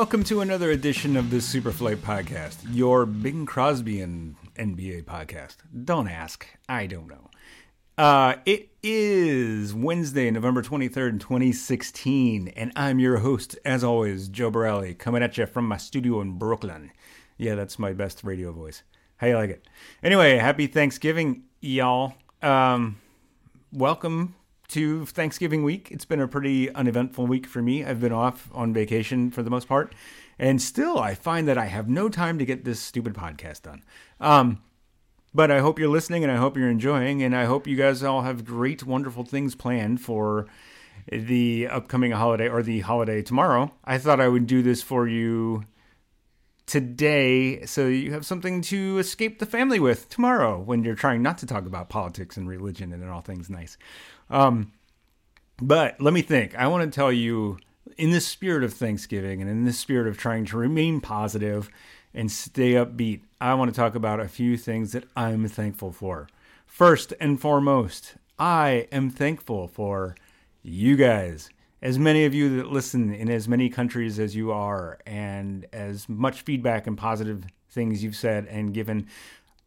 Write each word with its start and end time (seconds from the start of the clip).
Welcome 0.00 0.24
to 0.24 0.40
another 0.40 0.70
edition 0.70 1.14
of 1.14 1.28
the 1.28 1.36
Superflight 1.36 1.96
Podcast, 1.96 2.56
your 2.72 3.04
Bing 3.04 3.44
Crosby 3.44 4.00
and 4.00 4.34
NBA 4.56 5.04
podcast. 5.04 5.56
Don't 5.84 6.08
ask. 6.08 6.46
I 6.66 6.86
don't 6.86 7.06
know. 7.06 7.28
Uh, 7.98 8.36
it 8.46 8.70
is 8.82 9.74
Wednesday, 9.74 10.30
November 10.30 10.62
23rd, 10.62 11.20
2016, 11.20 12.48
and 12.48 12.72
I'm 12.76 12.98
your 12.98 13.18
host, 13.18 13.58
as 13.62 13.84
always, 13.84 14.30
Joe 14.30 14.50
Borelli, 14.50 14.94
coming 14.94 15.22
at 15.22 15.36
you 15.36 15.44
from 15.44 15.68
my 15.68 15.76
studio 15.76 16.22
in 16.22 16.38
Brooklyn. 16.38 16.92
Yeah, 17.36 17.54
that's 17.54 17.78
my 17.78 17.92
best 17.92 18.24
radio 18.24 18.52
voice. 18.52 18.82
How 19.18 19.26
you 19.26 19.34
like 19.34 19.50
it? 19.50 19.68
Anyway, 20.02 20.38
happy 20.38 20.66
Thanksgiving, 20.66 21.42
y'all. 21.60 22.14
Um, 22.40 23.02
welcome 23.70 24.34
to 24.70 25.06
Thanksgiving 25.06 25.62
week. 25.62 25.90
It's 25.90 26.04
been 26.04 26.20
a 26.20 26.28
pretty 26.28 26.72
uneventful 26.72 27.26
week 27.26 27.46
for 27.46 27.62
me. 27.62 27.84
I've 27.84 28.00
been 28.00 28.12
off 28.12 28.48
on 28.54 28.72
vacation 28.72 29.30
for 29.30 29.42
the 29.42 29.50
most 29.50 29.68
part, 29.68 29.94
and 30.38 30.60
still 30.60 30.98
I 30.98 31.14
find 31.14 31.46
that 31.48 31.58
I 31.58 31.66
have 31.66 31.88
no 31.88 32.08
time 32.08 32.38
to 32.38 32.44
get 32.44 32.64
this 32.64 32.80
stupid 32.80 33.14
podcast 33.14 33.62
done. 33.62 33.82
Um, 34.20 34.62
but 35.32 35.50
I 35.50 35.60
hope 35.60 35.78
you're 35.78 35.88
listening 35.88 36.24
and 36.24 36.32
I 36.32 36.36
hope 36.36 36.56
you're 36.56 36.70
enjoying, 36.70 37.22
and 37.22 37.36
I 37.36 37.44
hope 37.44 37.66
you 37.66 37.76
guys 37.76 38.02
all 38.02 38.22
have 38.22 38.44
great, 38.44 38.84
wonderful 38.84 39.24
things 39.24 39.54
planned 39.54 40.00
for 40.00 40.46
the 41.10 41.66
upcoming 41.68 42.12
holiday 42.12 42.48
or 42.48 42.62
the 42.62 42.80
holiday 42.80 43.22
tomorrow. 43.22 43.72
I 43.84 43.98
thought 43.98 44.20
I 44.20 44.28
would 44.28 44.46
do 44.46 44.62
this 44.62 44.82
for 44.82 45.06
you 45.06 45.64
today 46.70 47.66
so 47.66 47.88
you 47.88 48.12
have 48.12 48.24
something 48.24 48.62
to 48.62 48.98
escape 48.98 49.40
the 49.40 49.46
family 49.46 49.80
with 49.80 50.08
tomorrow 50.08 50.56
when 50.56 50.84
you're 50.84 50.94
trying 50.94 51.20
not 51.20 51.36
to 51.36 51.44
talk 51.44 51.66
about 51.66 51.88
politics 51.88 52.36
and 52.36 52.48
religion 52.48 52.92
and 52.92 53.10
all 53.10 53.20
things 53.20 53.50
nice. 53.50 53.76
Um, 54.30 54.70
but 55.60 56.00
let 56.00 56.14
me 56.14 56.22
think. 56.22 56.54
I 56.54 56.68
want 56.68 56.84
to 56.84 56.94
tell 56.94 57.10
you, 57.10 57.58
in 57.98 58.12
the 58.12 58.20
spirit 58.20 58.62
of 58.62 58.72
Thanksgiving 58.72 59.40
and 59.40 59.50
in 59.50 59.64
the 59.64 59.72
spirit 59.72 60.06
of 60.06 60.16
trying 60.16 60.44
to 60.46 60.56
remain 60.56 61.00
positive 61.00 61.68
and 62.14 62.30
stay 62.30 62.74
upbeat, 62.74 63.22
I 63.40 63.54
want 63.54 63.74
to 63.74 63.76
talk 63.76 63.96
about 63.96 64.20
a 64.20 64.28
few 64.28 64.56
things 64.56 64.92
that 64.92 65.04
I'm 65.16 65.48
thankful 65.48 65.90
for. 65.90 66.28
First 66.66 67.12
and 67.20 67.40
foremost, 67.40 68.14
I 68.38 68.86
am 68.92 69.10
thankful 69.10 69.66
for 69.66 70.14
you 70.62 70.94
guys. 70.94 71.50
As 71.82 71.98
many 71.98 72.24
of 72.24 72.34
you 72.34 72.56
that 72.56 72.70
listen 72.70 73.12
in 73.14 73.30
as 73.30 73.48
many 73.48 73.70
countries 73.70 74.18
as 74.18 74.36
you 74.36 74.52
are, 74.52 74.98
and 75.06 75.66
as 75.72 76.08
much 76.08 76.42
feedback 76.42 76.86
and 76.86 76.96
positive 76.96 77.44
things 77.70 78.02
you've 78.02 78.16
said 78.16 78.46
and 78.46 78.74
given, 78.74 79.06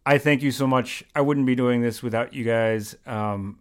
I 0.06 0.18
thank 0.18 0.44
you 0.44 0.52
so 0.52 0.68
much. 0.68 1.04
I 1.16 1.22
wouldn't 1.22 1.46
be 1.46 1.56
doing 1.56 1.82
this 1.82 2.04
without 2.04 2.34
you 2.34 2.44
guys. 2.44 2.96
Um, 3.06 3.60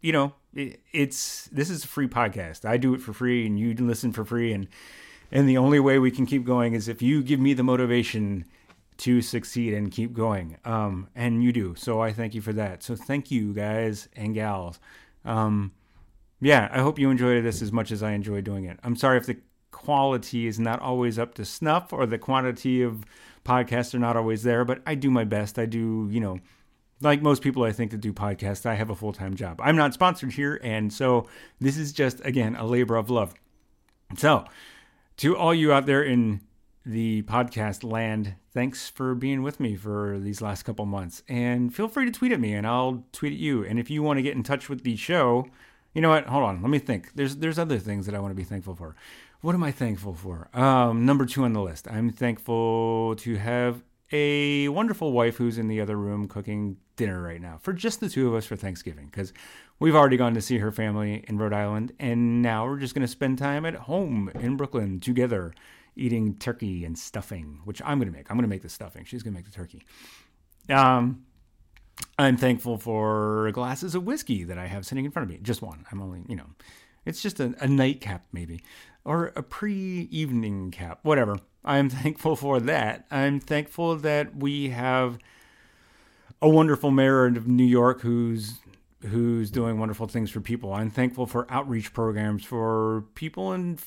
you 0.00 0.12
know, 0.12 0.32
it, 0.54 0.80
it's 0.92 1.48
this 1.52 1.68
is 1.68 1.84
a 1.84 1.88
free 1.88 2.08
podcast. 2.08 2.64
I 2.64 2.76
do 2.76 2.94
it 2.94 3.02
for 3.02 3.12
free, 3.12 3.46
and 3.46 3.58
you 3.58 3.74
listen 3.74 4.12
for 4.12 4.24
free, 4.24 4.52
and 4.52 4.68
and 5.30 5.48
the 5.48 5.58
only 5.58 5.80
way 5.80 5.98
we 5.98 6.10
can 6.10 6.26
keep 6.26 6.44
going 6.44 6.72
is 6.72 6.88
if 6.88 7.02
you 7.02 7.22
give 7.22 7.40
me 7.40 7.54
the 7.54 7.62
motivation 7.62 8.46
to 9.00 9.22
succeed 9.22 9.72
and 9.72 9.90
keep 9.90 10.12
going. 10.12 10.58
Um, 10.64 11.08
and 11.14 11.42
you 11.42 11.52
do. 11.52 11.74
So 11.74 12.02
I 12.02 12.12
thank 12.12 12.34
you 12.34 12.42
for 12.42 12.52
that. 12.52 12.82
So 12.82 12.94
thank 12.94 13.30
you, 13.30 13.54
guys 13.54 14.08
and 14.14 14.34
gals. 14.34 14.78
Um, 15.24 15.72
yeah, 16.40 16.68
I 16.72 16.80
hope 16.80 16.98
you 16.98 17.10
enjoyed 17.10 17.44
this 17.44 17.62
as 17.62 17.72
much 17.72 17.92
as 17.92 18.02
I 18.02 18.12
enjoy 18.12 18.40
doing 18.40 18.64
it. 18.64 18.78
I'm 18.82 18.96
sorry 18.96 19.18
if 19.18 19.26
the 19.26 19.38
quality 19.70 20.46
is 20.46 20.58
not 20.58 20.80
always 20.80 21.18
up 21.18 21.34
to 21.34 21.44
snuff 21.44 21.92
or 21.92 22.06
the 22.06 22.18
quantity 22.18 22.82
of 22.82 23.04
podcasts 23.44 23.94
are 23.94 23.98
not 23.98 24.16
always 24.16 24.42
there, 24.42 24.64
but 24.64 24.82
I 24.86 24.94
do 24.94 25.10
my 25.10 25.24
best. 25.24 25.58
I 25.58 25.66
do, 25.66 26.08
you 26.10 26.20
know 26.20 26.40
like 27.00 27.22
most 27.22 27.42
people 27.42 27.64
I 27.64 27.72
think 27.72 27.90
that 27.90 28.00
do 28.00 28.12
podcasts, 28.12 28.66
I 28.66 28.74
have 28.74 28.90
a 28.90 28.94
full 28.94 29.12
time 29.12 29.34
job. 29.34 29.60
I'm 29.62 29.76
not 29.76 29.94
sponsored 29.94 30.32
here, 30.32 30.60
and 30.62 30.92
so 30.92 31.28
this 31.58 31.76
is 31.76 31.92
just 31.92 32.24
again 32.24 32.56
a 32.56 32.66
labor 32.66 32.96
of 32.96 33.10
love. 33.10 33.34
So, 34.16 34.44
to 35.18 35.36
all 35.36 35.54
you 35.54 35.72
out 35.72 35.86
there 35.86 36.02
in 36.02 36.40
the 36.84 37.22
podcast 37.22 37.84
land, 37.84 38.34
thanks 38.52 38.88
for 38.88 39.14
being 39.14 39.42
with 39.42 39.60
me 39.60 39.76
for 39.76 40.18
these 40.18 40.42
last 40.42 40.64
couple 40.64 40.84
months. 40.86 41.22
And 41.28 41.74
feel 41.74 41.88
free 41.88 42.06
to 42.06 42.10
tweet 42.10 42.32
at 42.32 42.40
me, 42.40 42.52
and 42.52 42.66
I'll 42.66 43.04
tweet 43.12 43.32
at 43.32 43.38
you. 43.38 43.64
And 43.64 43.78
if 43.78 43.90
you 43.90 44.02
want 44.02 44.18
to 44.18 44.22
get 44.22 44.36
in 44.36 44.42
touch 44.42 44.68
with 44.68 44.82
the 44.82 44.96
show, 44.96 45.46
you 45.94 46.00
know 46.00 46.10
what? 46.10 46.26
Hold 46.26 46.44
on, 46.44 46.62
let 46.62 46.70
me 46.70 46.78
think. 46.78 47.14
There's 47.14 47.36
there's 47.36 47.58
other 47.58 47.78
things 47.78 48.06
that 48.06 48.14
I 48.14 48.20
want 48.20 48.32
to 48.32 48.36
be 48.36 48.44
thankful 48.44 48.74
for. 48.74 48.94
What 49.40 49.54
am 49.54 49.62
I 49.62 49.72
thankful 49.72 50.14
for? 50.14 50.48
Um, 50.52 51.06
number 51.06 51.24
two 51.24 51.44
on 51.44 51.52
the 51.52 51.62
list. 51.62 51.88
I'm 51.88 52.10
thankful 52.10 53.16
to 53.16 53.36
have 53.36 53.82
a 54.12 54.68
wonderful 54.68 55.12
wife 55.12 55.36
who's 55.36 55.56
in 55.56 55.68
the 55.68 55.80
other 55.80 55.96
room 55.96 56.28
cooking 56.28 56.76
dinner 56.96 57.22
right 57.22 57.40
now 57.40 57.58
for 57.62 57.72
just 57.72 58.00
the 58.00 58.08
two 58.08 58.28
of 58.28 58.34
us 58.34 58.44
for 58.44 58.56
Thanksgiving 58.56 59.06
because 59.06 59.32
we've 59.78 59.94
already 59.94 60.16
gone 60.16 60.34
to 60.34 60.42
see 60.42 60.58
her 60.58 60.72
family 60.72 61.24
in 61.28 61.38
Rhode 61.38 61.52
Island 61.52 61.92
and 61.98 62.42
now 62.42 62.66
we're 62.66 62.78
just 62.78 62.94
going 62.94 63.06
to 63.06 63.08
spend 63.08 63.38
time 63.38 63.64
at 63.64 63.74
home 63.74 64.30
in 64.34 64.56
Brooklyn 64.56 65.00
together 65.00 65.54
eating 65.96 66.34
turkey 66.36 66.84
and 66.84 66.98
stuffing, 66.98 67.60
which 67.64 67.80
I'm 67.84 67.98
going 67.98 68.10
to 68.10 68.16
make. 68.16 68.30
I'm 68.30 68.36
going 68.36 68.42
to 68.42 68.48
make 68.48 68.62
the 68.62 68.68
stuffing. 68.68 69.04
She's 69.04 69.22
going 69.22 69.32
to 69.32 69.38
make 69.38 69.46
the 69.46 69.52
turkey. 69.52 69.84
Um, 70.68 71.24
I'm 72.18 72.36
thankful 72.36 72.76
for 72.76 73.50
glasses 73.52 73.94
of 73.94 74.04
whiskey 74.04 74.44
that 74.44 74.58
I 74.58 74.66
have 74.66 74.84
sitting 74.84 75.04
in 75.04 75.10
front 75.10 75.30
of 75.30 75.34
me. 75.34 75.40
Just 75.42 75.62
one. 75.62 75.86
I'm 75.90 76.02
only, 76.02 76.22
you 76.28 76.36
know, 76.36 76.46
it's 77.04 77.22
just 77.22 77.40
a, 77.40 77.54
a 77.60 77.66
nightcap 77.66 78.26
maybe 78.32 78.62
or 79.04 79.32
a 79.36 79.42
pre 79.42 80.08
evening 80.10 80.70
cap, 80.70 81.00
whatever. 81.02 81.38
I'm 81.64 81.88
thankful 81.90 82.36
for 82.36 82.60
that. 82.60 83.06
I'm 83.10 83.40
thankful 83.40 83.96
that 83.96 84.36
we 84.36 84.70
have 84.70 85.18
a 86.42 86.48
wonderful 86.48 86.90
mayor 86.90 87.26
of 87.26 87.46
New 87.46 87.64
York 87.64 88.00
who's 88.00 88.60
who's 89.08 89.50
doing 89.50 89.78
wonderful 89.78 90.06
things 90.06 90.30
for 90.30 90.40
people. 90.40 90.74
I'm 90.74 90.90
thankful 90.90 91.26
for 91.26 91.46
outreach 91.50 91.94
programs 91.94 92.44
for 92.44 93.04
people 93.14 93.52
and 93.52 93.80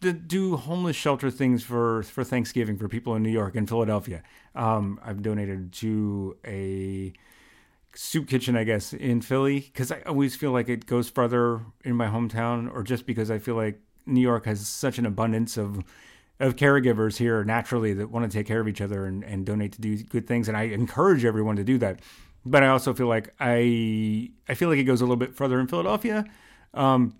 that 0.00 0.28
do 0.28 0.56
homeless 0.56 0.96
shelter 0.96 1.30
things 1.30 1.62
for 1.62 2.02
for 2.04 2.24
Thanksgiving 2.24 2.76
for 2.76 2.88
people 2.88 3.14
in 3.14 3.22
New 3.22 3.30
York 3.30 3.54
and 3.54 3.68
Philadelphia. 3.68 4.22
Um, 4.54 5.00
I've 5.04 5.22
donated 5.22 5.72
to 5.74 6.36
a 6.46 7.12
soup 7.94 8.28
kitchen, 8.28 8.56
I 8.56 8.64
guess, 8.64 8.92
in 8.92 9.20
Philly 9.20 9.60
because 9.60 9.90
I 9.90 10.02
always 10.02 10.36
feel 10.36 10.52
like 10.52 10.68
it 10.68 10.86
goes 10.86 11.08
further 11.08 11.60
in 11.84 11.96
my 11.96 12.06
hometown, 12.08 12.72
or 12.72 12.82
just 12.82 13.06
because 13.06 13.30
I 13.30 13.38
feel 13.38 13.54
like 13.54 13.80
New 14.04 14.20
York 14.20 14.44
has 14.46 14.66
such 14.66 14.98
an 14.98 15.06
abundance 15.06 15.56
of 15.56 15.82
of 16.38 16.56
caregivers 16.56 17.16
here 17.16 17.42
naturally 17.44 17.94
that 17.94 18.10
want 18.10 18.30
to 18.30 18.38
take 18.38 18.46
care 18.46 18.60
of 18.60 18.68
each 18.68 18.82
other 18.82 19.06
and, 19.06 19.24
and 19.24 19.46
donate 19.46 19.72
to 19.72 19.80
do 19.80 19.96
good 20.04 20.26
things, 20.26 20.48
and 20.48 20.56
I 20.56 20.64
encourage 20.64 21.24
everyone 21.24 21.56
to 21.56 21.64
do 21.64 21.78
that. 21.78 22.00
But 22.44 22.62
I 22.62 22.68
also 22.68 22.92
feel 22.94 23.08
like 23.08 23.34
I 23.40 24.30
I 24.48 24.54
feel 24.54 24.68
like 24.68 24.78
it 24.78 24.84
goes 24.84 25.00
a 25.00 25.04
little 25.04 25.16
bit 25.16 25.34
further 25.34 25.58
in 25.58 25.66
Philadelphia, 25.66 26.24
um, 26.74 27.14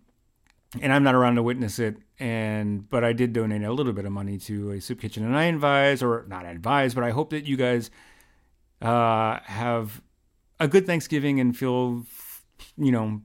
and 0.80 0.92
I'm 0.92 1.02
not 1.02 1.14
around 1.14 1.36
to 1.36 1.42
witness 1.42 1.78
it. 1.78 1.96
And 2.18 2.88
but 2.88 3.04
I 3.04 3.12
did 3.12 3.32
donate 3.32 3.62
a 3.62 3.72
little 3.72 3.92
bit 3.92 4.06
of 4.06 4.12
money 4.12 4.38
to 4.38 4.72
a 4.72 4.80
soup 4.80 5.00
kitchen, 5.00 5.24
and 5.24 5.36
I 5.36 5.44
advise 5.44 6.02
or 6.02 6.24
not 6.28 6.46
advise, 6.46 6.94
but 6.94 7.04
I 7.04 7.10
hope 7.10 7.30
that 7.30 7.44
you 7.44 7.56
guys 7.56 7.90
uh, 8.80 9.38
have 9.44 10.00
a 10.58 10.68
good 10.68 10.86
Thanksgiving 10.86 11.40
and 11.40 11.56
feel 11.56 12.04
you 12.78 12.92
know 12.92 13.20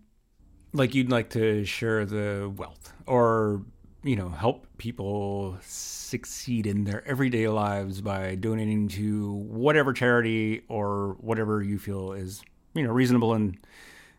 like 0.74 0.94
you'd 0.96 1.10
like 1.10 1.30
to 1.32 1.64
share 1.66 2.06
the 2.06 2.52
wealth 2.56 2.94
or 3.08 3.62
you 4.04 4.16
know 4.16 4.30
help 4.30 4.66
people 4.78 5.58
succeed 5.62 6.66
in 6.66 6.84
their 6.84 7.08
everyday 7.08 7.48
lives 7.48 8.02
by 8.02 8.36
donating 8.36 8.88
to 8.88 9.34
whatever 9.34 9.94
charity 9.94 10.64
or 10.68 11.16
whatever 11.20 11.62
you 11.62 11.78
feel 11.78 12.14
is 12.14 12.42
you 12.74 12.84
know 12.84 12.92
reasonable 12.92 13.34
and 13.34 13.58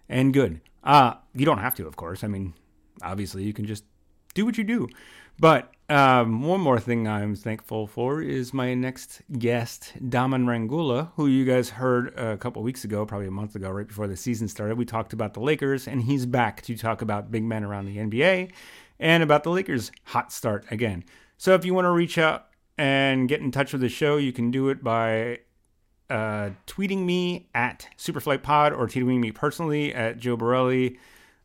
and 0.09 0.32
good. 0.32 0.61
Uh 0.84 1.15
you 1.34 1.44
don't 1.44 1.59
have 1.59 1.75
to 1.75 1.87
of 1.87 1.97
course. 1.97 2.25
I 2.25 2.28
mean 2.28 2.55
obviously 3.02 3.42
you 3.42 3.52
can 3.52 3.66
just 3.66 3.84
do 4.34 4.44
what 4.44 4.56
you 4.56 4.64
do 4.64 4.88
but 5.38 5.72
um, 5.88 6.43
one 6.43 6.60
more 6.60 6.81
thing 6.81 7.06
I'm 7.06 7.34
thankful 7.34 7.87
for 7.87 8.22
is 8.22 8.54
my 8.54 8.75
next 8.75 9.22
guest, 9.38 9.93
Daman 10.08 10.46
Rangoola, 10.46 11.10
who 11.16 11.26
you 11.26 11.44
guys 11.44 11.70
heard 11.70 12.16
a 12.19 12.37
couple 12.37 12.62
weeks 12.62 12.84
ago, 12.84 13.04
probably 13.04 13.26
a 13.26 13.32
month 13.32 13.54
ago, 13.54 13.70
right 13.70 13.87
before 13.87 14.06
the 14.06 14.16
season 14.16 14.49
started. 14.49 14.78
We 14.78 14.84
talked 14.84 15.12
about 15.12 15.34
the 15.34 15.40
Lakers, 15.40 15.87
and 15.87 16.02
he's 16.02 16.26
back 16.26 16.62
to 16.62 16.76
talk 16.76 17.02
about 17.02 17.31
big 17.31 17.44
men 17.44 17.64
around 17.64 17.87
the 17.87 17.99
NBA 17.99 18.52
and 19.00 19.22
about 19.22 19.43
the 19.43 19.50
Lakers' 19.50 19.90
hot 20.05 20.32
start 20.32 20.64
again. 20.70 21.05
So 21.37 21.55
if 21.55 21.64
you 21.64 21.75
want 21.75 21.87
to 21.87 21.90
reach 21.90 22.19
out 22.19 22.46
and 22.78 23.28
get 23.28 23.40
in 23.40 23.50
touch 23.50 23.72
with 23.72 23.82
the 23.82 23.88
show, 23.88 24.16
you 24.16 24.32
can 24.32 24.50
do 24.50 24.69
it 24.69 24.82
by 24.82 25.40
uh, 26.08 26.50
tweeting 26.66 27.05
me 27.05 27.48
at 27.55 27.88
SuperflightPod 27.98 28.78
or 28.78 28.87
tweeting 28.87 29.19
me 29.19 29.32
personally 29.32 29.94
at 29.94 30.19
Joe 30.19 30.37
Borelli. 30.37 30.98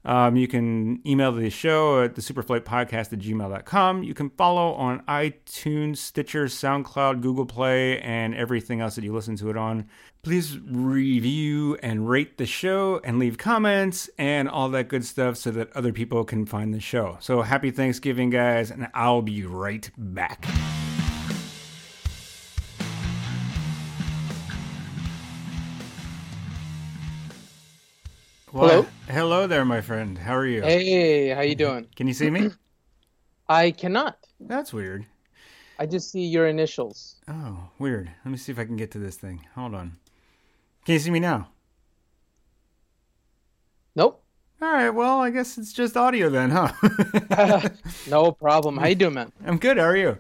Um, 0.08 0.38
you 0.38 0.48
can 0.48 1.06
email 1.06 1.34
the 1.34 1.50
show 1.50 2.02
at 2.02 2.16
the 2.16 2.22
superflight 2.22 2.62
podcast 2.62 3.12
at 3.12 3.20
gmail.com. 3.20 4.04
You 4.04 4.14
can 4.14 4.30
follow 4.32 4.72
on 4.74 5.02
iTunes, 5.02 5.98
Stitcher, 5.98 6.46
SoundCloud, 6.46 7.22
Google 7.22 7.46
Play, 7.46 8.00
and 8.00 8.34
everything 8.34 8.80
else 8.80 8.96
that 8.96 9.04
you 9.04 9.14
listen 9.14 9.36
to 9.36 9.50
it 9.50 9.58
on. 9.58 9.90
Please 10.24 10.58
review 10.60 11.76
and 11.84 12.10
rate 12.10 12.38
the 12.38 12.46
show 12.46 13.02
and 13.04 13.20
leave 13.20 13.38
comments 13.38 14.10
and 14.18 14.48
all 14.48 14.70
that 14.70 14.88
good 14.88 15.04
stuff 15.04 15.36
so 15.36 15.52
that 15.52 15.72
other 15.74 15.92
people 15.92 16.24
can 16.24 16.46
find 16.46 16.74
the 16.74 16.80
show. 16.80 17.18
So 17.20 17.42
happy 17.42 17.70
Thanksgiving, 17.70 18.30
guys, 18.30 18.72
and 18.72 18.88
I'll 18.94 19.22
be 19.22 19.44
right 19.44 19.90
back. 19.98 20.46
Hello. 28.60 28.88
Hello 29.08 29.46
there, 29.46 29.64
my 29.66 29.82
friend. 29.82 30.18
How 30.18 30.36
are 30.36 30.48
you? 30.48 30.64
Hey, 30.64 31.30
how 31.30 31.42
you 31.42 31.54
doing? 31.54 31.86
Can 31.96 32.08
you 32.08 32.14
see 32.16 32.32
me? 32.32 32.50
I 33.48 33.70
cannot. 33.70 34.18
That's 34.40 34.74
weird. 34.74 35.06
I 35.78 35.86
just 35.86 36.10
see 36.10 36.26
your 36.26 36.48
initials. 36.48 37.18
Oh, 37.28 37.70
weird. 37.78 38.10
Let 38.26 38.32
me 38.32 38.38
see 38.38 38.52
if 38.52 38.58
I 38.58 38.66
can 38.66 38.76
get 38.76 38.90
to 38.92 38.98
this 38.98 39.16
thing. 39.16 39.46
Hold 39.54 39.76
on. 39.76 39.98
Can 40.86 40.94
you 40.94 41.00
see 41.00 41.12
me 41.12 41.20
now? 41.20 41.50
Nope. 43.96 44.24
All 44.60 44.72
right. 44.72 44.90
Well, 44.90 45.22
I 45.22 45.30
guess 45.30 45.60
it's 45.60 45.72
just 45.72 45.96
audio 45.96 46.32
then, 46.32 46.50
huh? 46.50 46.72
no 48.10 48.32
problem. 48.32 48.78
How 48.78 48.88
you 48.88 48.96
doing, 48.96 49.14
man? 49.14 49.32
I'm 49.46 49.60
good. 49.60 49.78
How 49.78 49.84
are 49.84 49.96
you? 49.96 50.18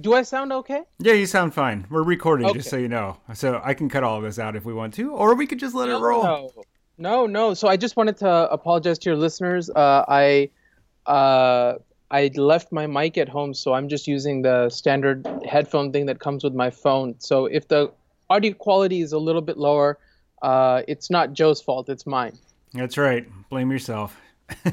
Do 0.00 0.12
I 0.12 0.22
sound 0.22 0.52
okay? 0.52 0.82
Yeah, 0.98 1.12
you 1.12 1.26
sound 1.26 1.54
fine. 1.54 1.86
We're 1.88 2.02
recording, 2.02 2.48
Okay. 2.48 2.58
just 2.58 2.68
so 2.68 2.78
you 2.78 2.88
know. 2.88 3.18
So 3.32 3.60
I 3.62 3.74
can 3.74 3.88
cut 3.88 4.02
all 4.02 4.16
of 4.16 4.24
this 4.24 4.40
out 4.40 4.56
if 4.56 4.64
we 4.64 4.74
want 4.74 4.92
to, 4.94 5.12
or 5.12 5.36
we 5.36 5.46
could 5.46 5.60
just 5.60 5.72
let 5.76 5.88
it 5.88 5.96
roll. 5.96 6.24
No, 6.24 6.50
no, 6.98 7.26
no. 7.26 7.54
So 7.54 7.68
I 7.68 7.76
just 7.76 7.96
wanted 7.96 8.16
to 8.18 8.50
apologize 8.50 8.98
to 9.00 9.10
your 9.10 9.16
listeners. 9.16 9.70
Uh, 9.70 10.04
I 10.08 10.50
uh, 11.06 11.74
I 12.10 12.30
left 12.36 12.72
my 12.72 12.86
mic 12.86 13.18
at 13.18 13.28
home, 13.28 13.54
so 13.54 13.74
I'm 13.74 13.88
just 13.88 14.06
using 14.06 14.42
the 14.42 14.70
standard 14.70 15.26
headphone 15.48 15.92
thing 15.92 16.06
that 16.06 16.20
comes 16.20 16.44
with 16.44 16.54
my 16.54 16.70
phone. 16.70 17.16
So 17.18 17.46
if 17.46 17.68
the 17.68 17.92
audio 18.30 18.52
quality 18.52 19.00
is 19.00 19.12
a 19.12 19.18
little 19.18 19.42
bit 19.42 19.56
lower, 19.56 19.98
uh, 20.42 20.82
it's 20.86 21.10
not 21.10 21.32
Joe's 21.32 21.60
fault. 21.60 21.88
It's 21.88 22.06
mine. 22.06 22.38
That's 22.72 22.96
right. 22.96 23.26
Blame 23.48 23.70
yourself. 23.70 24.20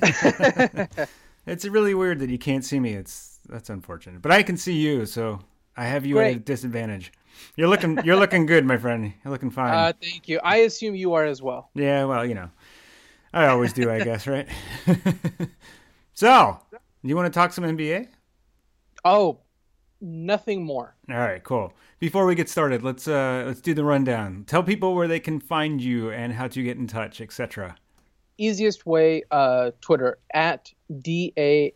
it's 1.45 1.65
really 1.65 1.93
weird 1.95 2.19
that 2.19 2.29
you 2.29 2.37
can't 2.37 2.63
see 2.63 2.79
me. 2.79 2.93
It's 2.93 3.39
that's 3.49 3.69
unfortunate, 3.69 4.21
but 4.21 4.31
I 4.31 4.43
can 4.43 4.57
see 4.57 4.73
you, 4.73 5.05
so 5.05 5.39
I 5.75 5.85
have 5.85 6.05
you 6.05 6.19
at 6.19 6.35
a 6.35 6.39
disadvantage. 6.39 7.11
You're 7.55 7.67
looking, 7.67 7.99
you're 8.03 8.15
looking 8.15 8.45
good, 8.45 8.65
my 8.65 8.77
friend. 8.77 9.13
You're 9.23 9.31
looking 9.31 9.51
fine. 9.51 9.73
Uh, 9.73 9.93
thank 10.01 10.27
you. 10.27 10.39
I 10.43 10.57
assume 10.57 10.95
you 10.95 11.13
are 11.13 11.25
as 11.25 11.41
well. 11.41 11.69
Yeah, 11.75 12.05
well, 12.05 12.25
you 12.25 12.33
know, 12.35 12.49
I 13.33 13.47
always 13.47 13.73
do, 13.73 13.89
I 13.91 13.99
guess, 13.99 14.27
right? 14.27 14.47
so, 16.13 16.59
you 17.03 17.15
want 17.15 17.31
to 17.31 17.37
talk 17.37 17.53
some 17.53 17.63
NBA? 17.63 18.07
Oh, 19.05 19.39
nothing 20.01 20.63
more. 20.63 20.95
All 21.09 21.17
right, 21.17 21.43
cool. 21.43 21.73
Before 21.99 22.25
we 22.25 22.35
get 22.35 22.49
started, 22.49 22.83
let's 22.83 23.07
uh 23.07 23.43
let's 23.47 23.61
do 23.61 23.73
the 23.73 23.83
rundown. 23.85 24.43
Tell 24.45 24.63
people 24.63 24.93
where 24.95 25.07
they 25.07 25.19
can 25.19 25.39
find 25.39 25.81
you 25.81 26.11
and 26.11 26.33
how 26.33 26.47
to 26.49 26.61
get 26.63 26.77
in 26.77 26.87
touch, 26.87 27.21
etc. 27.21 27.77
easiest 28.37 28.85
way 28.85 29.23
uh 29.31 29.71
twitter 29.79 30.17
at 30.33 30.71
d-a-m-a-n-r 31.01 31.71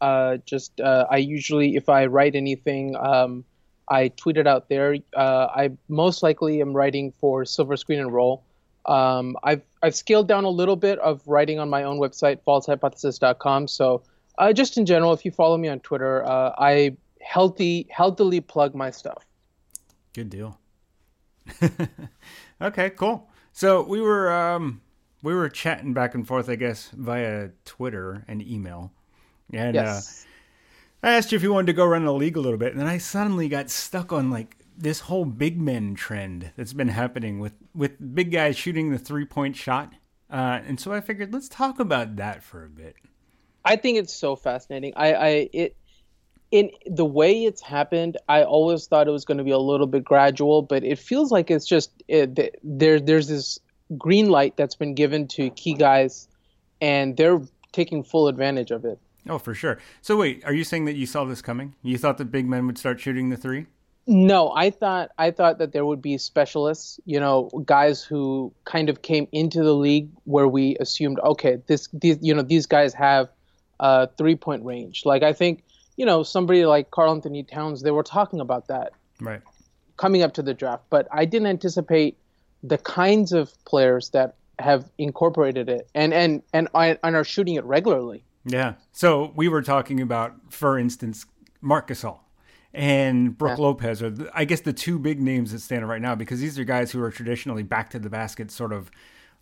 uh 0.00 0.36
just 0.46 0.80
uh 0.80 1.06
i 1.10 1.16
usually 1.18 1.76
if 1.76 1.88
i 1.90 2.06
write 2.06 2.34
anything 2.34 2.96
um 2.96 3.44
i 3.90 4.08
tweeted 4.10 4.46
out 4.46 4.68
there 4.68 4.96
uh 5.16 5.48
i 5.54 5.70
most 5.88 6.22
likely 6.22 6.60
am 6.60 6.72
writing 6.72 7.12
for 7.20 7.44
silver 7.44 7.76
screen 7.76 8.00
and 8.00 8.12
roll. 8.12 8.44
Um 8.86 9.36
i've 9.42 9.62
i've 9.82 9.94
scaled 9.94 10.28
down 10.28 10.44
a 10.44 10.50
little 10.50 10.76
bit 10.76 10.98
of 11.00 11.20
writing 11.26 11.58
on 11.58 11.68
my 11.68 11.82
own 11.82 11.98
website 11.98 12.38
falsehypothesis.com 12.46 13.68
so 13.68 14.02
uh 14.38 14.52
just 14.52 14.78
in 14.78 14.86
general 14.86 15.12
if 15.12 15.24
you 15.24 15.30
follow 15.30 15.58
me 15.58 15.68
on 15.68 15.80
twitter 15.80 16.24
uh 16.24 16.54
i 16.58 16.96
healthy 17.20 17.86
healthily 17.90 18.40
plug 18.40 18.74
my 18.74 18.90
stuff. 18.90 19.26
Good 20.14 20.30
deal. 20.30 20.58
okay, 22.62 22.90
cool. 22.90 23.28
So 23.52 23.82
we 23.82 24.00
were 24.00 24.32
um 24.32 24.80
we 25.22 25.34
were 25.34 25.48
chatting 25.48 25.92
back 25.92 26.14
and 26.14 26.26
forth, 26.26 26.48
I 26.48 26.56
guess, 26.56 26.90
via 26.96 27.50
Twitter 27.64 28.24
and 28.26 28.42
email, 28.42 28.92
and 29.52 29.74
yes. 29.74 30.24
uh, 30.24 30.29
I 31.02 31.12
asked 31.12 31.32
you 31.32 31.36
if 31.36 31.42
you 31.42 31.52
wanted 31.52 31.68
to 31.68 31.72
go 31.72 31.86
run 31.86 32.04
the 32.04 32.12
league 32.12 32.36
a 32.36 32.40
little 32.40 32.58
bit, 32.58 32.72
and 32.72 32.80
then 32.80 32.88
I 32.88 32.98
suddenly 32.98 33.48
got 33.48 33.70
stuck 33.70 34.12
on 34.12 34.30
like 34.30 34.56
this 34.76 35.00
whole 35.00 35.24
big 35.24 35.60
men 35.60 35.94
trend 35.94 36.52
that's 36.56 36.72
been 36.72 36.88
happening 36.88 37.38
with 37.38 37.54
with 37.74 38.14
big 38.14 38.30
guys 38.30 38.56
shooting 38.56 38.90
the 38.90 38.98
three 38.98 39.24
point 39.24 39.56
shot, 39.56 39.92
uh, 40.30 40.60
and 40.66 40.78
so 40.78 40.92
I 40.92 41.00
figured 41.00 41.32
let's 41.32 41.48
talk 41.48 41.80
about 41.80 42.16
that 42.16 42.42
for 42.42 42.64
a 42.64 42.68
bit. 42.68 42.96
I 43.64 43.76
think 43.76 43.98
it's 43.98 44.14
so 44.14 44.36
fascinating. 44.36 44.92
I, 44.96 45.14
I 45.14 45.48
it 45.52 45.76
in 46.50 46.70
the 46.86 47.04
way 47.04 47.44
it's 47.44 47.62
happened. 47.62 48.18
I 48.28 48.42
always 48.42 48.86
thought 48.86 49.08
it 49.08 49.12
was 49.12 49.24
going 49.24 49.38
to 49.38 49.44
be 49.44 49.50
a 49.52 49.58
little 49.58 49.86
bit 49.86 50.04
gradual, 50.04 50.62
but 50.62 50.84
it 50.84 50.98
feels 50.98 51.30
like 51.30 51.50
it's 51.50 51.66
just 51.66 52.02
it, 52.08 52.58
there. 52.62 53.00
There's 53.00 53.28
this 53.28 53.58
green 53.96 54.28
light 54.28 54.56
that's 54.56 54.74
been 54.74 54.94
given 54.94 55.28
to 55.28 55.50
key 55.50 55.74
guys, 55.74 56.28
and 56.80 57.16
they're 57.16 57.40
taking 57.72 58.02
full 58.02 58.28
advantage 58.28 58.70
of 58.70 58.84
it. 58.84 58.98
Oh, 59.28 59.38
for 59.38 59.54
sure. 59.54 59.78
So 60.00 60.16
wait, 60.16 60.42
are 60.44 60.52
you 60.52 60.64
saying 60.64 60.86
that 60.86 60.94
you 60.94 61.06
saw 61.06 61.24
this 61.24 61.42
coming? 61.42 61.74
You 61.82 61.98
thought 61.98 62.18
that 62.18 62.26
big 62.30 62.46
men 62.48 62.66
would 62.66 62.78
start 62.78 63.00
shooting 63.00 63.28
the 63.30 63.36
three? 63.36 63.66
No, 64.06 64.50
I 64.56 64.70
thought 64.70 65.10
I 65.18 65.30
thought 65.30 65.58
that 65.58 65.72
there 65.72 65.84
would 65.84 66.00
be 66.02 66.16
specialists, 66.18 66.98
you 67.04 67.20
know, 67.20 67.50
guys 67.66 68.02
who 68.02 68.52
kind 68.64 68.88
of 68.88 69.02
came 69.02 69.28
into 69.30 69.62
the 69.62 69.74
league 69.74 70.08
where 70.24 70.48
we 70.48 70.76
assumed, 70.80 71.20
okay, 71.20 71.58
this 71.66 71.88
these 71.92 72.18
you 72.20 72.34
know 72.34 72.42
these 72.42 72.66
guys 72.66 72.94
have 72.94 73.28
uh, 73.78 74.06
three 74.16 74.36
point 74.36 74.64
range. 74.64 75.02
Like 75.04 75.22
I 75.22 75.32
think 75.32 75.62
you 75.96 76.06
know 76.06 76.22
somebody 76.22 76.64
like 76.64 76.90
Karl-Anthony 76.90 77.44
Towns, 77.44 77.82
they 77.82 77.90
were 77.90 78.02
talking 78.02 78.40
about 78.40 78.68
that 78.68 78.92
Right. 79.20 79.42
coming 79.98 80.22
up 80.22 80.32
to 80.34 80.42
the 80.42 80.54
draft, 80.54 80.84
but 80.88 81.06
I 81.12 81.26
didn't 81.26 81.48
anticipate 81.48 82.16
the 82.62 82.78
kinds 82.78 83.32
of 83.32 83.52
players 83.66 84.10
that 84.10 84.34
have 84.58 84.90
incorporated 84.98 85.68
it 85.68 85.88
and 85.94 86.12
and 86.12 86.42
and, 86.52 86.68
and 86.74 87.16
are 87.16 87.24
shooting 87.24 87.54
it 87.54 87.64
regularly. 87.64 88.24
Yeah. 88.44 88.74
So 88.92 89.32
we 89.36 89.48
were 89.48 89.62
talking 89.62 90.00
about, 90.00 90.34
for 90.50 90.78
instance, 90.78 91.26
Marc 91.60 91.88
Gasol 91.88 92.20
and 92.72 93.36
Brook 93.36 93.58
Yeah. 93.58 93.64
Lopez 93.64 94.02
are, 94.02 94.10
the, 94.10 94.30
I 94.34 94.44
guess, 94.44 94.60
the 94.60 94.72
two 94.72 94.98
big 94.98 95.20
names 95.20 95.52
that 95.52 95.60
stand 95.60 95.84
out 95.84 95.88
right 95.88 96.00
now 96.00 96.14
because 96.14 96.40
these 96.40 96.58
are 96.58 96.64
guys 96.64 96.92
who 96.92 97.02
are 97.02 97.10
traditionally 97.10 97.62
back 97.62 97.90
to 97.90 97.98
the 97.98 98.10
basket 98.10 98.50
sort 98.50 98.72
of 98.72 98.90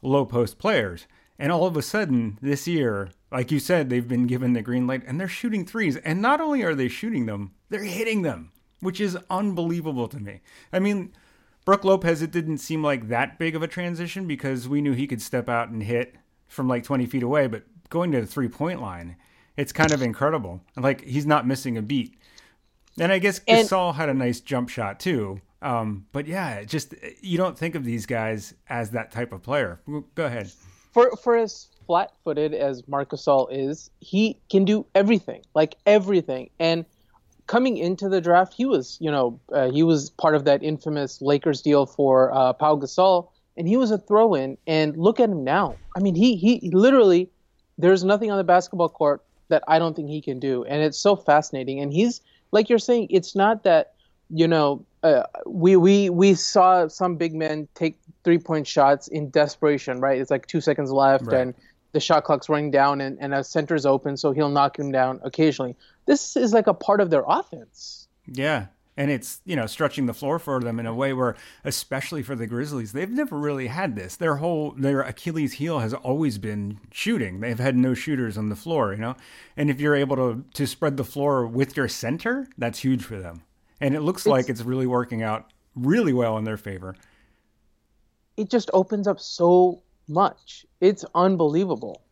low 0.03 0.25
post 0.25 0.59
players. 0.59 1.07
And 1.39 1.53
all 1.53 1.67
of 1.67 1.77
a 1.77 1.83
sudden, 1.83 2.39
this 2.43 2.67
year, 2.67 3.11
like 3.31 3.53
you 3.53 3.61
said, 3.61 3.91
they've 3.91 4.09
been 4.09 4.27
given 4.27 4.55
the 4.55 4.63
green 4.63 4.87
light 4.87 5.05
and 5.07 5.21
they're 5.21 5.29
shooting 5.29 5.65
threes. 5.65 5.97
And 5.99 6.21
not 6.21 6.41
only 6.41 6.63
are 6.63 6.75
they 6.75 6.89
shooting 6.89 7.27
them, 7.27 7.53
they're 7.69 7.85
hitting 7.85 8.23
them, 8.23 8.51
which 8.81 9.01
is 9.01 9.17
unbelievable 9.31 10.09
to 10.09 10.19
me. 10.19 10.41
I 10.73 10.81
mean, 10.81 11.13
Brook 11.65 11.85
Lopez, 11.85 12.23
it 12.23 12.33
didn't 12.33 12.59
seem 12.59 12.83
like 12.83 13.09
that 13.09 13.39
big 13.39 13.55
of 13.55 13.63
a 13.63 13.69
transition 13.69 14.27
because 14.27 14.69
we 14.69 14.81
knew 14.81 14.95
he 14.95 15.07
could 15.07 15.23
step 15.23 15.49
out 15.49 15.69
and 15.69 15.83
hit 15.83 16.17
from 16.49 16.67
like 16.67 16.83
20 16.83 17.07
feet 17.07 17.23
away. 17.23 17.47
But 17.47 17.65
going 17.89 18.13
to 18.13 18.21
the 18.21 18.27
three 18.27 18.49
point 18.49 18.81
line, 18.83 19.17
it's 19.57 19.73
kind 19.73 19.93
of 19.93 20.03
incredible. 20.03 20.61
Like 20.77 21.03
he's 21.05 21.27
not 21.27 21.47
missing 21.47 21.77
a 21.79 21.83
beat. 21.83 22.15
And 22.99 23.13
I 23.13 23.19
guess 23.19 23.41
And- 23.47 23.69
Gasol 23.69 23.95
had 23.95 24.09
a 24.09 24.15
nice 24.15 24.41
jump 24.41 24.69
shot 24.69 25.01
too. 25.01 25.41
Um, 25.61 26.07
but 26.13 26.27
yeah, 26.29 26.63
just 26.65 26.95
you 27.21 27.37
don't 27.37 27.59
think 27.59 27.75
of 27.75 27.85
these 27.85 28.07
guys 28.07 28.55
as 28.69 28.91
that 28.93 29.11
type 29.11 29.33
of 29.33 29.43
player. 29.43 29.81
Go 30.15 30.25
ahead. 30.27 30.51
for 30.93 31.11
for 31.23 31.37
as 31.37 31.69
flat-footed 31.87 32.55
as 32.55 32.87
Marc 32.87 33.11
Gasol 33.11 33.49
is, 33.51 33.91
he 34.01 34.39
can 34.51 34.65
do 34.65 34.85
everything, 34.95 35.43
like 35.55 35.75
everything. 35.87 36.51
And 36.61 36.85
coming 37.47 37.77
into 37.79 38.09
the 38.09 38.21
draft, 38.21 38.53
he 38.53 38.67
was, 38.67 38.99
you 39.01 39.11
know, 39.11 39.41
uh, 39.53 39.71
he 39.71 39.83
was 39.83 40.11
part 40.11 40.35
of 40.35 40.45
that 40.45 40.63
infamous 40.63 41.21
Lakers 41.23 41.63
deal 41.63 41.87
for 41.87 42.31
uh, 42.33 42.53
Pau 42.53 42.77
Gasol, 42.77 43.29
and 43.57 43.67
he 43.67 43.77
was 43.77 43.91
a 43.91 43.99
throw-in. 43.99 44.59
And 44.67 44.97
look 44.97 45.19
at 45.19 45.29
him 45.31 45.43
now. 45.45 45.77
I 45.97 46.01
mean, 46.01 46.15
he 46.15 46.37
he 46.37 46.71
literally, 46.73 47.31
there's 47.79 48.05
nothing 48.05 48.31
on 48.31 48.39
the 48.39 48.45
basketball 48.45 48.89
court 48.89 49.23
that 49.49 49.63
I 49.67 49.79
don't 49.79 49.95
think 49.97 50.09
he 50.11 50.21
can 50.21 50.39
do, 50.39 50.65
and 50.65 50.83
it's 50.83 50.99
so 50.99 51.17
fascinating. 51.17 51.81
And 51.81 51.93
he's 51.93 52.21
like 52.53 52.69
you're 52.69 52.79
saying, 52.79 53.09
it's 53.11 53.35
not 53.35 53.65
that 53.65 53.95
you 54.31 54.47
know, 54.47 54.85
uh, 55.03 55.23
we 55.47 55.77
we 55.77 56.11
we 56.11 56.35
saw 56.35 56.87
some 56.89 57.17
big 57.17 57.35
men 57.35 57.67
take 57.75 57.99
three 58.25 58.39
point 58.39 58.67
shots 58.67 59.09
in 59.09 59.31
desperation, 59.31 60.01
right? 60.01 60.21
It's 60.21 60.31
like 60.31 60.47
two 60.47 60.61
seconds 60.61 60.91
left, 60.91 61.27
Right. 61.27 61.41
and 61.41 61.55
the 61.93 62.01
shot 62.01 62.25
clock's 62.25 62.49
running 62.51 62.71
down, 62.71 63.01
and, 63.01 63.17
and 63.21 63.33
a 63.33 63.43
center's 63.43 63.87
open, 63.87 64.19
so 64.19 64.33
he'll 64.33 64.51
knock 64.51 64.79
him 64.79 64.93
down 64.93 65.21
occasionally. 65.25 65.77
This 66.05 66.37
is 66.37 66.53
like 66.53 66.67
a 66.67 66.75
part 66.75 67.01
of 67.01 67.09
their 67.09 67.25
offense. 67.27 68.07
Yeah. 68.27 68.67
And 68.99 69.13
it's, 69.13 69.41
you 69.45 69.55
know, 69.55 69.67
stretching 69.67 70.07
the 70.07 70.13
floor 70.13 70.41
for 70.41 70.59
them 70.59 70.81
in 70.81 70.85
a 70.85 70.93
way 70.93 71.13
where, 71.13 71.37
especially 71.65 72.25
for 72.25 72.35
the 72.35 72.49
Grizzlies, 72.49 72.93
they've 72.93 73.09
never 73.09 73.39
really 73.39 73.69
had 73.69 73.95
this. 73.95 74.17
Their 74.17 74.37
whole, 74.37 74.73
their 74.77 75.03
Achilles 75.03 75.53
heel 75.53 75.79
has 75.79 75.95
always 75.95 76.37
been 76.37 76.81
shooting. 76.91 77.39
They've 77.39 77.61
had 77.61 77.77
no 77.77 77.95
shooters 77.95 78.37
on 78.37 78.49
the 78.49 78.57
floor, 78.57 78.93
you 78.93 78.99
know? 78.99 79.15
And 79.57 79.71
if 79.71 79.81
you're 79.81 79.95
able 79.95 80.17
to, 80.17 80.45
to 80.53 80.67
spread 80.67 80.97
the 80.97 81.05
floor 81.05 81.47
with 81.47 81.77
your 81.77 81.87
center, 81.87 82.49
that's 82.59 82.81
huge 82.81 83.05
for 83.05 83.21
them. 83.21 83.43
And 83.81 83.95
it 83.95 84.01
looks 84.01 84.27
like 84.27 84.49
it's 84.49 84.63
really 84.63 84.89
working 84.89 85.23
out 85.23 85.53
really 85.77 86.13
well 86.13 86.37
in 86.37 86.43
their 86.43 86.57
favor. 86.57 86.97
It 88.37 88.51
just 88.51 88.69
opens 88.75 89.07
up 89.07 89.21
so 89.21 89.81
much. 90.09 90.67
It's 90.81 91.05
unbelievable. 91.15 92.03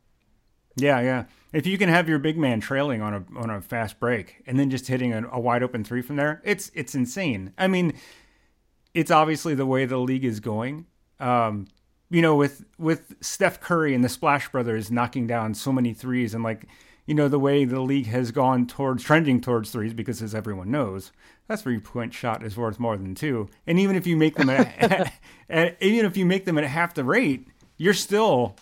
Yeah, 0.76 1.00
yeah. 1.00 1.24
If 1.52 1.66
you 1.66 1.78
can 1.78 1.88
have 1.88 2.08
your 2.08 2.18
big 2.18 2.36
man 2.36 2.60
trailing 2.60 3.00
on 3.00 3.14
a 3.14 3.38
on 3.38 3.50
a 3.50 3.60
fast 3.60 3.98
break 3.98 4.42
and 4.46 4.58
then 4.58 4.68
just 4.70 4.86
hitting 4.86 5.12
a, 5.12 5.26
a 5.32 5.40
wide 5.40 5.62
open 5.62 5.84
three 5.84 6.02
from 6.02 6.16
there, 6.16 6.42
it's 6.44 6.70
it's 6.74 6.94
insane. 6.94 7.52
I 7.56 7.66
mean, 7.66 7.94
it's 8.94 9.10
obviously 9.10 9.54
the 9.54 9.66
way 9.66 9.86
the 9.86 9.98
league 9.98 10.24
is 10.24 10.40
going. 10.40 10.86
Um, 11.18 11.66
you 12.10 12.20
know, 12.20 12.36
with 12.36 12.64
with 12.78 13.16
Steph 13.20 13.60
Curry 13.60 13.94
and 13.94 14.04
the 14.04 14.08
Splash 14.08 14.50
Brothers 14.50 14.90
knocking 14.90 15.26
down 15.26 15.54
so 15.54 15.72
many 15.72 15.94
threes, 15.94 16.34
and 16.34 16.44
like 16.44 16.66
you 17.06 17.14
know 17.14 17.28
the 17.28 17.38
way 17.38 17.64
the 17.64 17.80
league 17.80 18.06
has 18.06 18.30
gone 18.30 18.66
towards 18.66 19.02
trending 19.02 19.40
towards 19.40 19.70
threes, 19.70 19.94
because 19.94 20.20
as 20.20 20.34
everyone 20.34 20.70
knows, 20.70 21.10
that 21.48 21.60
three 21.60 21.78
point 21.78 22.12
shot 22.12 22.42
is 22.42 22.56
worth 22.56 22.78
more 22.78 22.98
than 22.98 23.14
two. 23.14 23.48
And 23.66 23.78
even 23.78 23.96
if 23.96 24.06
you 24.06 24.16
make 24.16 24.36
them 24.36 24.50
at, 24.50 25.12
at 25.48 25.82
even 25.82 26.04
if 26.04 26.18
you 26.18 26.26
make 26.26 26.44
them 26.44 26.58
at 26.58 26.64
half 26.64 26.92
the 26.92 27.04
rate, 27.04 27.48
you're 27.78 27.94
still 27.94 28.56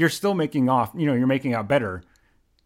you're 0.00 0.08
still 0.08 0.34
making 0.34 0.68
off. 0.70 0.92
You 0.96 1.06
know, 1.06 1.14
you're 1.14 1.26
making 1.26 1.54
out 1.54 1.68
better 1.68 2.02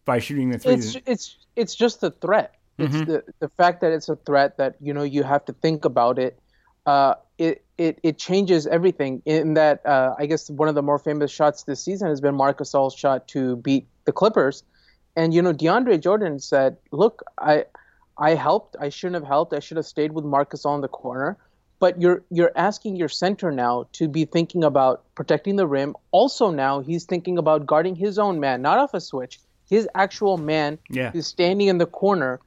by 0.05 0.21
shooting 0.21 0.51
the 0.51 0.59
three. 0.59 0.75
It's 0.75 0.97
it's 1.07 1.37
it's 1.57 1.75
just 1.75 2.01
the 2.01 2.11
threat. 2.13 2.55
It's 2.79 2.95
Mm-hmm. 2.95 3.11
the 3.11 3.25
the 3.41 3.49
fact 3.51 3.81
that 3.83 3.93
it's 3.93 4.09
a 4.09 4.17
threat 4.17 4.57
that 4.59 4.77
you 4.81 4.95
know 4.95 5.03
you 5.03 5.23
have 5.25 5.45
to 5.47 5.53
think 5.53 5.85
about 5.85 6.19
it. 6.19 6.39
Uh, 6.87 7.15
it 7.39 7.65
it 7.79 7.99
it 8.03 8.19
changes 8.19 8.67
everything. 8.67 9.23
In 9.27 9.55
that, 9.55 9.85
uh, 9.87 10.15
I 10.19 10.27
guess 10.27 10.49
one 10.51 10.69
of 10.69 10.75
the 10.75 10.83
more 10.83 10.99
famous 10.99 11.31
shots 11.31 11.65
this 11.65 11.81
season 11.85 12.09
has 12.09 12.21
been 12.21 12.35
Marc 12.35 12.59
Gasol's 12.59 12.95
shot 12.95 13.29
to 13.29 13.57
beat 13.57 13.87
the 14.05 14.13
Clippers, 14.13 14.63
and 15.17 15.35
you 15.35 15.43
know 15.43 15.53
DeAndre 15.53 16.01
Jordan 16.01 16.39
said, 16.39 16.77
"Look, 16.93 17.23
I 17.39 17.65
I 18.19 18.35
helped. 18.35 18.77
I 18.81 18.89
shouldn't 18.91 19.17
have 19.23 19.29
helped. 19.37 19.53
I 19.55 19.61
should 19.61 19.77
have 19.77 19.87
stayed 19.87 20.13
with 20.13 20.25
Marcus 20.25 20.65
in 20.65 20.81
the 20.81 20.89
corner." 20.89 21.37
But 21.85 22.01
you're 22.01 22.23
you're 22.31 22.53
asking 22.57 22.97
your 22.97 23.11
center 23.11 23.51
now 23.53 23.89
to 23.99 24.09
be 24.09 24.25
thinking 24.25 24.65
about 24.65 25.03
protecting 25.15 25.57
the 25.57 25.67
rim. 25.67 25.95
Also 26.13 26.51
now 26.51 26.81
he's 26.81 27.05
thinking 27.05 27.37
about 27.37 27.67
guarding 27.67 27.95
his 27.95 28.19
own 28.19 28.41
man, 28.41 28.63
not 28.63 28.79
off 28.79 28.95
a 28.95 29.03
switch. 29.03 29.39
His 29.69 29.87
actual 29.95 30.39
man 30.39 30.79
Yeah. 30.89 31.11
is 31.13 31.27
standing 31.27 31.69
in 31.69 31.77
the 31.77 31.85
corner. 31.85 32.41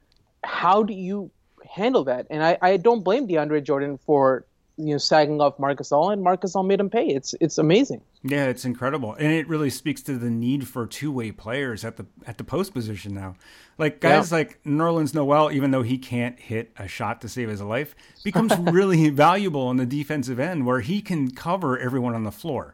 How 0.43 0.81
do 0.81 0.93
you 0.93 1.29
handle 1.75 2.03
that? 2.05 2.25
And 2.31 2.43
I, 2.43 2.57
I 2.63 2.77
don't 2.77 3.03
blame 3.03 3.27
DeAndre 3.27 3.63
Jordan 3.63 3.99
for 4.07 4.43
you 4.77 4.91
know 4.93 4.97
sagging 4.97 5.41
off 5.41 5.57
Marc 5.59 5.79
Gasol, 5.79 6.13
and 6.13 6.21
Marc 6.23 6.41
Gasol 6.41 6.65
made 6.65 6.79
him 6.79 6.89
pay. 6.89 7.07
It's 7.07 7.33
it's 7.41 7.57
amazing. 7.57 8.01
Yeah, 8.23 8.45
it's 8.45 8.65
incredible, 8.65 9.13
and 9.15 9.31
it 9.31 9.47
really 9.47 9.69
speaks 9.69 10.01
to 10.03 10.17
the 10.17 10.29
need 10.29 10.67
for 10.67 10.85
two-way 10.85 11.31
players 11.31 11.83
at 11.83 11.97
the 11.97 12.05
at 12.25 12.37
the 12.37 12.43
post 12.43 12.73
position 12.73 13.13
now. 13.13 13.35
Like 13.77 13.99
guys 13.99 14.31
like 14.31 14.61
Nerlens 14.63 15.13
Noel, 15.13 15.51
even 15.51 15.71
though 15.71 15.83
he 15.83 15.97
can't 15.97 16.39
hit 16.39 16.71
a 16.77 16.87
shot 16.87 17.21
to 17.21 17.29
save 17.29 17.49
his 17.49 17.61
life, 17.61 17.95
becomes 18.23 18.55
really 18.59 19.09
valuable 19.09 19.67
on 19.67 19.77
the 19.77 19.85
defensive 19.85 20.39
end 20.39 20.65
where 20.65 20.79
he 20.81 21.01
can 21.01 21.31
cover 21.31 21.77
everyone 21.77 22.15
on 22.15 22.23
the 22.23 22.31
floor. 22.31 22.73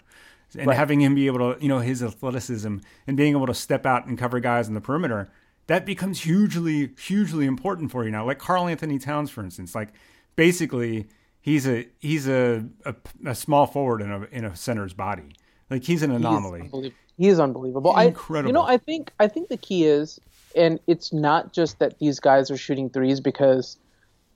And 0.58 0.68
Right. 0.68 0.78
having 0.78 1.02
him 1.02 1.16
be 1.16 1.26
able 1.26 1.56
to, 1.56 1.62
you 1.64 1.68
know, 1.68 1.80
his 1.80 2.04
athleticism 2.04 2.78
and 3.08 3.18
being 3.18 3.36
able 3.36 3.48
to 3.48 3.56
step 3.56 3.88
out 3.88 4.06
and 4.06 4.20
cover 4.20 4.40
guys 4.40 4.68
on 4.68 4.76
the 4.76 4.82
perimeter, 4.82 5.32
that 5.66 5.84
becomes 5.84 6.22
hugely, 6.22 6.92
hugely 7.00 7.48
important 7.48 7.90
for 7.90 8.04
you 8.06 8.12
now. 8.12 8.24
Like 8.24 8.38
Karl-Anthony 8.38 9.00
Towns, 9.00 9.32
for 9.32 9.44
instance, 9.44 9.74
like 9.74 9.90
basically 10.36 11.08
he's 11.44 11.68
a 11.68 11.86
he's 12.00 12.28
a, 12.28 12.66
a, 12.86 12.96
a 13.28 13.36
small 13.36 13.68
forward 13.68 14.02
in 14.02 14.12
a 14.12 14.22
in 14.32 14.46
a 14.46 14.56
center's 14.56 14.94
body. 14.94 15.36
Like 15.70 15.84
he's 15.84 16.02
an 16.02 16.10
He 16.10 16.16
is 16.16 16.22
anomaly. 16.22 16.62
unbelievable. 16.62 16.98
He 17.18 17.28
is 17.28 17.40
unbelievable. 17.40 17.96
Incredible. 18.00 18.48
I, 18.48 18.50
you 18.50 18.54
know, 18.54 18.64
I 18.64 18.78
think 18.78 19.12
I 19.20 19.28
think 19.28 19.50
the 19.50 19.58
key 19.58 19.86
is, 19.86 20.20
and 20.56 20.80
it's 20.88 21.14
not 21.14 21.54
just 21.54 21.78
that 21.80 22.00
these 22.00 22.20
guys 22.20 22.50
are 22.50 22.58
shooting 22.58 22.90
threes 22.90 23.20
because 23.20 23.78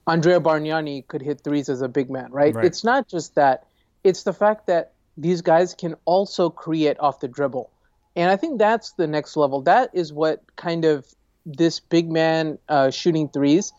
Andrea 0.06 0.38
Bargnani 0.40 1.06
could 1.08 1.22
hit 1.22 1.40
threes 1.42 1.68
as 1.68 1.82
a 1.82 1.88
big 1.88 2.08
man, 2.10 2.30
right? 2.30 2.54
Right. 2.54 2.64
It's 2.64 2.84
not 2.84 3.08
just 3.08 3.34
that. 3.34 3.66
It's 4.04 4.22
the 4.22 4.32
fact 4.32 4.66
that 4.68 4.92
these 5.16 5.42
guys 5.42 5.74
can 5.74 5.96
also 6.04 6.50
create 6.50 6.98
off 7.00 7.18
the 7.20 7.28
dribble, 7.28 7.70
and 8.14 8.30
I 8.30 8.36
think 8.36 8.58
that's 8.58 8.92
the 8.92 9.06
next 9.06 9.36
level. 9.36 9.60
That 9.62 9.90
is 9.92 10.12
what 10.12 10.44
kind 10.56 10.84
of 10.84 11.06
this 11.44 11.80
big 11.80 12.10
man 12.10 12.58
uh, 12.68 12.90
shooting 12.90 13.28
threes. 13.28 13.72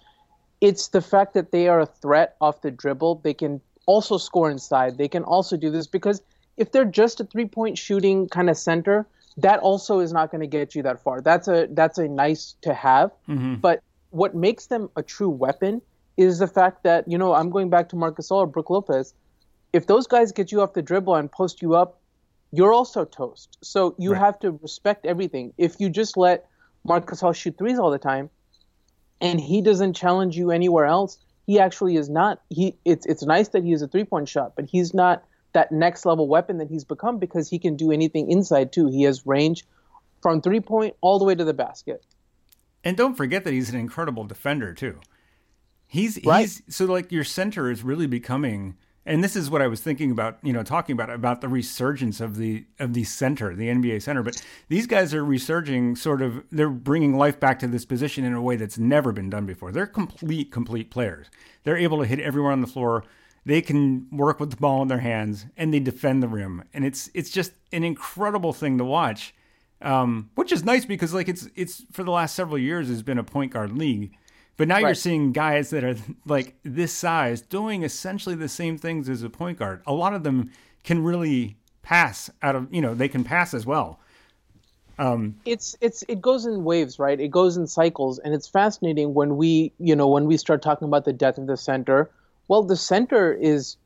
It's 0.62 0.90
the 0.90 1.02
fact 1.02 1.34
that 1.36 1.52
they 1.52 1.68
are 1.68 1.80
a 1.82 1.86
threat 1.86 2.36
off 2.42 2.62
the 2.62 2.72
dribble. 2.72 3.22
They 3.24 3.34
can 3.34 3.62
also 3.86 4.18
score 4.18 4.50
inside. 4.52 4.98
They 4.98 5.08
can 5.08 5.24
also 5.24 5.58
do 5.58 5.72
this 5.72 5.88
because 5.88 6.22
if 6.58 6.72
they're 6.72 6.86
just 6.86 7.20
a 7.20 7.24
three 7.24 7.46
point 7.46 7.78
shooting 7.78 8.28
kind 8.28 8.50
of 8.50 8.58
center, 8.58 9.08
that 9.38 9.60
also 9.60 10.00
is 10.00 10.12
not 10.12 10.32
going 10.32 10.42
to 10.42 10.48
get 10.48 10.76
you 10.76 10.84
that 10.84 11.02
far. 11.02 11.22
That's 11.22 11.48
a 11.48 11.68
that's 11.72 11.98
a 11.98 12.08
nice 12.08 12.56
to 12.62 12.74
have. 12.74 13.12
Mm-hmm. 13.30 13.56
But 13.56 13.82
what 14.10 14.36
makes 14.36 14.68
them 14.68 14.90
a 14.96 15.04
true 15.04 15.30
weapon 15.30 15.82
is 16.18 16.40
the 16.40 16.48
fact 16.48 16.84
that 16.84 17.08
you 17.08 17.18
know 17.18 17.34
I'm 17.34 17.50
going 17.50 17.70
back 17.70 17.90
to 17.90 17.96
Marcus 17.96 18.30
or 18.32 18.46
Brook 18.46 18.70
Lopez. 18.70 19.14
If 19.72 19.88
those 19.88 20.08
guys 20.08 20.32
get 20.32 20.52
you 20.52 20.62
off 20.62 20.74
the 20.74 20.82
dribble 20.82 21.16
and 21.16 21.32
post 21.32 21.62
you 21.62 21.76
up, 21.76 22.02
you're 22.52 22.74
also 22.74 23.06
toast. 23.06 23.58
So 23.62 23.96
you 23.98 24.12
Right. 24.14 24.20
have 24.20 24.40
to 24.40 24.52
respect 24.52 25.06
everything. 25.06 25.54
If 25.58 25.80
you 25.80 25.90
just 25.90 26.18
let 26.18 26.48
Marc 26.84 27.06
Gasol 27.06 27.36
shoot 27.36 27.56
threes 27.58 27.78
all 27.78 27.92
the 27.92 28.00
time, 28.00 28.30
and 29.22 29.40
he 29.40 29.62
doesn't 29.62 29.94
challenge 29.94 30.38
you 30.38 30.52
anywhere 30.52 30.86
else, 30.86 31.18
he 31.46 31.60
actually 31.60 31.96
is 31.96 32.10
not. 32.10 32.42
He 32.50 32.76
it's 32.86 33.06
it's 33.06 33.24
nice 33.24 33.50
that 33.50 33.64
he 33.64 33.74
is 33.74 33.82
a 33.82 33.88
three 33.88 34.04
point 34.04 34.30
shot, 34.30 34.56
but 34.56 34.66
he's 34.66 34.94
not 34.94 35.24
that 35.54 35.72
next 35.72 36.06
level 36.06 36.28
weapon 36.28 36.58
that 36.60 36.70
he's 36.70 36.84
become 36.84 37.18
because 37.18 37.50
he 37.50 37.58
can 37.60 37.76
do 37.76 37.92
anything 37.92 38.30
inside 38.30 38.72
too. 38.72 38.88
He 38.88 39.04
has 39.04 39.26
range 39.26 39.66
from 40.22 40.42
three 40.42 40.60
point 40.60 40.96
all 41.02 41.20
the 41.20 41.26
way 41.26 41.36
to 41.36 41.44
the 41.44 41.54
basket. 41.54 42.04
And 42.84 42.96
don't 42.96 43.16
forget 43.16 43.44
that 43.44 43.54
he's 43.54 43.70
an 43.70 43.80
incredible 43.80 44.26
defender 44.26 44.74
too. 44.74 45.00
He's 45.88 46.20
Right. 46.24 46.42
he's 46.42 46.62
so 46.70 46.86
like 46.86 47.12
your 47.12 47.24
center 47.24 47.72
is 47.72 47.84
really 47.84 48.08
becoming 48.08 48.78
and 49.10 49.24
this 49.24 49.36
is 49.36 49.50
what 49.50 49.64
I 49.64 49.68
was 49.68 49.82
thinking 49.82 50.12
about, 50.12 50.38
you 50.44 50.54
know, 50.54 50.62
talking 50.62 50.94
about 50.94 51.10
about 51.10 51.42
the 51.42 51.50
resurgence 51.50 52.22
of 52.22 52.38
the 52.38 52.66
of 52.78 52.94
the 52.94 53.04
center, 53.04 53.56
the 53.56 53.68
NBA 53.68 54.04
center, 54.04 54.22
but 54.22 54.40
these 54.68 54.86
guys 54.86 55.16
are 55.16 55.26
resurging 55.26 55.96
sort 55.96 56.22
of 56.22 56.44
they're 56.52 56.70
bringing 56.70 57.18
life 57.18 57.40
back 57.40 57.58
to 57.60 57.68
this 57.68 57.86
position 57.86 58.24
in 58.24 58.34
a 58.34 58.42
way 58.42 58.56
that's 58.56 58.78
never 58.78 59.12
been 59.12 59.32
done 59.32 59.48
before. 59.48 59.72
They're 59.72 59.88
complete 59.88 60.52
complete 60.52 60.92
players. 60.92 61.26
They're 61.64 61.76
able 61.76 61.98
to 61.98 62.06
hit 62.06 62.20
everyone 62.20 62.52
on 62.52 62.62
the 62.62 62.68
floor. 62.68 63.04
They 63.46 63.64
can 63.64 64.08
work 64.12 64.40
with 64.40 64.52
the 64.52 64.58
ball 64.58 64.84
in 64.84 64.90
their 64.90 65.00
hands 65.00 65.48
and 65.58 65.74
they 65.74 65.80
defend 65.80 66.22
the 66.22 66.28
rim. 66.28 66.64
And 66.72 66.86
it's 66.86 67.10
it's 67.16 67.32
just 67.32 67.54
an 67.74 67.84
incredible 67.84 68.54
thing 68.54 68.78
to 68.78 68.86
watch 68.86 69.34
um, 69.82 70.30
which 70.36 70.52
is 70.52 70.64
nice 70.64 70.86
because 70.86 71.14
like 71.14 71.30
it's 71.30 71.48
it's 71.56 71.84
for 71.92 72.04
the 72.04 72.12
last 72.12 72.36
several 72.36 72.58
years 72.58 72.90
has 72.90 73.02
been 73.02 73.18
a 73.18 73.24
point 73.24 73.54
guard 73.54 73.78
league, 73.78 74.14
but 74.60 74.68
now 74.68 74.78
you're 74.78 74.94
seeing 74.94 75.32
guys 75.32 75.70
that 75.70 75.86
are 75.86 75.96
like 76.26 76.54
this 76.64 76.92
size 76.92 77.40
doing 77.40 77.84
essentially 77.84 78.36
the 78.36 78.50
same 78.50 78.78
things 78.78 79.08
as 79.08 79.24
a 79.24 79.30
point 79.30 79.58
guard. 79.58 79.82
A 79.88 79.94
lot 79.94 80.14
of 80.14 80.24
them 80.24 80.52
can 80.84 81.02
really 81.02 81.56
pass 81.82 82.30
out 82.42 82.58
of 82.58 82.68
you 82.70 82.82
know 82.82 82.94
they 82.94 83.08
can 83.08 83.24
pass 83.24 83.54
as 83.54 83.66
well. 83.66 84.02
it's 85.46 85.78
it's 85.80 86.04
it 86.10 86.22
goes 86.22 86.46
in 86.46 86.66
waves, 86.66 87.00
right? 87.00 87.18
It 87.18 87.30
goes 87.30 87.56
in 87.56 87.68
cycles, 87.68 88.20
and 88.20 88.34
it's 88.34 88.50
fascinating 88.50 89.14
when 89.14 89.38
we 89.38 89.72
you 89.80 89.96
know 89.96 90.10
when 90.10 90.26
we 90.26 90.36
start 90.36 90.62
talking 90.62 90.90
about 90.90 91.06
the 91.06 91.14
death 91.14 91.38
of 91.38 91.48
the 91.48 91.56
center. 91.56 92.12
Well, 92.50 92.64
the 92.64 92.76
center 92.76 93.32
is 93.32 93.78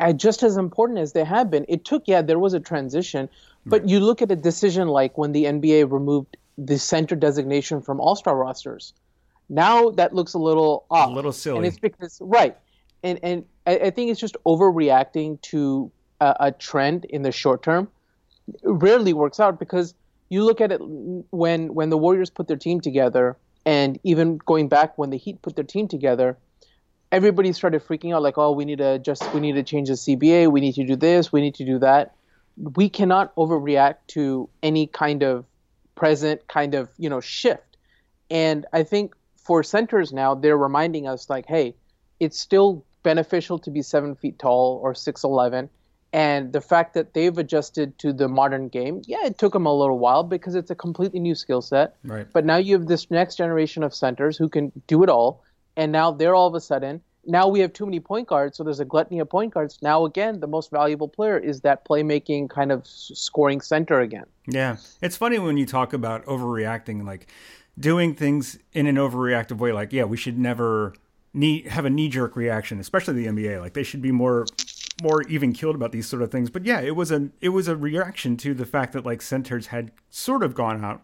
uh, 0.00 0.14
just 0.14 0.42
as 0.42 0.56
important 0.56 0.98
as 0.98 1.12
they 1.12 1.24
have 1.24 1.50
been. 1.50 1.66
It 1.68 1.84
took 1.84 2.04
yeah, 2.06 2.22
there 2.22 2.38
was 2.38 2.54
a 2.54 2.60
transition, 2.60 3.28
but 3.66 3.86
you 3.86 4.00
look 4.00 4.22
at 4.22 4.32
a 4.32 4.36
decision 4.36 4.88
like 4.88 5.18
when 5.18 5.32
the 5.32 5.44
NBA 5.44 5.92
removed 5.92 6.38
the 6.56 6.78
center 6.78 7.16
designation 7.16 7.82
from 7.82 8.00
All 8.00 8.16
Star 8.16 8.34
rosters. 8.34 8.94
Now 9.48 9.90
that 9.90 10.14
looks 10.14 10.34
a 10.34 10.38
little 10.38 10.84
off, 10.90 11.10
A 11.10 11.12
little 11.12 11.32
silly. 11.32 11.58
and 11.58 11.66
it's 11.66 11.78
because 11.78 12.18
right, 12.20 12.56
and 13.02 13.18
and 13.22 13.44
I, 13.66 13.78
I 13.78 13.90
think 13.90 14.10
it's 14.10 14.20
just 14.20 14.36
overreacting 14.44 15.40
to 15.42 15.90
a, 16.20 16.36
a 16.40 16.52
trend 16.52 17.04
in 17.06 17.22
the 17.22 17.32
short 17.32 17.62
term. 17.62 17.88
Rarely 18.62 19.12
works 19.12 19.40
out 19.40 19.58
because 19.58 19.94
you 20.28 20.44
look 20.44 20.60
at 20.60 20.72
it 20.72 20.78
when 20.80 21.74
when 21.74 21.90
the 21.90 21.98
Warriors 21.98 22.30
put 22.30 22.48
their 22.48 22.56
team 22.56 22.80
together, 22.80 23.36
and 23.64 23.98
even 24.04 24.38
going 24.38 24.68
back 24.68 24.96
when 24.98 25.10
the 25.10 25.16
Heat 25.18 25.42
put 25.42 25.54
their 25.56 25.64
team 25.64 25.88
together, 25.88 26.36
everybody 27.12 27.52
started 27.52 27.82
freaking 27.86 28.14
out 28.14 28.22
like, 28.22 28.38
oh, 28.38 28.52
we 28.52 28.64
need 28.64 28.78
to 28.78 28.98
just 28.98 29.32
we 29.32 29.40
need 29.40 29.54
to 29.54 29.62
change 29.62 29.88
the 29.88 29.94
CBA, 29.94 30.50
we 30.50 30.60
need 30.60 30.74
to 30.74 30.84
do 30.84 30.96
this, 30.96 31.32
we 31.32 31.40
need 31.40 31.54
to 31.56 31.64
do 31.64 31.78
that. 31.80 32.14
We 32.56 32.88
cannot 32.88 33.34
overreact 33.36 33.96
to 34.08 34.48
any 34.62 34.86
kind 34.86 35.22
of 35.22 35.44
present 35.94 36.46
kind 36.48 36.74
of 36.74 36.88
you 36.98 37.08
know 37.10 37.20
shift, 37.20 37.76
and 38.30 38.64
I 38.72 38.82
think 38.84 39.14
for 39.46 39.62
centers 39.62 40.12
now 40.12 40.34
they're 40.34 40.58
reminding 40.58 41.06
us 41.06 41.30
like, 41.30 41.46
hey, 41.46 41.74
it's 42.18 42.38
still 42.38 42.84
beneficial 43.02 43.58
to 43.60 43.70
be 43.70 43.82
seven 43.82 44.16
feet 44.16 44.38
tall 44.38 44.80
or 44.82 44.94
six 44.94 45.22
eleven. 45.22 45.70
And 46.12 46.52
the 46.52 46.60
fact 46.60 46.94
that 46.94 47.14
they've 47.14 47.36
adjusted 47.36 47.98
to 47.98 48.12
the 48.12 48.26
modern 48.26 48.68
game 48.68 49.02
yeah 49.06 49.26
it 49.26 49.38
took 49.38 49.52
them 49.52 49.66
a 49.66 49.74
little 49.74 49.98
while 49.98 50.24
because 50.24 50.54
it's 50.54 50.70
a 50.70 50.74
completely 50.74 51.20
new 51.20 51.34
skill 51.34 51.62
set. 51.62 51.96
Right. 52.04 52.26
but 52.32 52.44
now 52.44 52.56
you 52.56 52.74
have 52.78 52.86
this 52.86 53.10
next 53.10 53.36
generation 53.36 53.82
of 53.82 53.94
centers 53.94 54.36
who 54.36 54.48
can 54.48 54.72
do 54.86 55.02
it 55.02 55.08
all. 55.08 55.44
And 55.76 55.92
now 55.92 56.10
they're 56.10 56.34
all 56.34 56.48
of 56.48 56.54
a 56.54 56.60
sudden 56.60 57.02
now 57.28 57.48
we 57.48 57.60
have 57.60 57.72
too 57.72 57.84
many 57.86 58.00
point 58.00 58.28
guards 58.28 58.56
so 58.56 58.64
there's 58.64 58.80
a 58.80 58.84
gluttony 58.84 59.20
of 59.20 59.28
point 59.28 59.52
guards. 59.54 59.78
Now 59.82 60.04
again 60.04 60.40
the 60.40 60.46
most 60.46 60.70
valuable 60.70 61.08
player 61.08 61.38
is 61.38 61.60
that 61.60 61.84
playmaking 61.84 62.50
kind 62.50 62.72
of 62.72 62.86
scoring 62.86 63.60
center 63.60 64.00
again. 64.00 64.26
Yeah. 64.46 64.76
It's 65.02 65.16
funny 65.16 65.38
when 65.38 65.56
you 65.56 65.66
talk 65.66 65.92
about 65.92 66.24
overreacting, 66.26 67.04
like 67.04 67.28
doing 67.78 68.14
things 68.14 68.58
in 68.72 68.86
an 68.86 68.96
overreactive 68.96 69.58
way. 69.58 69.72
Like, 69.72 69.92
yeah, 69.92 70.04
we 70.04 70.16
should 70.16 70.38
never 70.38 70.94
knee, 71.34 71.62
have 71.62 71.84
a 71.84 71.90
knee 71.90 72.08
jerk 72.08 72.36
reaction, 72.36 72.78
especially 72.80 73.14
the 73.14 73.26
NBA. 73.26 73.60
Like, 73.60 73.74
they 73.74 73.82
should 73.82 74.02
be 74.02 74.12
more 74.12 74.46
more 75.02 75.20
even 75.28 75.52
keeled 75.52 75.74
about 75.74 75.92
these 75.92 76.06
sort 76.06 76.22
of 76.22 76.30
things. 76.30 76.48
But 76.48 76.64
yeah, 76.64 76.80
it 76.80 76.96
was 76.96 77.10
a 77.12 77.28
it 77.42 77.50
was 77.50 77.68
a 77.68 77.76
reaction 77.76 78.36
to 78.38 78.54
the 78.54 78.64
fact 78.64 78.92
that 78.94 79.04
like 79.04 79.20
centers 79.20 79.66
had 79.66 79.90
sort 80.08 80.42
of 80.42 80.54
gone 80.54 80.82
out, 80.82 81.02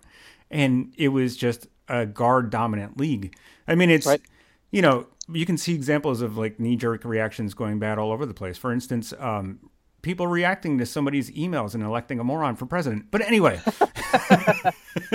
and 0.50 0.92
it 0.96 1.08
was 1.08 1.36
just 1.36 1.66
a 1.88 2.06
guard 2.06 2.48
dominant 2.48 2.96
league. 2.98 3.34
I 3.68 3.74
mean, 3.74 3.90
it's 3.90 4.06
Right. 4.06 4.22
you 4.70 4.80
know 4.80 5.06
you 5.28 5.44
can 5.46 5.58
see 5.58 5.74
examples 5.74 6.22
of 6.22 6.38
like 6.38 6.58
knee 6.58 6.74
jerk 6.76 7.04
reactions 7.04 7.52
going 7.54 7.78
bad 7.78 7.98
all 7.98 8.12
over 8.12 8.24
the 8.24 8.32
place. 8.34 8.56
For 8.56 8.72
instance, 8.72 9.12
um, 9.18 9.58
people 10.00 10.26
reacting 10.26 10.78
to 10.78 10.86
somebody's 10.86 11.30
emails 11.32 11.74
and 11.74 11.82
electing 11.82 12.18
a 12.18 12.24
moron 12.24 12.56
for 12.56 12.64
president. 12.64 13.10
But 13.10 13.20
anyway, 13.20 13.60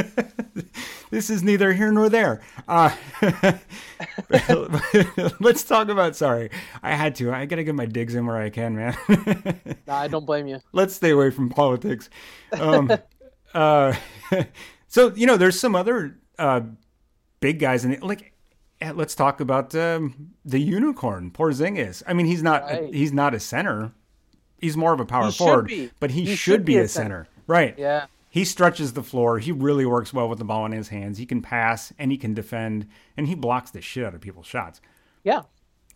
this 1.09 1.29
is 1.29 1.43
neither 1.43 1.73
here 1.73 1.91
nor 1.91 2.09
there. 2.09 2.41
Uh, 2.67 2.95
let's 5.39 5.63
talk 5.63 5.89
about. 5.89 6.15
Sorry, 6.15 6.49
I 6.83 6.95
had 6.95 7.15
to. 7.15 7.31
I 7.31 7.45
gotta 7.45 7.63
get 7.63 7.75
my 7.75 7.85
digs 7.85 8.15
in 8.15 8.25
where 8.25 8.37
I 8.37 8.49
can, 8.49 8.75
man. 8.75 8.97
nah, 9.87 9.97
i 9.97 10.07
don't 10.07 10.25
blame 10.25 10.47
you 10.47 10.59
let's 10.71 10.93
stay 10.95 11.11
away 11.11 11.31
from 11.31 11.49
politics. 11.49 12.09
Um, 12.53 12.91
uh, 13.53 13.93
So 14.87 15.13
you 15.15 15.27
know, 15.27 15.37
there's 15.37 15.59
some 15.59 15.75
other 15.75 16.17
uh, 16.39 16.61
big 17.39 17.59
guys 17.59 17.85
in 17.85 17.93
it. 17.93 18.03
Like, 18.03 18.33
eh, 18.81 18.93
let's 18.95 19.15
talk 19.15 19.41
about 19.41 19.75
um, 19.75 20.31
the 20.45 20.59
unicorn, 20.59 21.31
Porzingis. 21.31 22.03
I 22.07 22.13
mean, 22.13 22.25
he's 22.25 22.41
not 22.41 22.63
Right. 22.63 22.93
he's 22.93 23.11
not 23.13 23.33
a 23.33 23.39
center. 23.39 23.91
He's 24.59 24.75
more 24.77 24.93
of 24.93 24.99
a 24.99 25.05
power 25.05 25.29
forward, 25.31 25.67
be. 25.67 25.91
but 25.99 26.09
he, 26.11 26.25
He 26.25 26.35
should, 26.35 26.65
be, 26.65 26.77
a 26.77 26.87
center. 26.87 27.27
Right. 27.45 27.75
Yeah. 27.77 28.07
He 28.37 28.45
stretches 28.45 28.93
the 28.93 29.01
floor. 29.01 29.39
He 29.39 29.51
really 29.51 29.83
works 29.87 30.13
well 30.13 30.29
with 30.29 30.37
the 30.37 30.45
ball 30.45 30.63
in 30.67 30.71
his 30.71 30.89
hands. 30.89 31.17
He 31.17 31.25
can 31.25 31.41
pass 31.41 31.91
and 31.97 32.11
he 32.11 32.17
can 32.19 32.35
defend, 32.35 32.85
and 33.17 33.27
he 33.27 33.33
blocks 33.33 33.71
the 33.71 33.81
shit 33.81 34.05
out 34.05 34.13
of 34.13 34.21
people's 34.21 34.45
shots. 34.45 34.79
Yeah. 35.23 35.41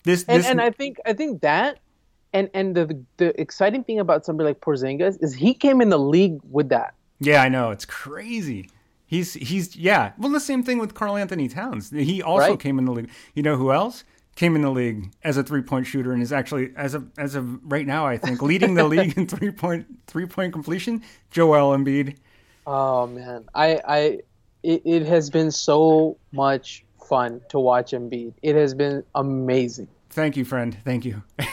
This, 0.06 0.26
And 0.28 0.40
this 0.40 0.48
and 0.48 0.60
I 0.60 0.72
think 0.72 0.98
I 1.06 1.14
think 1.14 1.42
that 1.42 1.78
and 2.34 2.50
and 2.56 2.76
the 2.76 3.00
the 3.18 3.40
exciting 3.40 3.84
thing 3.84 4.00
about 4.00 4.26
somebody 4.26 4.48
like 4.50 4.60
Porzingis 4.60 5.22
is 5.22 5.36
he 5.36 5.54
came 5.54 5.82
in 5.82 5.90
the 5.90 6.00
league 6.00 6.40
with 6.50 6.70
that. 6.70 6.96
Yeah, 7.20 7.44
I 7.44 7.48
know. 7.50 7.70
It's 7.70 7.86
crazy. 7.86 8.72
He's 9.06 9.36
he's 9.36 9.76
yeah. 9.76 10.14
Well, 10.18 10.32
the 10.32 10.40
same 10.40 10.64
thing 10.64 10.80
with 10.80 10.96
Karl-Anthony 10.96 11.48
Towns. 11.48 11.92
He 11.92 12.24
also 12.24 12.50
Right. 12.50 12.60
came 12.60 12.80
in 12.80 12.86
the 12.86 12.92
league. 12.92 13.12
You 13.36 13.44
know 13.44 13.56
who 13.56 13.72
else 13.72 14.04
came 14.36 14.56
in 14.56 14.64
the 14.64 14.72
league 14.72 15.12
as 15.24 15.38
a 15.38 15.44
three 15.44 15.62
point 15.62 15.86
shooter 15.86 16.12
and 16.12 16.24
is 16.24 16.34
actually 16.34 16.74
as 16.76 16.96
of 16.96 17.12
as 17.20 17.36
of 17.36 17.60
right 17.72 17.86
now, 17.86 18.08
I 18.08 18.18
think 18.18 18.42
leading 18.42 18.74
the 18.74 18.84
league 18.96 19.16
in 19.16 19.28
three 19.28 19.52
point 19.52 19.86
three 20.08 20.26
point 20.26 20.54
completion. 20.54 21.04
Joel 21.30 21.78
Embiid. 21.78 22.16
Oh 22.68 23.08
man, 23.08 23.46
I 23.56 23.80
I 23.88 23.98
it, 24.64 24.82
it 24.86 25.06
has 25.08 25.30
been 25.30 25.52
so 25.52 26.18
much 26.32 26.86
fun 27.10 27.42
to 27.50 27.60
watch 27.60 27.92
Embiid. 27.92 28.34
It 28.42 28.56
has 28.56 28.74
been 28.74 29.04
amazing. 29.16 29.88
Thank 30.12 30.38
you, 30.38 30.46
friend. 30.46 30.78
Thank 30.86 31.06
you. 31.06 31.24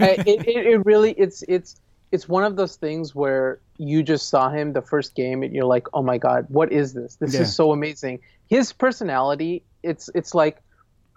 It, 0.00 0.46
it, 0.46 0.66
it 0.66 0.84
really 0.86 1.12
it's 1.12 1.42
it's 1.48 1.76
it's 2.12 2.28
one 2.28 2.44
of 2.44 2.56
those 2.56 2.76
things 2.76 3.14
where 3.14 3.60
you 3.78 4.02
just 4.02 4.28
saw 4.28 4.48
him 4.50 4.72
the 4.72 4.82
first 4.82 5.14
game 5.14 5.42
and 5.42 5.54
you're 5.54 5.64
like, 5.66 5.86
oh 5.94 6.02
my 6.02 6.18
god, 6.18 6.46
what 6.48 6.72
is 6.72 6.94
this? 6.94 7.16
This 7.16 7.34
Yeah. 7.34 7.42
is 7.42 7.54
so 7.54 7.72
amazing. 7.72 8.20
His 8.48 8.72
personality, 8.72 9.62
it's 9.82 10.08
it's 10.14 10.34
like 10.34 10.58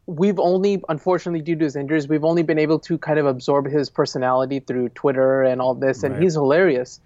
we've 0.07 0.39
only 0.39 0.81
unfortunately 0.89 1.41
due 1.41 1.55
to 1.55 1.63
his 1.63 1.75
injuries, 1.75 2.07
we've 2.07 2.25
only 2.25 2.43
been 2.43 2.59
able 2.59 2.79
to 2.79 2.97
kind 2.97 3.19
of 3.19 3.25
absorb 3.25 3.67
his 3.67 3.89
personality 3.89 4.59
through 4.59 4.89
Twitter 4.89 5.43
and 5.43 5.61
all 5.61 5.75
this, 5.75 6.03
and 6.03 6.13
Right. 6.15 6.23
he's 6.23 6.33
hilarious. 6.33 6.99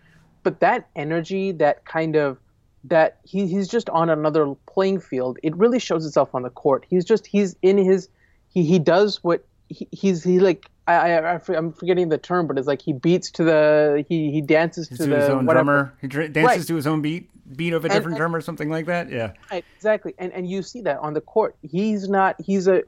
But 0.46 0.60
that 0.62 0.88
energy, 0.96 1.52
that 1.54 1.84
kind 1.86 2.16
of 2.16 2.38
that 2.86 3.18
he, 3.24 3.48
he's 3.48 3.68
just 3.68 3.90
on 3.90 4.10
another 4.12 4.54
playing 4.68 5.00
field. 5.00 5.40
It 5.42 5.56
really 5.58 5.80
shows 5.80 6.06
itself 6.06 6.36
on 6.36 6.44
the 6.44 6.52
court. 6.52 6.86
He's 6.88 7.04
just 7.04 7.26
he's 7.26 7.56
in 7.64 7.78
his 7.78 8.08
he, 8.48 8.64
he 8.64 8.78
does 8.80 9.24
what 9.24 9.44
he, 9.70 9.88
he's 9.92 10.24
he 10.24 10.40
like 10.40 10.70
I, 10.88 11.14
I 11.18 11.40
I'm 11.50 11.74
forgetting 11.74 12.10
the 12.10 12.20
term, 12.20 12.46
but 12.46 12.60
it's 12.60 12.68
like 12.68 12.82
he 12.84 12.94
beats 12.94 13.32
to 13.32 13.44
the 13.44 14.06
he 14.08 14.32
he 14.32 14.40
dances 14.42 14.88
to 14.90 14.98
to 14.98 15.08
the 15.08 15.16
his 15.16 15.30
own 15.30 15.48
whatever. 15.48 15.64
drummer. 15.66 15.98
He 16.00 16.08
dr- 16.08 16.32
dances 16.32 16.58
Right. 16.60 16.68
to 16.68 16.76
his 16.76 16.86
own 16.86 17.02
beat, 17.02 17.28
beat 17.58 17.74
of 17.74 17.86
a 17.86 17.90
different 17.90 18.10
and- 18.10 18.18
drummer, 18.18 18.40
something 18.40 18.70
like 18.70 18.86
that. 18.86 19.10
Yeah. 19.12 19.32
Right, 19.52 19.66
exactly. 19.76 20.14
And 20.20 20.32
and 20.32 20.48
you 20.48 20.62
see 20.62 20.82
that 20.82 21.00
on 21.00 21.16
the 21.16 21.22
court. 21.22 21.56
He's 21.64 22.08
not 22.08 22.36
he's 22.40 22.68
a 22.68 22.84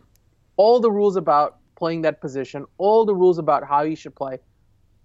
all 0.58 0.80
the 0.80 0.92
rules 0.92 1.16
about 1.16 1.58
playing 1.76 2.04
that 2.04 2.22
position, 2.22 2.66
all 2.78 3.04
the 3.04 3.16
rules 3.16 3.40
about 3.40 3.64
how 3.68 3.82
you 3.82 3.96
should 3.96 4.14
play, 4.16 4.38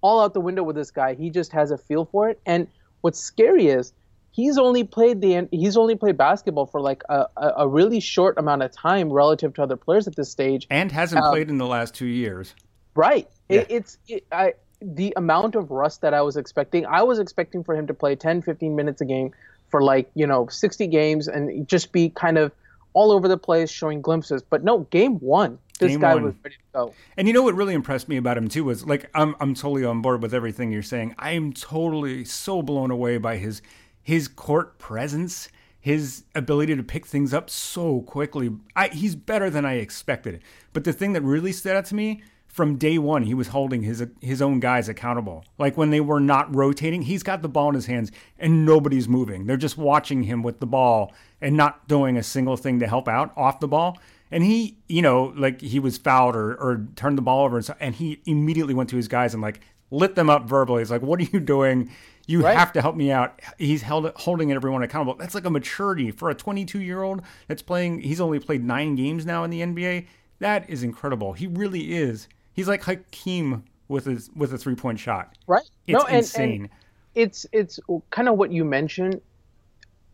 all 0.03 0.21
out 0.21 0.35
the 0.35 0.41
window 0.41 0.63
with 0.63 0.77
this 0.77 0.91
guy. 0.91 1.15
He 1.15 1.31
just 1.31 1.53
has 1.53 1.71
a 1.71 1.79
feel 1.79 2.05
for 2.05 2.29
it. 2.29 2.41
And 2.45 2.67
what's 3.01 3.19
scary 3.19 3.69
is 3.69 3.93
he's 4.33 4.59
only 4.59 4.85
played 4.85 5.21
the 5.21 5.49
he's 5.51 5.77
only 5.77 5.95
played 5.95 6.17
basketball 6.17 6.67
for 6.67 6.81
like 6.81 7.03
a, 7.09 7.27
a, 7.37 7.69
really 7.69 8.01
short 8.01 8.37
amount 8.39 8.63
of 8.63 8.73
time 8.73 9.13
relative 9.13 9.55
to 9.55 9.63
other 9.63 9.77
players 9.77 10.07
at 10.07 10.17
this 10.17 10.31
stage. 10.31 10.67
And 10.71 10.91
hasn't 10.93 11.23
Um, 11.23 11.31
played 11.31 11.49
in 11.49 11.59
the 11.59 11.67
last 11.67 11.95
two 11.95 12.07
years. 12.07 12.55
Right. 12.95 13.29
Yeah. 13.49 13.61
It, 13.61 13.67
it's 13.71 13.99
it, 14.09 14.27
I 14.33 14.55
the 14.81 15.13
amount 15.17 15.55
of 15.55 15.71
rust 15.71 16.01
that 16.01 16.13
I 16.13 16.23
was 16.23 16.37
expecting. 16.37 16.85
I 16.87 17.03
was 17.05 17.19
expecting 17.19 17.63
for 17.63 17.77
him 17.77 17.87
to 17.87 17.95
play 17.95 18.17
10, 18.17 18.43
15 18.43 18.75
minutes 18.75 19.01
a 19.01 19.05
game 19.05 19.33
for 19.71 19.83
like 19.83 20.11
you 20.15 20.27
know 20.27 20.49
60 20.49 20.87
games 20.89 21.29
and 21.29 21.67
just 21.67 21.93
be 21.93 22.11
kind 22.11 22.39
of 22.39 22.53
all 22.95 23.11
over 23.11 23.29
the 23.29 23.39
place, 23.39 23.71
showing 23.71 24.01
glimpses. 24.03 24.43
But 24.43 24.65
no, 24.65 24.81
game 24.91 25.17
one, 25.17 25.59
this 25.79 25.93
Game 25.93 26.01
guy 26.01 26.15
one. 26.15 26.25
was 26.25 26.35
ready 26.43 26.57
to 26.57 26.63
go. 26.73 26.95
And 27.17 27.27
you 27.27 27.35
know 27.35 27.43
what 27.43 27.55
really 27.55 27.75
impressed 27.75 28.09
me 28.09 28.17
about 28.17 28.37
him 28.37 28.49
too 28.49 28.65
was 28.65 28.87
like 28.87 29.11
I'm 29.15 29.35
I'm 29.41 29.55
totally 29.55 29.85
on 29.85 30.01
board 30.01 30.23
with 30.23 30.35
everything 30.35 30.73
you're 30.73 30.83
saying. 30.83 31.15
I 31.19 31.33
am 31.33 31.53
totally 31.53 32.25
so 32.25 32.63
blown 32.63 32.91
away 32.91 33.19
by 33.19 33.37
his 33.37 33.63
his 34.03 34.29
court 34.29 34.79
presence, 34.79 35.49
his 35.81 36.25
ability 36.35 36.75
to 36.77 36.83
pick 36.83 37.07
things 37.07 37.33
up 37.35 37.51
so 37.51 38.03
quickly. 38.03 38.51
I, 38.75 38.89
he's 38.89 39.15
better 39.15 39.51
than 39.51 39.65
I 39.65 39.75
expected. 39.75 40.43
But 40.73 40.85
the 40.85 40.93
thing 40.93 41.13
that 41.13 41.23
really 41.23 41.53
stood 41.53 41.77
out 41.77 41.85
to 41.87 41.95
me 41.95 42.23
from 42.47 42.77
day 42.77 42.99
one, 42.99 43.23
he 43.23 43.35
was 43.35 43.49
holding 43.49 43.83
his 43.83 44.05
his 44.21 44.43
own 44.43 44.61
guys 44.61 44.89
accountable. 44.89 45.45
Like 45.59 45.77
when 45.77 45.91
they 45.91 46.01
were 46.01 46.21
not 46.21 46.55
rotating, 46.55 47.03
he's 47.03 47.23
got 47.23 47.43
the 47.43 47.49
ball 47.49 47.71
in 47.71 47.75
his 47.75 47.87
hands 47.87 48.13
and 48.39 48.67
nobody's 48.67 49.09
moving. 49.09 49.47
They're 49.47 49.57
just 49.57 49.79
watching 49.79 50.25
him 50.25 50.43
with 50.43 50.61
the 50.61 50.67
ball 50.67 51.13
and 51.43 51.57
not 51.57 51.87
doing 51.89 52.17
a 52.17 52.23
single 52.23 52.57
thing 52.57 52.81
to 52.81 52.87
help 52.87 53.09
out 53.09 53.33
off 53.37 53.61
the 53.61 53.69
ball. 53.69 53.99
And 54.31 54.43
he, 54.43 54.79
you 54.89 55.03
know, 55.03 55.35
like 55.37 55.61
he 55.61 55.79
was 55.79 55.99
fouled 55.99 56.37
or, 56.37 56.55
or 56.55 56.87
turned 56.97 57.19
the 57.19 57.23
ball 57.23 57.45
over, 57.45 57.57
and, 57.57 57.65
so, 57.67 57.75
and 57.81 57.95
he 57.95 58.23
immediately 58.25 58.73
went 58.73 58.89
to 58.91 58.97
his 58.97 59.07
guys 59.09 59.35
and 59.35 59.43
like 59.43 59.61
lit 59.91 60.15
them 60.15 60.31
up 60.31 60.49
verbally. 60.49 60.81
He's 60.81 60.91
like, 60.91 61.03
"What 61.03 61.21
are 61.21 61.25
you 61.25 61.39
doing? 61.41 61.91
You 62.27 62.43
Right. 62.43 62.57
have 62.57 62.73
to 62.73 62.81
help 62.81 62.97
me 62.97 63.11
out." 63.11 63.39
He's 63.59 63.83
held 63.83 64.11
holding 64.17 64.51
everyone 64.51 64.83
accountable. 64.83 65.17
That's 65.17 65.35
like 65.35 65.45
a 65.45 65.51
maturity 65.51 66.11
for 66.13 66.31
a 66.31 66.35
22 66.35 66.81
year 66.81 67.03
old 67.03 67.21
that's 67.47 67.61
playing. 67.61 68.01
He's 68.01 68.23
only 68.23 68.39
played 68.39 68.65
nine 68.65 68.95
games 68.95 69.27
now 69.27 69.45
in 69.45 69.51
the 69.51 69.61
NBA. 69.61 70.07
That 70.39 70.71
is 70.71 70.83
incredible. 70.83 71.35
He 71.35 71.47
really 71.47 71.93
is. 71.95 72.27
He's 72.55 72.69
like 72.69 72.83
Hakeem 72.85 73.65
with 73.89 74.07
his 74.07 74.31
with 74.35 74.55
a 74.55 74.59
three 74.59 74.77
point 74.77 74.99
shot. 74.99 75.37
Right. 75.47 75.69
It's 75.87 75.99
no, 75.99 76.07
and, 76.07 76.17
insane. 76.19 76.61
and 76.63 76.69
it's 77.15 77.45
it's 77.53 77.79
kind 78.09 78.29
of 78.31 78.39
what 78.39 78.51
you 78.51 78.65
mentioned. 78.65 79.21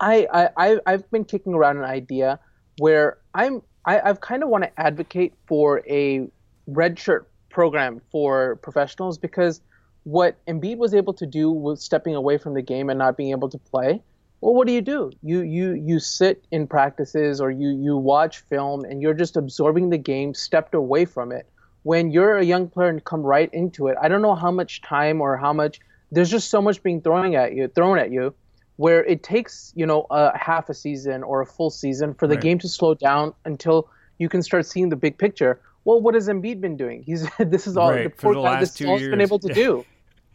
I, 0.00 0.48
I 0.56 0.78
I've 0.86 1.10
been 1.10 1.24
kicking 1.24 1.54
around 1.54 1.78
an 1.78 1.84
idea 1.84 2.38
where 2.78 3.18
I'm 3.34 3.62
I, 3.84 4.00
I've 4.00 4.20
kind 4.20 4.42
of 4.42 4.48
want 4.48 4.64
to 4.64 4.80
advocate 4.80 5.34
for 5.46 5.82
a 5.88 6.28
red 6.66 6.98
shirt 6.98 7.28
program 7.48 8.00
for 8.12 8.56
professionals 8.56 9.18
because 9.18 9.60
what 10.04 10.36
Embiid 10.46 10.76
was 10.76 10.94
able 10.94 11.14
to 11.14 11.26
do 11.26 11.50
was 11.50 11.82
stepping 11.82 12.14
away 12.14 12.38
from 12.38 12.54
the 12.54 12.62
game 12.62 12.88
and 12.88 12.98
not 12.98 13.16
being 13.16 13.30
able 13.30 13.48
to 13.48 13.58
play. 13.58 14.02
Well, 14.40 14.54
what 14.54 14.66
do 14.66 14.72
you 14.72 14.80
do? 14.80 15.10
You 15.22 15.40
you 15.40 15.72
you 15.74 15.98
sit 15.98 16.46
in 16.52 16.68
practices 16.68 17.40
or 17.40 17.50
you 17.50 17.70
you 17.70 17.96
watch 17.96 18.40
film 18.40 18.84
and 18.84 19.02
you're 19.02 19.14
just 19.14 19.36
absorbing 19.36 19.90
the 19.90 19.98
game, 19.98 20.32
stepped 20.34 20.74
away 20.74 21.04
from 21.04 21.32
it. 21.32 21.48
When 21.82 22.10
you're 22.10 22.36
a 22.36 22.44
young 22.44 22.68
player 22.68 22.88
and 22.88 23.04
come 23.04 23.22
right 23.22 23.50
into 23.52 23.88
it, 23.88 23.96
I 24.00 24.08
don't 24.08 24.22
know 24.22 24.34
how 24.34 24.50
much 24.50 24.82
time 24.82 25.20
or 25.20 25.36
how 25.36 25.52
much 25.52 25.80
there's 26.12 26.30
just 26.30 26.50
so 26.50 26.62
much 26.62 26.82
being 26.82 27.00
thrown 27.00 27.34
at 27.34 27.54
you, 27.54 27.68
thrown 27.68 27.98
at 27.98 28.12
you, 28.12 28.34
where 28.78 29.04
it 29.04 29.22
takes 29.22 29.72
you 29.76 29.84
know 29.84 30.06
a 30.10 30.36
half 30.38 30.68
a 30.70 30.74
season 30.74 31.22
or 31.22 31.40
a 31.42 31.46
full 31.46 31.68
season 31.70 32.14
for 32.14 32.26
the 32.26 32.34
Right. 32.34 32.42
game 32.42 32.58
to 32.60 32.68
slow 32.68 32.94
down 32.94 33.34
until 33.44 33.88
you 34.18 34.28
can 34.28 34.40
start 34.42 34.66
seeing 34.66 34.88
the 34.88 34.96
big 34.96 35.18
picture. 35.18 35.60
Well, 35.84 36.00
what 36.00 36.14
has 36.14 36.28
Embiid 36.28 36.60
been 36.60 36.76
doing? 36.76 37.02
He's 37.02 37.28
this 37.38 37.66
is 37.66 37.76
all 37.76 37.90
Right, 37.90 38.04
the 38.04 38.10
for 38.10 38.32
poor 38.32 38.34
the 38.34 38.42
guy. 38.42 38.50
last 38.52 38.60
This 38.60 38.74
two 38.74 38.88
all 38.88 38.98
he's 38.98 39.08
been 39.08 39.20
able 39.20 39.38
to 39.40 39.48
Yeah. 39.48 39.54
do. 39.54 39.84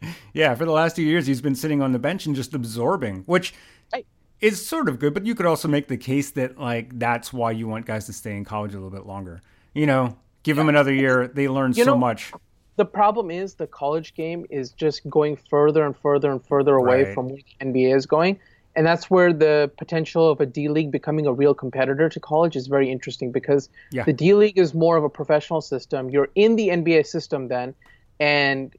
Yeah, 0.33 0.53
for 0.55 0.65
the 0.65 0.71
last 0.71 0.97
two 0.97 1.03
years, 1.03 1.25
he's 1.27 1.39
been 1.41 1.55
sitting 1.55 1.81
on 1.81 1.93
the 1.93 1.99
bench 1.99 2.25
and 2.25 2.35
just 2.35 2.53
absorbing, 2.53 3.23
which 3.25 3.53
Right. 3.93 4.05
is 4.41 4.65
sort 4.65 4.89
of 4.89 4.99
good. 4.99 5.13
But 5.13 5.25
you 5.25 5.33
could 5.35 5.45
also 5.45 5.69
make 5.69 5.87
the 5.87 5.95
case 5.95 6.31
that 6.31 6.59
like 6.59 6.99
that's 6.99 7.31
why 7.31 7.51
you 7.51 7.69
want 7.69 7.85
guys 7.85 8.05
to 8.07 8.13
stay 8.13 8.35
in 8.35 8.43
college 8.43 8.73
a 8.73 8.77
little 8.77 8.89
bit 8.89 9.05
longer. 9.05 9.39
You 9.73 9.85
know, 9.85 10.17
give 10.43 10.57
them 10.57 10.67
another 10.67 10.93
year. 10.93 11.29
They 11.29 11.47
learn 11.47 11.71
You 11.71 11.85
so 11.85 11.91
know, 11.91 11.97
much. 11.97 12.33
The 12.75 12.85
problem 12.85 13.29
is 13.31 13.55
the 13.55 13.67
college 13.67 14.13
game 14.15 14.45
is 14.49 14.71
just 14.71 15.07
going 15.09 15.35
further 15.35 15.85
and 15.85 15.95
further 15.95 16.31
and 16.31 16.43
further 16.43 16.75
away 16.75 17.03
Right. 17.03 17.13
from 17.13 17.29
where 17.29 17.37
the 17.59 17.65
NBA 17.65 17.95
is 17.95 18.05
going. 18.05 18.39
And 18.75 18.87
that's 18.87 19.07
where 19.11 19.31
the 19.31 19.69
potential 19.77 20.27
of 20.29 20.41
a 20.41 20.47
D 20.47 20.67
League 20.69 20.89
becoming 20.91 21.27
a 21.27 21.33
real 21.33 21.53
competitor 21.53 22.09
to 22.09 22.19
college 22.19 22.55
is 22.55 22.65
very 22.65 22.89
interesting 22.91 23.31
because 23.31 23.69
Yeah. 23.91 24.03
the 24.03 24.13
D 24.13 24.33
League 24.33 24.57
is 24.57 24.73
more 24.73 24.97
of 24.97 25.03
a 25.03 25.09
professional 25.09 25.61
system. 25.61 26.09
You're 26.09 26.29
in 26.33 26.55
the 26.55 26.69
NBA 26.69 27.03
system 27.03 27.47
then, 27.49 27.75
and 28.19 28.73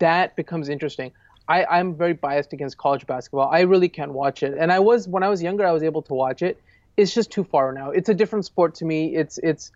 that 0.00 0.34
becomes 0.34 0.68
interesting. 0.68 1.12
I, 1.48 1.64
I'm 1.64 1.94
very 1.94 2.12
biased 2.14 2.52
against 2.52 2.76
college 2.78 3.06
basketball. 3.06 3.48
I 3.48 3.60
really 3.60 3.88
can't 3.88 4.12
watch 4.12 4.42
it. 4.42 4.54
And 4.58 4.72
I 4.72 4.80
was 4.80 5.06
when 5.06 5.22
I 5.22 5.28
was 5.28 5.40
younger, 5.42 5.64
I 5.64 5.72
was 5.72 5.84
able 5.84 6.02
to 6.02 6.14
watch 6.14 6.42
it. 6.42 6.60
It's 6.96 7.14
just 7.14 7.30
too 7.30 7.44
far 7.44 7.72
now. 7.72 7.90
It's 7.90 8.08
a 8.08 8.14
different 8.14 8.44
sport 8.44 8.74
to 8.76 8.84
me. 8.84 9.14
It's 9.14 9.38
it's 9.38 9.70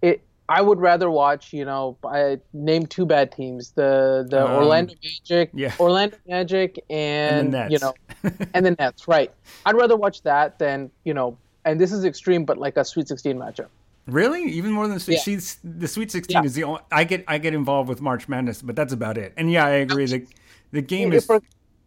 it. 0.00 0.20
I 0.50 0.62
would 0.62 0.80
rather 0.80 1.10
watch, 1.10 1.52
you 1.52 1.64
know, 1.64 1.96
I 2.04 2.40
name 2.52 2.86
two 2.86 3.04
bad 3.06 3.32
teams: 3.32 3.70
the 3.72 4.26
the 4.28 4.44
Um, 4.44 4.52
Orlando 4.52 4.94
Magic, 5.02 5.50
yeah. 5.52 5.72
Orlando 5.78 6.16
Magic, 6.26 6.82
And 6.88 7.54
and, 7.54 7.54
the 7.54 7.62
you 7.64 7.78
Nets. 7.78 7.82
know, 7.82 7.94
and 8.54 8.64
the 8.66 8.70
Nets. 8.72 9.06
Right. 9.06 9.30
I'd 9.66 9.74
rather 9.76 9.96
watch 9.96 10.22
that 10.22 10.58
than 10.58 10.90
you 11.04 11.14
know. 11.14 11.36
And 11.64 11.78
this 11.78 11.92
is 11.92 12.04
extreme, 12.04 12.44
but 12.46 12.56
like 12.56 12.76
a 12.78 12.84
Sweet 12.84 13.08
16 13.08 13.36
matchup. 13.36 13.66
Really, 14.06 14.42
even 14.44 14.70
more 14.72 14.88
than 14.88 14.98
Yeah. 15.06 15.18
she's 15.18 15.58
the 15.62 15.86
Sweet 15.86 16.10
Sixteen 16.10 16.36
Yeah. 16.42 16.44
is 16.46 16.54
the 16.54 16.64
only. 16.64 16.80
I 16.90 17.04
get 17.04 17.24
I 17.28 17.36
get 17.36 17.52
involved 17.52 17.90
with 17.90 18.00
March 18.00 18.26
Madness, 18.26 18.62
but 18.62 18.74
that's 18.74 18.94
about 18.94 19.18
it. 19.18 19.34
And 19.36 19.52
yeah, 19.52 19.66
I 19.66 19.70
agree. 19.84 20.06
The 20.06 20.26
the 20.72 20.80
game 20.80 21.12
Yeah, 21.12 21.18
is. 21.18 21.26
for- 21.26 21.42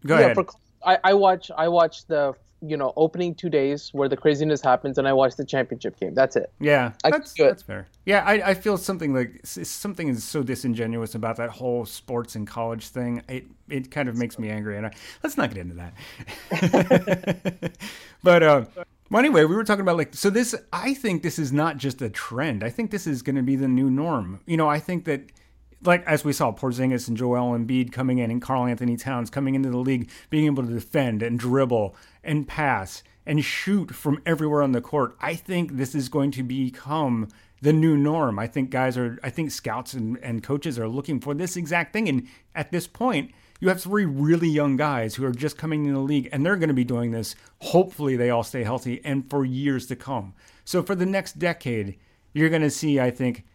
go 0.05 0.15
yeah, 0.19 0.25
ahead. 0.25 0.35
for, 0.35 0.45
I, 0.85 0.99
I 1.03 1.13
watch 1.15 1.49
I 1.57 1.67
watch 1.67 2.05
the 2.05 2.35
you 2.61 2.77
know 2.77 2.93
opening 2.95 3.33
two 3.33 3.49
days 3.49 3.89
where 3.93 4.07
the 4.07 4.17
craziness 4.17 4.61
happens, 4.61 4.97
and 4.97 5.07
I 5.07 5.13
watch 5.13 5.35
the 5.35 5.45
championship 5.45 5.99
game. 5.99 6.13
That's 6.13 6.35
it. 6.35 6.51
Yeah, 6.59 6.93
I 7.03 7.11
that's 7.11 7.33
that's 7.33 7.63
fair. 7.63 7.87
Yeah, 8.05 8.23
I, 8.25 8.49
I 8.49 8.53
feel 8.53 8.77
something 8.77 9.13
like 9.13 9.41
something 9.43 10.07
is 10.07 10.23
so 10.23 10.43
disingenuous 10.43 11.15
about 11.15 11.37
that 11.37 11.49
whole 11.49 11.85
sports 11.85 12.35
and 12.35 12.47
college 12.47 12.87
thing. 12.87 13.23
It 13.27 13.45
it 13.69 13.91
kind 13.91 14.07
of 14.09 14.17
makes 14.17 14.37
me 14.37 14.49
angry, 14.49 14.77
and 14.77 14.87
I, 14.87 14.91
let's 15.23 15.37
not 15.37 15.53
get 15.53 15.57
into 15.57 15.75
that. 15.75 17.71
but 18.23 18.43
uh, 18.43 18.65
well, 19.09 19.19
anyway, 19.19 19.43
we 19.45 19.55
were 19.55 19.63
talking 19.63 19.81
about 19.81 19.97
like 19.97 20.13
so. 20.13 20.29
This 20.29 20.55
I 20.71 20.93
think 20.93 21.23
this 21.23 21.39
is 21.39 21.51
not 21.51 21.77
just 21.77 22.01
a 22.01 22.09
trend. 22.09 22.63
I 22.63 22.69
think 22.69 22.91
this 22.91 23.07
is 23.07 23.21
going 23.21 23.35
to 23.35 23.43
be 23.43 23.55
the 23.55 23.67
new 23.67 23.89
norm. 23.89 24.39
You 24.45 24.57
know, 24.57 24.69
I 24.69 24.79
think 24.79 25.05
that 25.05 25.31
like 25.83 26.05
as 26.05 26.23
we 26.23 26.33
saw 26.33 26.51
Porzingis 26.51 27.07
and 27.07 27.17
Joel 27.17 27.57
Embiid 27.57 27.91
coming 27.91 28.19
in 28.19 28.31
and 28.31 28.41
Karl-Anthony 28.41 28.97
Towns 28.97 29.29
coming 29.29 29.55
into 29.55 29.69
the 29.69 29.77
league, 29.77 30.09
being 30.29 30.45
able 30.45 30.63
to 30.63 30.71
defend 30.71 31.23
and 31.23 31.39
dribble 31.39 31.95
and 32.23 32.47
pass 32.47 33.03
and 33.25 33.43
shoot 33.43 33.93
from 33.93 34.21
everywhere 34.25 34.61
on 34.61 34.71
the 34.71 34.81
court. 34.81 35.15
I 35.19 35.35
think 35.35 35.77
this 35.77 35.93
is 35.93 36.09
going 36.09 36.31
to 36.31 36.43
become 36.43 37.27
the 37.61 37.73
new 37.73 37.95
norm. 37.95 38.39
I 38.39 38.47
think 38.47 38.71
guys 38.71 38.97
are, 38.97 39.19
I 39.23 39.29
think 39.29 39.51
scouts 39.51 39.93
and, 39.93 40.17
and 40.23 40.41
coaches 40.41 40.79
are 40.79 40.87
looking 40.87 41.19
for 41.19 41.33
this 41.33 41.55
exact 41.55 41.93
thing. 41.93 42.09
And 42.09 42.27
at 42.55 42.71
this 42.71 42.87
point, 42.87 43.31
you 43.59 43.69
have 43.69 43.81
three 43.81 44.05
really 44.05 44.49
young 44.49 44.75
guys 44.75 45.15
who 45.15 45.25
are 45.25 45.31
just 45.31 45.57
coming 45.57 45.85
in 45.85 45.93
the 45.93 45.99
league 45.99 46.27
and 46.31 46.43
they're 46.43 46.55
going 46.55 46.69
to 46.69 46.73
be 46.73 46.83
doing 46.83 47.11
this. 47.11 47.35
Hopefully, 47.59 48.15
they 48.15 48.31
all 48.31 48.43
stay 48.43 48.63
healthy 48.63 48.99
and 49.05 49.29
for 49.29 49.45
years 49.45 49.85
to 49.87 49.95
come. 49.95 50.33
So, 50.65 50.81
for 50.81 50.95
the 50.95 51.05
next 51.05 51.37
decade, 51.37 51.97
you're 52.33 52.49
going 52.49 52.63
to 52.63 52.71
see, 52.71 52.99
I 52.99 53.11
think, 53.11 53.45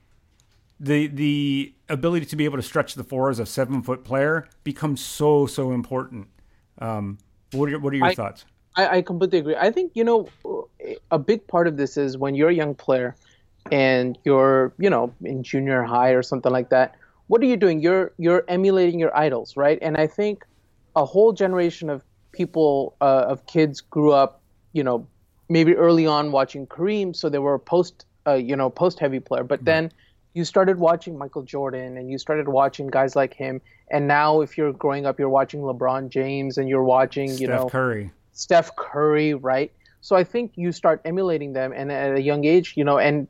the 0.78 1.08
the 1.08 1.74
ability 1.88 2.26
to 2.26 2.36
be 2.36 2.44
able 2.44 2.58
to 2.58 2.62
stretch 2.62 2.94
the 2.94 3.04
floor 3.04 3.30
as 3.30 3.38
a 3.38 3.46
seven 3.46 3.82
foot 3.82 4.04
player 4.04 4.46
becomes 4.62 5.00
so 5.00 5.46
so 5.46 5.72
important. 5.72 6.28
Um, 6.78 7.18
what 7.52 7.72
are 7.72 7.78
what 7.78 7.92
are 7.92 7.96
your 7.96 8.06
I- 8.06 8.14
thoughts? 8.14 8.44
I, 8.76 8.98
I 8.98 9.02
completely 9.02 9.38
agree. 9.38 9.56
I 9.56 9.70
think 9.70 9.92
you 9.94 10.04
know 10.04 10.28
a 11.10 11.18
big 11.18 11.46
part 11.46 11.66
of 11.66 11.76
this 11.76 11.96
is 11.96 12.16
when 12.16 12.34
you're 12.34 12.50
a 12.50 12.54
young 12.54 12.74
player 12.74 13.16
and 13.72 14.18
you're 14.24 14.72
you 14.78 14.90
know 14.90 15.12
in 15.24 15.42
junior 15.42 15.82
high 15.82 16.10
or 16.10 16.22
something 16.22 16.52
like 16.52 16.70
that. 16.70 16.94
What 17.28 17.40
are 17.42 17.46
you 17.46 17.56
doing? 17.56 17.80
You're 17.80 18.12
you're 18.18 18.44
emulating 18.48 19.00
your 19.00 19.16
idols, 19.16 19.56
right? 19.56 19.78
And 19.82 19.96
I 19.96 20.06
think 20.06 20.44
a 20.94 21.04
whole 21.04 21.32
generation 21.32 21.90
of 21.90 22.02
people 22.32 22.94
uh, 23.00 23.24
of 23.28 23.46
kids 23.46 23.80
grew 23.80 24.12
up, 24.12 24.42
you 24.72 24.84
know, 24.84 25.06
maybe 25.48 25.74
early 25.74 26.06
on 26.06 26.32
watching 26.32 26.66
Kareem, 26.66 27.16
so 27.16 27.28
they 27.28 27.38
were 27.38 27.54
a 27.54 27.60
post 27.60 28.04
uh, 28.26 28.34
you 28.34 28.56
know 28.56 28.70
post 28.70 29.00
heavy 29.00 29.20
player, 29.20 29.44
but 29.44 29.64
then 29.64 29.90
you 30.34 30.44
started 30.44 30.78
watching 30.78 31.16
Michael 31.16 31.42
Jordan 31.42 31.96
and 31.96 32.10
you 32.10 32.18
started 32.18 32.46
watching 32.46 32.88
guys 32.88 33.16
like 33.16 33.32
him, 33.34 33.60
and 33.90 34.06
now 34.06 34.42
if 34.42 34.58
you're 34.58 34.72
growing 34.72 35.06
up, 35.06 35.18
you're 35.18 35.30
watching 35.30 35.60
LeBron 35.60 36.10
James 36.10 36.58
and 36.58 36.68
you're 36.68 36.84
watching 36.84 37.30
you 37.30 37.46
Steph 37.46 37.48
know 37.48 37.68
Curry. 37.68 38.10
Steph 38.36 38.76
Curry, 38.76 39.34
right? 39.34 39.72
So 40.00 40.14
I 40.14 40.22
think 40.22 40.52
you 40.54 40.70
start 40.70 41.00
emulating 41.04 41.52
them, 41.52 41.72
and 41.74 41.90
at 41.90 42.16
a 42.16 42.22
young 42.22 42.44
age, 42.44 42.74
you 42.76 42.84
know, 42.84 42.98
and 42.98 43.26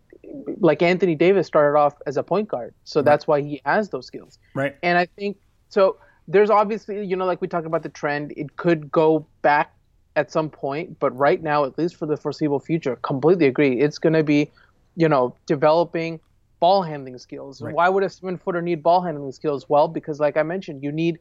like 0.59 0.83
Anthony 0.83 1.15
Davis 1.15 1.47
started 1.47 1.79
off 1.79 1.95
as 2.07 2.17
a 2.17 2.23
point 2.23 2.49
guard, 2.49 2.75
so 2.85 3.01
that's 3.01 3.27
why 3.27 3.41
he 3.41 3.63
has 3.65 3.89
those 3.89 4.07
skills. 4.07 4.39
Right. 4.55 4.77
And 4.83 4.99
I 4.99 5.07
think 5.07 5.39
so. 5.69 5.97
There's 6.29 6.51
obviously, 6.51 7.07
you 7.07 7.15
know, 7.15 7.25
like 7.25 7.41
we 7.41 7.47
talked 7.47 7.69
about 7.69 7.85
the 7.85 7.89
trend, 7.89 8.33
it 8.37 8.57
could 8.57 8.91
go 8.91 9.29
back 9.43 9.73
at 10.17 10.33
some 10.33 10.51
point, 10.51 10.99
but 10.99 11.17
right 11.17 11.41
now, 11.41 11.65
at 11.65 11.79
least 11.79 11.95
for 11.95 12.07
the 12.07 12.17
foreseeable 12.17 12.59
future, 12.59 12.97
completely 12.97 13.47
agree. 13.47 13.81
It's 13.81 13.99
going 13.99 14.15
to 14.15 14.25
be, 14.25 14.51
you 14.97 15.09
know, 15.09 15.37
developing 15.47 16.19
ball 16.59 16.83
handling 16.83 17.19
skills. 17.19 17.63
Right. 17.63 17.73
Why 17.73 17.89
would 17.89 18.03
a 18.03 18.11
seven 18.11 18.39
footer 18.39 18.61
need 18.61 18.83
ball 18.83 19.03
handling 19.03 19.31
skills? 19.31 19.69
Well, 19.69 19.87
because 19.87 20.19
like 20.19 20.37
I 20.37 20.43
mentioned, 20.43 20.83
you 20.83 20.91
need 20.91 21.21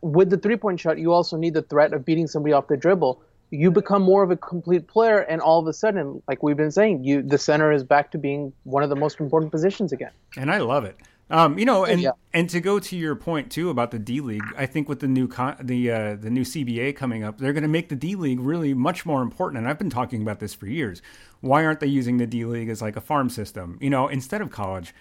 with 0.00 0.30
the 0.30 0.36
three 0.36 0.56
point 0.56 0.80
shot, 0.80 0.98
you 0.98 1.12
also 1.12 1.36
need 1.36 1.54
the 1.54 1.62
threat 1.62 1.92
of 1.92 2.04
beating 2.04 2.26
somebody 2.26 2.52
off 2.52 2.68
the 2.68 2.76
dribble. 2.76 3.22
You 3.50 3.70
become 3.70 4.02
more 4.02 4.22
of 4.22 4.30
a 4.30 4.36
complete 4.36 4.86
player, 4.86 5.20
and 5.20 5.40
all 5.40 5.58
of 5.58 5.66
a 5.66 5.72
sudden, 5.72 6.22
like 6.28 6.42
we've 6.42 6.56
been 6.56 6.70
saying, 6.70 7.02
you 7.02 7.22
the 7.22 7.38
center 7.38 7.72
is 7.72 7.82
back 7.82 8.12
to 8.12 8.18
being 8.18 8.52
one 8.64 8.82
of 8.82 8.90
the 8.90 8.96
most 8.96 9.18
important 9.20 9.50
positions 9.50 9.92
again. 9.92 10.12
and 10.36 10.50
I 10.50 10.58
love 10.58 10.84
it. 10.84 10.96
Um, 11.30 11.58
you 11.60 11.64
know, 11.64 11.84
and 11.84 12.00
yeah. 12.00 12.10
and 12.32 12.50
to 12.50 12.60
go 12.60 12.80
to 12.80 12.96
your 12.96 13.14
point 13.14 13.52
too 13.52 13.70
about 13.70 13.92
the 13.92 14.00
D 14.00 14.20
League, 14.20 14.42
I 14.56 14.66
think 14.66 14.88
with 14.88 14.98
the 14.98 15.06
new 15.06 15.28
con- 15.28 15.56
the 15.62 15.90
uh, 15.90 16.16
the 16.16 16.28
new 16.28 16.42
CBA 16.42 16.96
coming 16.96 17.22
up, 17.22 17.38
they're 17.38 17.52
going 17.52 17.62
to 17.62 17.68
make 17.68 17.88
the 17.88 17.94
D 17.94 18.16
League 18.16 18.40
really 18.40 18.74
much 18.74 19.06
more 19.06 19.22
important. 19.22 19.58
And 19.58 19.68
I've 19.68 19.78
been 19.78 19.90
talking 19.90 20.22
about 20.22 20.40
this 20.40 20.54
for 20.54 20.66
years. 20.66 21.02
Why 21.40 21.64
aren't 21.64 21.78
they 21.78 21.86
using 21.86 22.16
the 22.16 22.26
D 22.26 22.44
League 22.44 22.68
as 22.68 22.82
like 22.82 22.96
a 22.96 23.00
farm 23.00 23.30
system? 23.30 23.78
You 23.80 23.90
know, 23.90 24.08
instead 24.08 24.40
of 24.40 24.50
college, 24.50 24.92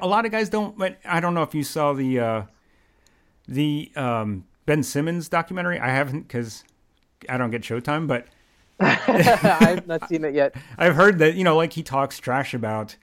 a 0.00 0.06
lot 0.06 0.24
of 0.24 0.32
guys 0.32 0.48
don't. 0.48 0.78
But 0.78 0.98
I 1.04 1.20
don't 1.20 1.34
know 1.34 1.42
if 1.42 1.54
you 1.54 1.62
saw 1.62 1.92
the 1.92 2.18
uh, 2.18 2.42
the 3.46 3.90
um, 3.96 4.44
Ben 4.66 4.82
Simmons 4.82 5.28
documentary. 5.28 5.78
I 5.78 5.88
haven't 5.88 6.22
because 6.22 6.64
I 7.28 7.36
don't 7.36 7.50
get 7.50 7.62
Showtime, 7.62 8.06
but 8.06 8.26
I've 8.80 9.86
not 9.86 10.08
seen 10.08 10.24
it 10.24 10.34
yet. 10.34 10.54
I've 10.78 10.94
heard 10.96 11.18
that 11.18 11.34
you 11.34 11.44
know, 11.44 11.56
like 11.56 11.72
he 11.72 11.82
talks 11.82 12.18
trash 12.18 12.54
about 12.54 12.96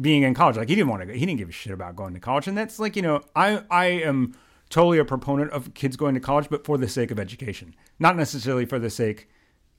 being 0.00 0.22
in 0.22 0.34
college. 0.34 0.56
Like 0.56 0.68
he 0.68 0.74
didn't 0.74 0.88
want 0.88 1.02
to 1.02 1.06
go. 1.06 1.12
He 1.12 1.26
didn't 1.26 1.38
give 1.38 1.48
a 1.48 1.52
shit 1.52 1.72
about 1.72 1.96
going 1.96 2.14
to 2.14 2.20
college, 2.20 2.46
and 2.48 2.56
that's 2.56 2.78
like 2.78 2.96
you 2.96 3.02
know, 3.02 3.22
I 3.36 3.62
I 3.70 3.86
am 3.86 4.34
totally 4.70 4.98
a 4.98 5.04
proponent 5.04 5.50
of 5.50 5.74
kids 5.74 5.96
going 5.96 6.14
to 6.14 6.20
college, 6.20 6.48
but 6.48 6.64
for 6.64 6.78
the 6.78 6.88
sake 6.88 7.10
of 7.10 7.18
education, 7.18 7.74
not 7.98 8.16
necessarily 8.16 8.64
for 8.64 8.78
the 8.78 8.90
sake 8.90 9.28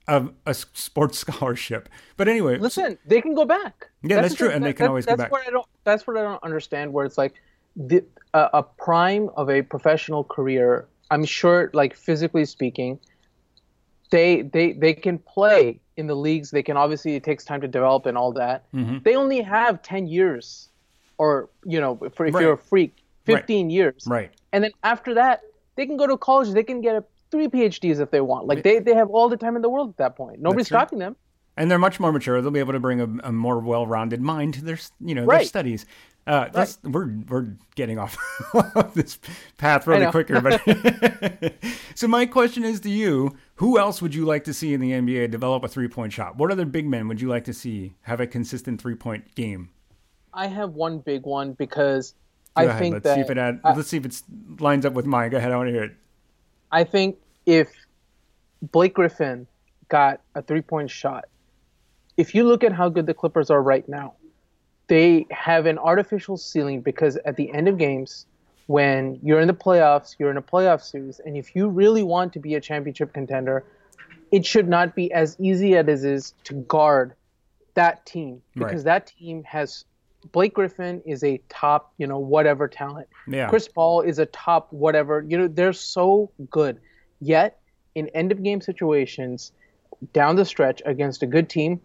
of 0.08 0.34
a 0.46 0.54
sports 0.54 1.18
scholarship. 1.26 1.88
But 2.18 2.28
anyway, 2.28 2.58
Listen, 2.58 2.98
they 3.06 3.22
can 3.22 3.34
go 3.34 3.46
back. 3.46 3.90
Yeah, 4.04 4.22
that's 4.22 4.34
the 4.34 4.38
true, 4.38 4.48
thing. 4.50 4.58
and 4.58 4.66
they 4.66 4.74
can 4.74 4.84
that- 4.86 4.90
always 4.90 5.06
go 5.06 5.12
that's 5.12 5.22
back. 5.24 5.32
What 5.32 5.48
I 5.48 5.52
don't. 5.52 5.66
That's 5.84 6.06
what 6.06 6.18
I 6.18 6.22
don't 6.22 6.44
understand. 6.44 6.92
Where 6.92 7.06
it's 7.06 7.18
like 7.18 7.36
the 7.76 8.04
uh, 8.34 8.50
a 8.54 8.64
prime 8.64 9.30
of 9.36 9.50
a 9.50 9.62
professional 9.62 10.24
career. 10.24 10.88
I'm 11.10 11.26
sure, 11.26 11.70
like 11.74 11.96
physically 11.96 12.46
speaking, 12.46 13.00
they 14.10 14.42
they 14.44 14.74
they 14.74 14.94
can 14.94 15.18
play 15.20 15.80
in 15.98 16.08
the 16.08 16.16
leagues. 16.16 16.52
They 16.52 16.64
can 16.64 16.78
obviously 16.78 17.16
it 17.16 17.24
takes 17.24 17.44
time 17.46 17.62
to 17.62 17.68
develop 17.68 18.06
and 18.06 18.18
all 18.18 18.32
that. 18.34 18.72
Mm-hmm. 18.74 19.00
They 19.04 19.16
only 19.16 19.42
have 19.42 19.82
ten 19.82 20.08
years, 20.08 20.70
or 21.18 21.50
you 21.66 21.80
know, 21.80 21.96
for 22.16 22.26
if 22.26 22.34
Right. 22.34 22.42
you're 22.42 22.54
a 22.54 22.58
freak, 22.58 22.98
fifteen 23.26 23.70
years. 23.70 24.04
right. 24.08 24.32
And 24.54 24.64
then 24.64 24.72
after 24.84 25.14
that, 25.16 25.42
they 25.76 25.86
can 25.86 25.96
go 25.98 26.08
to 26.08 26.18
college. 26.18 26.50
They 26.52 26.64
can 26.64 26.82
get 26.82 26.96
a, 26.96 27.04
three 27.32 27.48
PhDs 27.48 28.00
if 28.02 28.12
they 28.12 28.20
want. 28.22 28.46
Like 28.48 28.64
they, 28.64 28.80
they 28.80 28.94
have 28.94 29.10
all 29.10 29.30
the 29.30 29.38
time 29.38 29.56
in 29.56 29.62
the 29.62 29.70
world 29.70 29.90
at 29.92 29.98
that 29.98 30.16
point. 30.18 30.42
Nobody's 30.42 30.68
stopping 30.68 31.00
them. 31.00 31.16
and 31.56 31.72
they're 31.72 31.80
much 31.80 31.98
more 32.02 32.12
mature. 32.12 32.42
They'll 32.42 32.52
be 32.52 32.60
able 32.60 32.74
to 32.74 32.80
bring 32.82 33.00
a, 33.00 33.28
a 33.30 33.32
more 33.32 33.60
well-rounded 33.60 34.22
mind 34.22 34.56
to 34.56 34.66
their, 34.66 34.78
you 35.00 35.16
know, 35.16 35.26
their 35.26 35.46
studies. 35.46 35.86
Uh, 36.28 36.50
that's, 36.50 36.78
We're 36.84 37.10
we're 37.28 37.48
getting 37.76 37.98
off 37.98 38.16
this 38.94 39.18
path 39.58 39.88
really 39.88 40.06
quicker, 40.12 40.40
but 40.40 40.62
so 41.96 42.08
my 42.08 42.28
question 42.28 42.64
is 42.64 42.80
to 42.82 42.90
you: 42.92 43.36
Who 43.56 43.80
else 43.80 44.04
would 44.04 44.14
you 44.14 44.26
like 44.26 44.44
to 44.44 44.54
see 44.54 44.74
in 44.74 44.82
the 44.82 44.92
NBA 44.92 45.32
develop 45.32 45.64
a 45.64 45.68
three-point 45.68 46.14
shot? 46.14 46.38
What 46.38 46.52
other 46.52 46.66
big 46.66 46.88
men 46.88 47.08
would 47.08 47.20
you 47.20 47.28
like 47.28 47.46
to 47.46 47.54
see 47.54 47.96
have 48.02 48.20
a 48.20 48.28
consistent 48.28 48.80
three-point 48.80 49.34
game? 49.34 49.70
I 50.34 50.48
have 50.48 50.74
one 50.74 51.00
big 51.00 51.26
one 51.26 51.54
because 51.54 52.14
Go 52.56 52.64
I 52.64 52.66
ahead. 52.66 52.80
think 52.80 52.94
let's 52.94 53.04
that 53.04 53.16
see 53.16 53.22
if 53.22 53.30
it 53.30 53.38
add, 53.38 53.60
I, 53.64 53.74
let's 53.74 53.90
see 53.90 53.98
if 53.98 54.06
it 54.06 54.22
lines 54.60 54.86
up 54.86 54.94
with 54.94 55.06
mine. 55.08 55.32
Go 55.32 55.38
ahead. 55.38 55.52
I 55.52 55.58
want 55.58 55.68
to 55.70 55.74
hear 55.74 55.84
it. 55.86 55.96
I 56.72 56.84
think 56.84 57.18
if 57.46 57.70
Blake 58.62 58.94
Griffin 58.94 59.48
got 59.90 60.22
a 60.36 60.42
three 60.42 60.62
point 60.62 60.92
shot, 60.92 61.26
if 62.16 62.36
you 62.36 62.44
look 62.44 62.64
at 62.64 62.72
how 62.74 62.90
good 62.90 63.06
the 63.08 63.14
Clippers 63.14 63.50
are 63.50 63.62
right 63.62 63.88
now, 63.90 64.14
they 64.88 65.26
have 65.32 65.66
an 65.66 65.78
artificial 65.78 66.38
ceiling 66.38 66.82
because 66.82 67.18
at 67.18 67.36
the 67.38 67.52
end 67.54 67.68
of 67.68 67.78
games, 67.78 68.26
when 68.68 69.20
you're 69.22 69.40
in 69.40 69.48
the 69.48 69.54
playoffs, 69.54 70.16
you're 70.18 70.32
in 70.32 70.38
a 70.38 70.42
playoff 70.42 70.82
series, 70.82 71.20
and 71.26 71.36
if 71.36 71.56
you 71.56 71.68
really 71.68 72.04
want 72.04 72.34
to 72.34 72.40
be 72.40 72.56
a 72.56 72.62
championship 72.62 73.14
contender, 73.14 73.66
it 74.32 74.46
should 74.46 74.68
not 74.68 74.96
be 74.96 75.12
as 75.12 75.36
easy 75.40 75.76
as 75.76 76.06
it 76.06 76.12
is 76.12 76.34
to 76.46 76.54
guard 76.54 77.14
that 77.74 78.06
team 78.06 78.42
because 78.56 78.84
that 78.84 79.08
team 79.08 79.44
has 79.44 79.86
Blake 80.32 80.54
Griffin 80.54 81.02
is 81.06 81.24
a 81.24 81.40
top, 81.50 81.94
you 81.98 82.08
know, 82.08 82.20
whatever 82.20 82.68
talent. 82.68 83.08
Yeah. 83.28 83.50
Chris 83.50 83.68
Paul 83.68 84.02
is 84.02 84.20
a 84.20 84.26
top 84.28 84.72
whatever. 84.72 85.26
You 85.28 85.38
know, 85.38 85.48
they're 85.48 85.74
so 85.74 86.32
good. 86.50 86.80
Yet 87.20 87.60
in 87.96 88.08
end 88.10 88.32
of 88.32 88.44
game 88.44 88.62
situations, 88.62 89.52
down 90.14 90.36
the 90.36 90.46
stretch 90.46 90.82
against 90.86 91.24
a 91.24 91.28
good 91.28 91.50
team, 91.50 91.82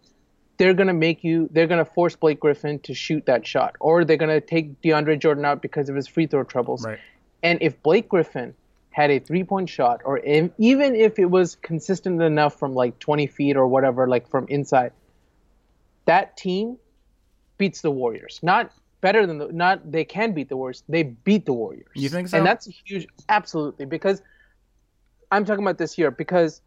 they're 0.59 0.75
gonna 0.75 0.95
make 0.95 1.25
you. 1.25 1.49
They're 1.53 1.67
gonna 1.67 1.85
force 1.85 2.17
Blake 2.17 2.41
Griffin 2.41 2.79
to 2.81 2.95
shoot 2.95 3.27
that 3.27 3.47
shot, 3.47 3.77
or 3.81 4.05
they're 4.05 4.17
gonna 4.17 4.41
take 4.41 4.81
DeAndre 4.83 5.19
Jordan 5.19 5.45
out 5.45 5.63
because 5.63 5.89
of 5.89 5.97
his 5.97 6.07
free 6.07 6.27
throw 6.27 6.45
troubles. 6.45 6.85
Right. 6.85 6.99
And 7.43 7.59
if 7.61 7.83
Blake 7.83 8.09
Griffin 8.09 8.55
had 8.91 9.11
a 9.11 9.19
three 9.19 9.45
point 9.45 9.69
shot, 9.69 10.01
or 10.05 10.19
if, 10.19 10.51
even 10.59 10.95
if 10.95 11.19
it 11.19 11.27
was 11.27 11.57
consistent 11.57 12.23
enough 12.23 12.59
from 12.59 12.75
like 12.75 12.99
20 12.99 13.27
feet 13.27 13.57
or 13.57 13.67
whatever, 13.69 14.09
like 14.09 14.29
from 14.29 14.47
inside, 14.49 14.93
that 16.07 16.37
team 16.37 16.79
beats 17.59 17.83
the 17.83 17.91
Warriors. 17.91 18.41
Not 18.43 18.73
better 19.03 19.27
than 19.27 19.39
the, 19.39 19.53
not 19.53 19.93
they 19.93 20.05
can 20.05 20.33
beat 20.33 20.49
the 20.49 20.57
Warriors. 20.57 20.83
They 20.89 21.03
beat 21.03 21.45
the 21.45 21.53
Warriors. 21.53 21.89
You 21.95 22.09
think 22.09 22.29
so? 22.29 22.39
And 22.39 22.47
that's 22.47 22.67
huge, 22.85 23.07
absolutely, 23.29 23.85
because 23.85 24.23
I'm 25.31 25.45
talking 25.45 25.65
about 25.65 25.79
this 25.79 25.99
year 25.99 26.11
because 26.11 26.63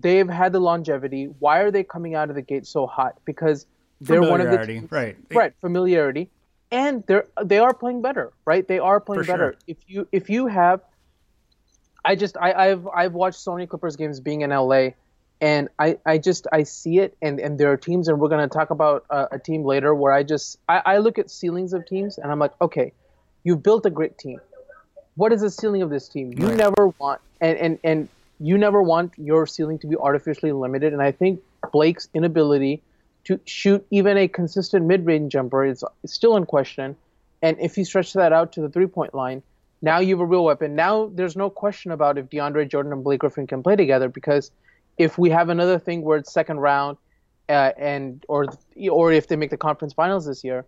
they've 0.00 0.28
had 0.28 0.52
the 0.52 0.60
longevity. 0.60 1.26
Why 1.38 1.60
are 1.60 1.70
they 1.70 1.84
coming 1.84 2.14
out 2.14 2.28
of 2.28 2.34
the 2.36 2.42
gate 2.42 2.66
so 2.66 2.86
hot? 2.86 3.18
Because 3.24 3.66
they're 4.00 4.22
one 4.22 4.40
of 4.40 4.50
the 4.50 4.88
right. 4.90 5.16
right 5.32 5.54
familiarity 5.60 6.28
and 6.70 7.04
they're 7.06 7.26
they 7.42 7.58
are 7.58 7.72
playing 7.72 8.02
better 8.02 8.32
right 8.44 8.68
they 8.68 8.78
are 8.78 9.00
playing 9.00 9.22
For 9.22 9.26
better 9.26 9.52
sure. 9.52 9.60
if 9.66 9.76
you 9.86 10.08
if 10.12 10.28
you 10.28 10.46
have 10.46 10.80
i 12.04 12.14
just 12.14 12.36
I, 12.36 12.52
i've 12.52 12.86
i've 12.88 13.12
watched 13.12 13.40
so 13.40 13.54
many 13.54 13.66
clippers 13.66 13.96
games 13.96 14.20
being 14.20 14.42
in 14.42 14.50
la 14.50 14.88
And 15.38 15.68
I, 15.78 15.98
I 16.06 16.16
just 16.16 16.46
I 16.50 16.62
see 16.64 16.96
it, 17.04 17.12
and, 17.20 17.38
and 17.38 17.60
there 17.60 17.70
are 17.70 17.76
teams, 17.76 18.08
and 18.08 18.18
we're 18.18 18.30
going 18.30 18.48
to 18.48 18.52
talk 18.58 18.70
about 18.70 19.04
a, 19.10 19.36
a, 19.36 19.38
team 19.38 19.66
later 19.66 19.94
where 19.94 20.10
I 20.10 20.22
just 20.22 20.56
I, 20.66 20.80
I 20.92 20.96
look 20.96 21.18
at 21.18 21.28
ceilings 21.30 21.74
of 21.74 21.84
teams, 21.84 22.16
and 22.16 22.32
I'm 22.32 22.38
like, 22.38 22.54
okay, 22.58 22.94
you've 23.44 23.62
built 23.62 23.84
a 23.84 23.90
great 23.90 24.16
team. 24.16 24.40
What 25.16 25.34
is 25.34 25.42
the 25.42 25.50
ceiling 25.50 25.82
of 25.82 25.90
this 25.90 26.08
team? 26.08 26.32
You 26.32 26.48
right. 26.48 26.56
never 26.56 26.88
want, 26.98 27.20
and, 27.42 27.58
and 27.58 27.78
and 27.84 28.08
you 28.40 28.58
never 28.58 28.82
want 28.82 29.12
your 29.16 29.46
ceiling 29.46 29.78
to 29.80 29.86
be 29.86 29.96
artificially 29.96 30.52
limited. 30.52 30.92
And 30.92 31.02
I 31.02 31.12
think 31.12 31.40
Blake's 31.72 32.08
inability 32.14 32.82
to 33.24 33.40
shoot 33.44 33.84
even 33.90 34.16
a 34.16 34.28
consistent 34.28 34.86
mid-range 34.86 35.32
jumper 35.32 35.64
is, 35.64 35.84
still 36.04 36.36
in 36.36 36.46
question. 36.46 36.96
And 37.42 37.56
if 37.60 37.76
you 37.76 37.84
stretch 37.84 38.12
that 38.12 38.32
out 38.32 38.52
to 38.52 38.60
the 38.60 38.68
three-point 38.68 39.14
line, 39.14 39.42
now 39.82 39.98
you 39.98 40.14
have 40.14 40.20
a 40.20 40.26
real 40.26 40.44
weapon. 40.44 40.74
Now 40.74 41.10
there's 41.14 41.36
no 41.36 41.50
question 41.50 41.90
about 41.90 42.18
if 42.18 42.30
DeAndre 42.30 42.68
Jordan 42.68 42.92
and 42.92 43.04
Blake 43.04 43.20
Griffin 43.20 43.46
can 43.46 43.62
play 43.62 43.76
together 43.76 44.08
because 44.08 44.50
if 44.96 45.18
we 45.18 45.28
have 45.30 45.48
another 45.48 45.78
thing 45.78 46.02
where 46.02 46.18
it's 46.18 46.32
second 46.32 46.58
round 46.60 46.96
uh, 47.48 47.72
and 47.76 48.24
or 48.28 48.46
or 48.90 49.12
if 49.12 49.28
they 49.28 49.36
make 49.36 49.50
the 49.50 49.56
conference 49.56 49.92
finals 49.92 50.26
this 50.26 50.42
year, 50.42 50.64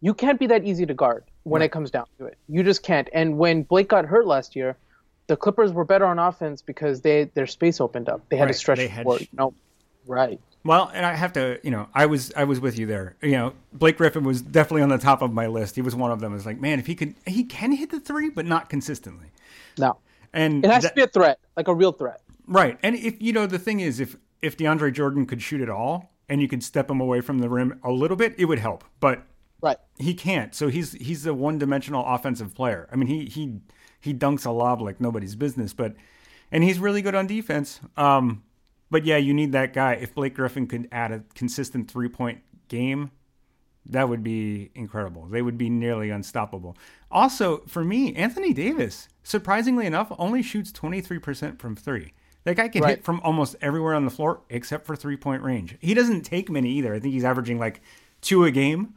you 0.00 0.14
can't 0.14 0.38
be 0.38 0.46
that 0.46 0.64
easy 0.64 0.86
to 0.86 0.94
guard 0.94 1.24
when 1.42 1.60
right. 1.60 1.66
it 1.66 1.72
comes 1.72 1.90
down 1.90 2.06
to 2.18 2.26
it. 2.26 2.38
You 2.48 2.62
just 2.62 2.82
can't. 2.82 3.08
And 3.12 3.36
when 3.36 3.62
Blake 3.62 3.88
got 3.88 4.04
hurt 4.04 4.26
last 4.26 4.54
year, 4.54 4.76
the 5.26 5.36
Clippers 5.36 5.72
were 5.72 5.84
better 5.84 6.04
on 6.04 6.18
offense 6.18 6.62
because 6.62 7.00
they 7.00 7.24
their 7.34 7.46
space 7.46 7.80
opened 7.80 8.08
up. 8.08 8.22
They 8.28 8.36
had 8.36 8.44
right. 8.44 8.52
to 8.52 8.58
stretch 8.58 8.78
they 8.78 8.88
had 8.88 9.04
forward. 9.04 9.22
Sh- 9.22 9.28
no, 9.32 9.54
right. 10.06 10.40
Well, 10.64 10.90
and 10.94 11.04
I 11.04 11.14
have 11.14 11.32
to, 11.32 11.58
you 11.64 11.70
know, 11.70 11.88
I 11.94 12.06
was 12.06 12.32
I 12.36 12.44
was 12.44 12.60
with 12.60 12.78
you 12.78 12.86
there. 12.86 13.16
You 13.20 13.32
know, 13.32 13.52
Blake 13.72 13.96
Griffin 13.96 14.24
was 14.24 14.42
definitely 14.42 14.82
on 14.82 14.90
the 14.90 14.98
top 14.98 15.22
of 15.22 15.32
my 15.32 15.46
list. 15.46 15.74
He 15.74 15.82
was 15.82 15.96
one 15.96 16.12
of 16.12 16.20
them. 16.20 16.34
It's 16.34 16.46
like, 16.46 16.60
man, 16.60 16.78
if 16.78 16.86
he 16.86 16.94
could, 16.94 17.14
he 17.26 17.44
can 17.44 17.72
hit 17.72 17.90
the 17.90 17.98
three, 17.98 18.30
but 18.30 18.46
not 18.46 18.68
consistently. 18.68 19.28
No, 19.78 19.98
and 20.32 20.64
it 20.64 20.70
has 20.70 20.84
that, 20.84 20.90
to 20.90 20.94
be 20.94 21.02
a 21.02 21.08
threat, 21.08 21.38
like 21.56 21.68
a 21.68 21.74
real 21.74 21.92
threat. 21.92 22.20
Right, 22.46 22.78
and 22.82 22.94
if 22.94 23.20
you 23.20 23.32
know, 23.32 23.46
the 23.46 23.58
thing 23.58 23.80
is, 23.80 23.98
if 23.98 24.16
if 24.40 24.56
DeAndre 24.56 24.92
Jordan 24.92 25.26
could 25.26 25.42
shoot 25.42 25.60
it 25.60 25.70
all, 25.70 26.12
and 26.28 26.40
you 26.40 26.48
could 26.48 26.62
step 26.62 26.90
him 26.90 27.00
away 27.00 27.20
from 27.20 27.40
the 27.40 27.48
rim 27.48 27.80
a 27.82 27.90
little 27.90 28.16
bit, 28.16 28.34
it 28.38 28.44
would 28.44 28.60
help. 28.60 28.84
But 29.00 29.24
right, 29.60 29.78
he 29.98 30.14
can't. 30.14 30.54
So 30.54 30.68
he's 30.68 30.92
he's 30.92 31.26
a 31.26 31.34
one 31.34 31.58
dimensional 31.58 32.04
offensive 32.06 32.54
player. 32.54 32.88
I 32.92 32.96
mean, 32.96 33.08
he 33.08 33.24
he 33.24 33.60
he 34.02 34.12
dunks 34.12 34.44
a 34.44 34.50
lob 34.50 34.82
like 34.82 35.00
nobody's 35.00 35.36
business, 35.36 35.72
but 35.72 35.94
and 36.50 36.62
he's 36.62 36.78
really 36.78 37.00
good 37.00 37.14
on 37.14 37.26
defense. 37.26 37.80
Um, 37.96 38.42
but 38.90 39.06
yeah, 39.06 39.16
you 39.16 39.32
need 39.32 39.52
that 39.52 39.72
guy. 39.72 39.94
If 39.94 40.14
Blake 40.14 40.34
Griffin 40.34 40.66
could 40.66 40.88
add 40.92 41.12
a 41.12 41.22
consistent 41.34 41.90
three 41.90 42.08
point 42.08 42.40
game, 42.68 43.12
that 43.86 44.08
would 44.08 44.22
be 44.22 44.70
incredible. 44.74 45.26
They 45.26 45.40
would 45.40 45.56
be 45.56 45.70
nearly 45.70 46.10
unstoppable. 46.10 46.76
Also, 47.10 47.58
for 47.68 47.84
me, 47.84 48.14
Anthony 48.14 48.52
Davis, 48.52 49.08
surprisingly 49.22 49.86
enough, 49.86 50.12
only 50.18 50.42
shoots 50.42 50.72
23% 50.72 51.58
from 51.58 51.76
three. 51.76 52.12
That 52.44 52.56
guy 52.56 52.68
can 52.68 52.82
right. 52.82 52.90
hit 52.96 53.04
from 53.04 53.20
almost 53.22 53.54
everywhere 53.60 53.94
on 53.94 54.04
the 54.04 54.10
floor 54.10 54.40
except 54.50 54.84
for 54.84 54.96
three 54.96 55.16
point 55.16 55.42
range. 55.42 55.76
He 55.80 55.94
doesn't 55.94 56.22
take 56.22 56.50
many 56.50 56.70
either. 56.72 56.92
I 56.92 56.98
think 56.98 57.14
he's 57.14 57.24
averaging 57.24 57.58
like 57.58 57.80
two 58.20 58.44
a 58.44 58.50
game, 58.50 58.94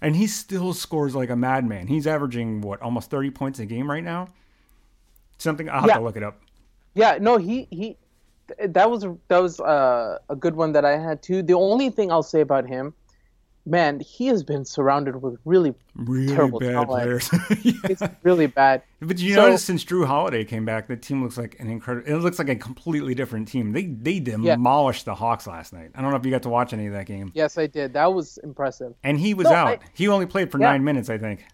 and 0.00 0.16
he 0.16 0.26
still 0.26 0.72
scores 0.72 1.14
like 1.14 1.30
a 1.30 1.36
madman. 1.36 1.86
He's 1.86 2.06
averaging, 2.06 2.60
what, 2.60 2.80
almost 2.82 3.10
30 3.10 3.30
points 3.30 3.58
a 3.58 3.66
game 3.66 3.90
right 3.90 4.04
now? 4.04 4.28
Something, 5.38 5.68
I'll 5.68 5.80
have 5.80 5.88
yeah. 5.88 5.98
to 5.98 6.04
look 6.04 6.16
it 6.16 6.22
up. 6.22 6.40
Yeah, 6.94 7.18
no, 7.20 7.36
he, 7.36 7.66
he, 7.70 7.96
that 8.58 8.90
was 8.90 9.06
that 9.28 9.38
was 9.38 9.60
uh, 9.60 10.18
a 10.28 10.36
good 10.36 10.56
one 10.56 10.72
that 10.72 10.84
I 10.84 10.98
had 10.98 11.22
too. 11.22 11.42
The 11.42 11.54
only 11.54 11.90
thing 11.90 12.10
I'll 12.10 12.22
say 12.22 12.40
about 12.40 12.66
him, 12.66 12.94
man, 13.66 14.00
he 14.00 14.26
has 14.26 14.42
been 14.42 14.64
surrounded 14.64 15.22
with 15.22 15.38
really, 15.44 15.74
really 15.94 16.34
terrible 16.34 16.60
bad 16.60 16.86
players. 16.86 17.30
yeah. 17.62 17.72
It's 17.84 18.02
really 18.22 18.46
bad. 18.46 18.82
But 19.00 19.18
you 19.18 19.34
so, 19.34 19.42
notice 19.42 19.64
since 19.64 19.84
Jrue 19.84 20.06
Holiday 20.06 20.44
came 20.44 20.64
back, 20.64 20.88
the 20.88 20.96
team 20.96 21.22
looks 21.22 21.38
like 21.38 21.58
an 21.60 21.68
incredible. 21.68 22.10
It 22.10 22.16
looks 22.16 22.38
like 22.38 22.48
a 22.48 22.56
completely 22.56 23.14
different 23.14 23.48
team. 23.48 23.72
They 23.72 23.84
they 23.84 24.20
demolished 24.20 25.06
yeah. 25.06 25.12
the 25.12 25.14
Hawks 25.16 25.46
last 25.46 25.72
night. 25.72 25.90
I 25.94 26.02
don't 26.02 26.10
know 26.10 26.16
if 26.16 26.24
you 26.24 26.30
got 26.30 26.42
to 26.42 26.48
watch 26.48 26.72
any 26.72 26.86
of 26.86 26.92
that 26.94 27.06
game. 27.06 27.32
Yes, 27.34 27.58
I 27.58 27.66
did. 27.66 27.94
That 27.94 28.12
was 28.12 28.38
impressive. 28.38 28.94
And 29.02 29.18
he 29.18 29.34
was 29.34 29.44
no, 29.44 29.52
out. 29.52 29.68
I, 29.68 29.78
he 29.94 30.08
only 30.08 30.26
played 30.26 30.50
for 30.50 30.58
yeah. 30.58 30.70
nine 30.70 30.84
minutes, 30.84 31.10
I 31.10 31.18
think. 31.18 31.44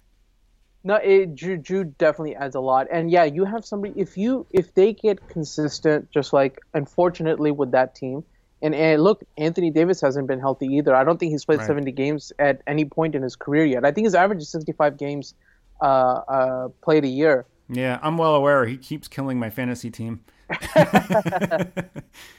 No, 0.85 0.95
it, 0.97 1.35
Jrue, 1.35 1.61
Jrue 1.61 1.99
definitely 1.99 2.37
adds 2.37 2.55
a 2.55 2.61
lot, 2.61 2.87
and 2.93 3.11
yeah, 3.11 3.25
you 3.25 3.45
have 3.45 3.65
somebody. 3.65 3.93
If 4.01 4.17
you 4.17 4.47
if 4.53 4.73
they 4.75 4.93
get 4.93 5.29
consistent, 5.29 6.13
just 6.13 6.33
like 6.33 6.61
unfortunately 6.75 7.51
with 7.51 7.73
that 7.73 7.97
team, 7.97 8.23
and, 8.63 8.75
and 8.75 9.03
look, 9.03 9.23
Anthony 9.37 9.71
Davis 9.71 10.01
hasn't 10.01 10.27
been 10.27 10.41
healthy 10.41 10.67
either. 10.67 10.95
I 10.95 11.05
don't 11.05 11.19
think 11.19 11.33
he's 11.33 11.45
played 11.45 11.59
right. 11.59 11.67
70 11.67 11.93
games 11.93 12.33
at 12.39 12.63
any 12.67 12.85
point 12.85 13.15
in 13.15 13.23
his 13.23 13.37
career 13.37 13.65
yet. 13.65 13.85
I 13.85 13.93
think 13.93 14.07
his 14.07 14.15
average 14.15 14.41
is 14.41 14.49
65 14.49 14.97
games 14.97 15.35
uh, 15.81 15.85
uh, 15.85 16.69
played 16.83 17.05
a 17.05 17.09
year. 17.09 17.47
Yeah, 17.69 17.99
I'm 18.03 18.17
well 18.17 18.35
aware. 18.35 18.65
He 18.65 18.77
keeps 18.77 19.09
killing 19.09 19.39
my 19.39 19.51
fantasy 19.51 19.91
team. 19.91 20.21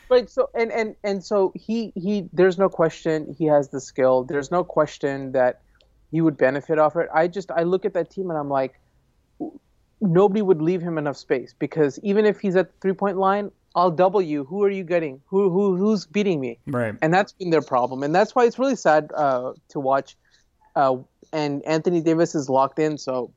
right. 0.10 0.30
So 0.30 0.50
and 0.56 0.72
and 0.72 0.96
and 1.04 1.22
so 1.22 1.52
he 1.54 1.92
he. 1.96 2.30
There's 2.32 2.58
no 2.58 2.70
question 2.70 3.36
he 3.38 3.44
has 3.46 3.68
the 3.68 3.82
skill. 3.82 4.24
There's 4.24 4.50
no 4.50 4.64
question 4.64 5.34
that 5.34 5.60
he 6.10 6.22
would 6.22 6.38
benefit 6.38 6.80
off 6.80 6.96
it. 6.96 7.10
I 7.14 7.28
just 7.28 7.52
I 7.52 7.64
look 7.64 7.84
at 7.84 7.94
that 7.96 8.10
team 8.10 8.30
and 8.30 8.40
I'm 8.40 8.50
like, 8.50 8.80
nobody 10.00 10.42
would 10.42 10.62
leave 10.62 10.82
him 10.82 10.98
enough 10.98 11.18
space 11.18 11.54
because 11.58 12.00
even 12.04 12.26
if 12.26 12.40
he's 12.40 12.56
at 12.56 12.72
the 12.72 12.78
three 12.80 12.94
point 12.94 13.18
line, 13.18 13.52
I'll 13.78 13.92
double 13.92 14.24
you. 14.24 14.44
Who 14.46 14.64
are 14.64 14.72
you 14.72 14.84
getting? 14.84 15.22
Who 15.28 15.52
who 15.52 15.78
who's 15.78 16.08
beating 16.08 16.42
me? 16.42 16.58
Right. 16.66 16.96
And 17.00 17.14
that's 17.14 17.32
been 17.32 17.52
their 17.52 17.62
problem, 17.62 18.02
and 18.02 18.14
that's 18.14 18.34
why 18.34 18.46
it's 18.46 18.58
really 18.58 18.76
sad 18.76 19.12
uh, 19.16 19.54
to 19.70 19.80
watch. 19.80 20.18
Uh, 20.76 20.98
and 21.32 21.64
Anthony 21.64 22.02
Davis 22.02 22.34
is 22.34 22.50
locked 22.50 22.80
in, 22.80 22.98
so 22.98 23.32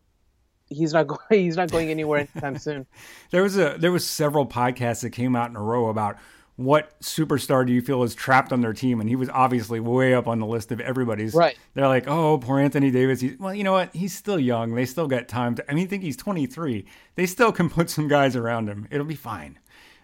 he's 0.71 0.95
not 0.95 1.07
going. 1.07 1.21
He's 1.29 1.59
not 1.59 1.71
going 1.71 1.91
anywhere 1.91 2.21
anytime 2.21 2.57
soon. 2.69 2.87
there 3.31 3.43
was 3.43 3.59
a 3.59 3.77
there 3.79 3.93
was 3.93 4.09
several 4.09 4.47
podcasts 4.47 5.03
that 5.03 5.11
came 5.11 5.37
out 5.37 5.51
in 5.51 5.57
a 5.57 5.63
row 5.63 5.89
about 5.91 6.17
what 6.57 6.99
superstar 7.01 7.67
do 7.67 7.73
you 7.73 7.83
feel 7.83 8.03
is 8.03 8.15
trapped 8.15 8.53
on 8.53 8.61
their 8.63 8.75
team? 8.75 9.01
And 9.01 9.09
he 9.09 9.17
was 9.17 9.31
obviously 9.31 9.81
way 9.81 10.13
up 10.15 10.27
on 10.27 10.41
the 10.41 10.47
list 10.47 10.73
of 10.73 10.81
everybody's. 10.81 11.35
Right. 11.35 11.57
They're 11.73 11.89
like, 11.89 12.07
oh, 12.07 12.37
poor 12.37 12.59
Anthony 12.61 12.91
Davis. 12.91 13.21
He's, 13.21 13.39
well, 13.39 13.55
you 13.55 13.65
know 13.65 13.73
what? 13.73 13.95
He's 13.95 14.15
still 14.15 14.39
young. 14.39 14.75
They 14.75 14.85
still 14.85 15.07
got 15.07 15.27
time. 15.27 15.55
To, 15.55 15.71
I 15.71 15.75
mean, 15.75 15.87
I 15.87 15.89
think 15.89 16.03
he's 16.03 16.19
23. 16.19 16.85
They 17.15 17.25
still 17.25 17.51
can 17.51 17.71
put 17.71 17.89
some 17.89 18.09
guys 18.09 18.37
around 18.37 18.69
him. 18.69 18.87
It'll 18.91 19.07
be 19.07 19.15
fine. 19.15 19.59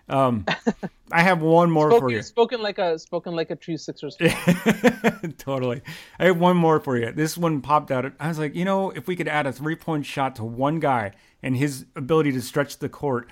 Um, 0.09 0.47
I 1.13 1.23
have 1.23 1.43
one 1.43 1.71
more 1.71 1.91
spoken, 1.91 2.01
for 2.01 2.11
you. 2.11 2.23
Spoken 2.23 2.63
like 2.63 2.79
a 2.79 2.99
spoken 2.99 3.35
like 3.35 3.51
a 3.51 3.57
true 3.57 3.77
Sixers. 3.77 4.17
totally. 5.39 5.83
I 6.19 6.27
have 6.27 6.39
one 6.39 6.57
more 6.57 6.81
for 6.81 6.97
you. 6.97 7.13
This 7.13 7.37
one 7.37 7.61
popped 7.61 7.91
out. 7.91 8.13
I 8.21 8.29
was 8.29 8.39
like, 8.39 8.55
you 8.55 8.65
know, 8.65 8.91
if 8.91 9.09
we 9.09 9.17
could 9.17 9.29
add 9.29 9.47
a 9.47 9.53
three 9.53 9.77
point 9.77 10.07
shot 10.07 10.37
to 10.37 10.45
one 10.45 10.81
guy 10.81 11.13
and 11.43 11.57
his 11.57 11.87
ability 11.97 12.33
to 12.33 12.43
stretch 12.43 12.79
the 12.79 12.89
court 12.89 13.29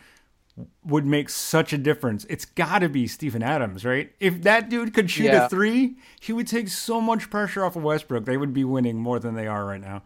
would 0.84 1.04
make 1.04 1.28
such 1.28 1.72
a 1.72 1.78
difference. 1.78 2.24
It's 2.28 2.44
got 2.44 2.80
to 2.80 2.88
be 2.88 3.06
Steven 3.06 3.42
Adams, 3.42 3.84
right? 3.84 4.12
If 4.20 4.42
that 4.42 4.68
dude 4.68 4.94
could 4.94 5.10
shoot 5.10 5.24
yeah. 5.24 5.46
a 5.46 5.48
three, 5.48 5.96
he 6.20 6.32
would 6.32 6.46
take 6.46 6.68
so 6.68 7.00
much 7.00 7.28
pressure 7.28 7.64
off 7.64 7.74
of 7.76 7.82
Westbrook. 7.82 8.24
They 8.24 8.36
would 8.36 8.54
be 8.54 8.64
winning 8.64 8.96
more 8.96 9.18
than 9.18 9.34
they 9.34 9.48
are 9.48 9.64
right 9.64 9.80
now. 9.80 10.02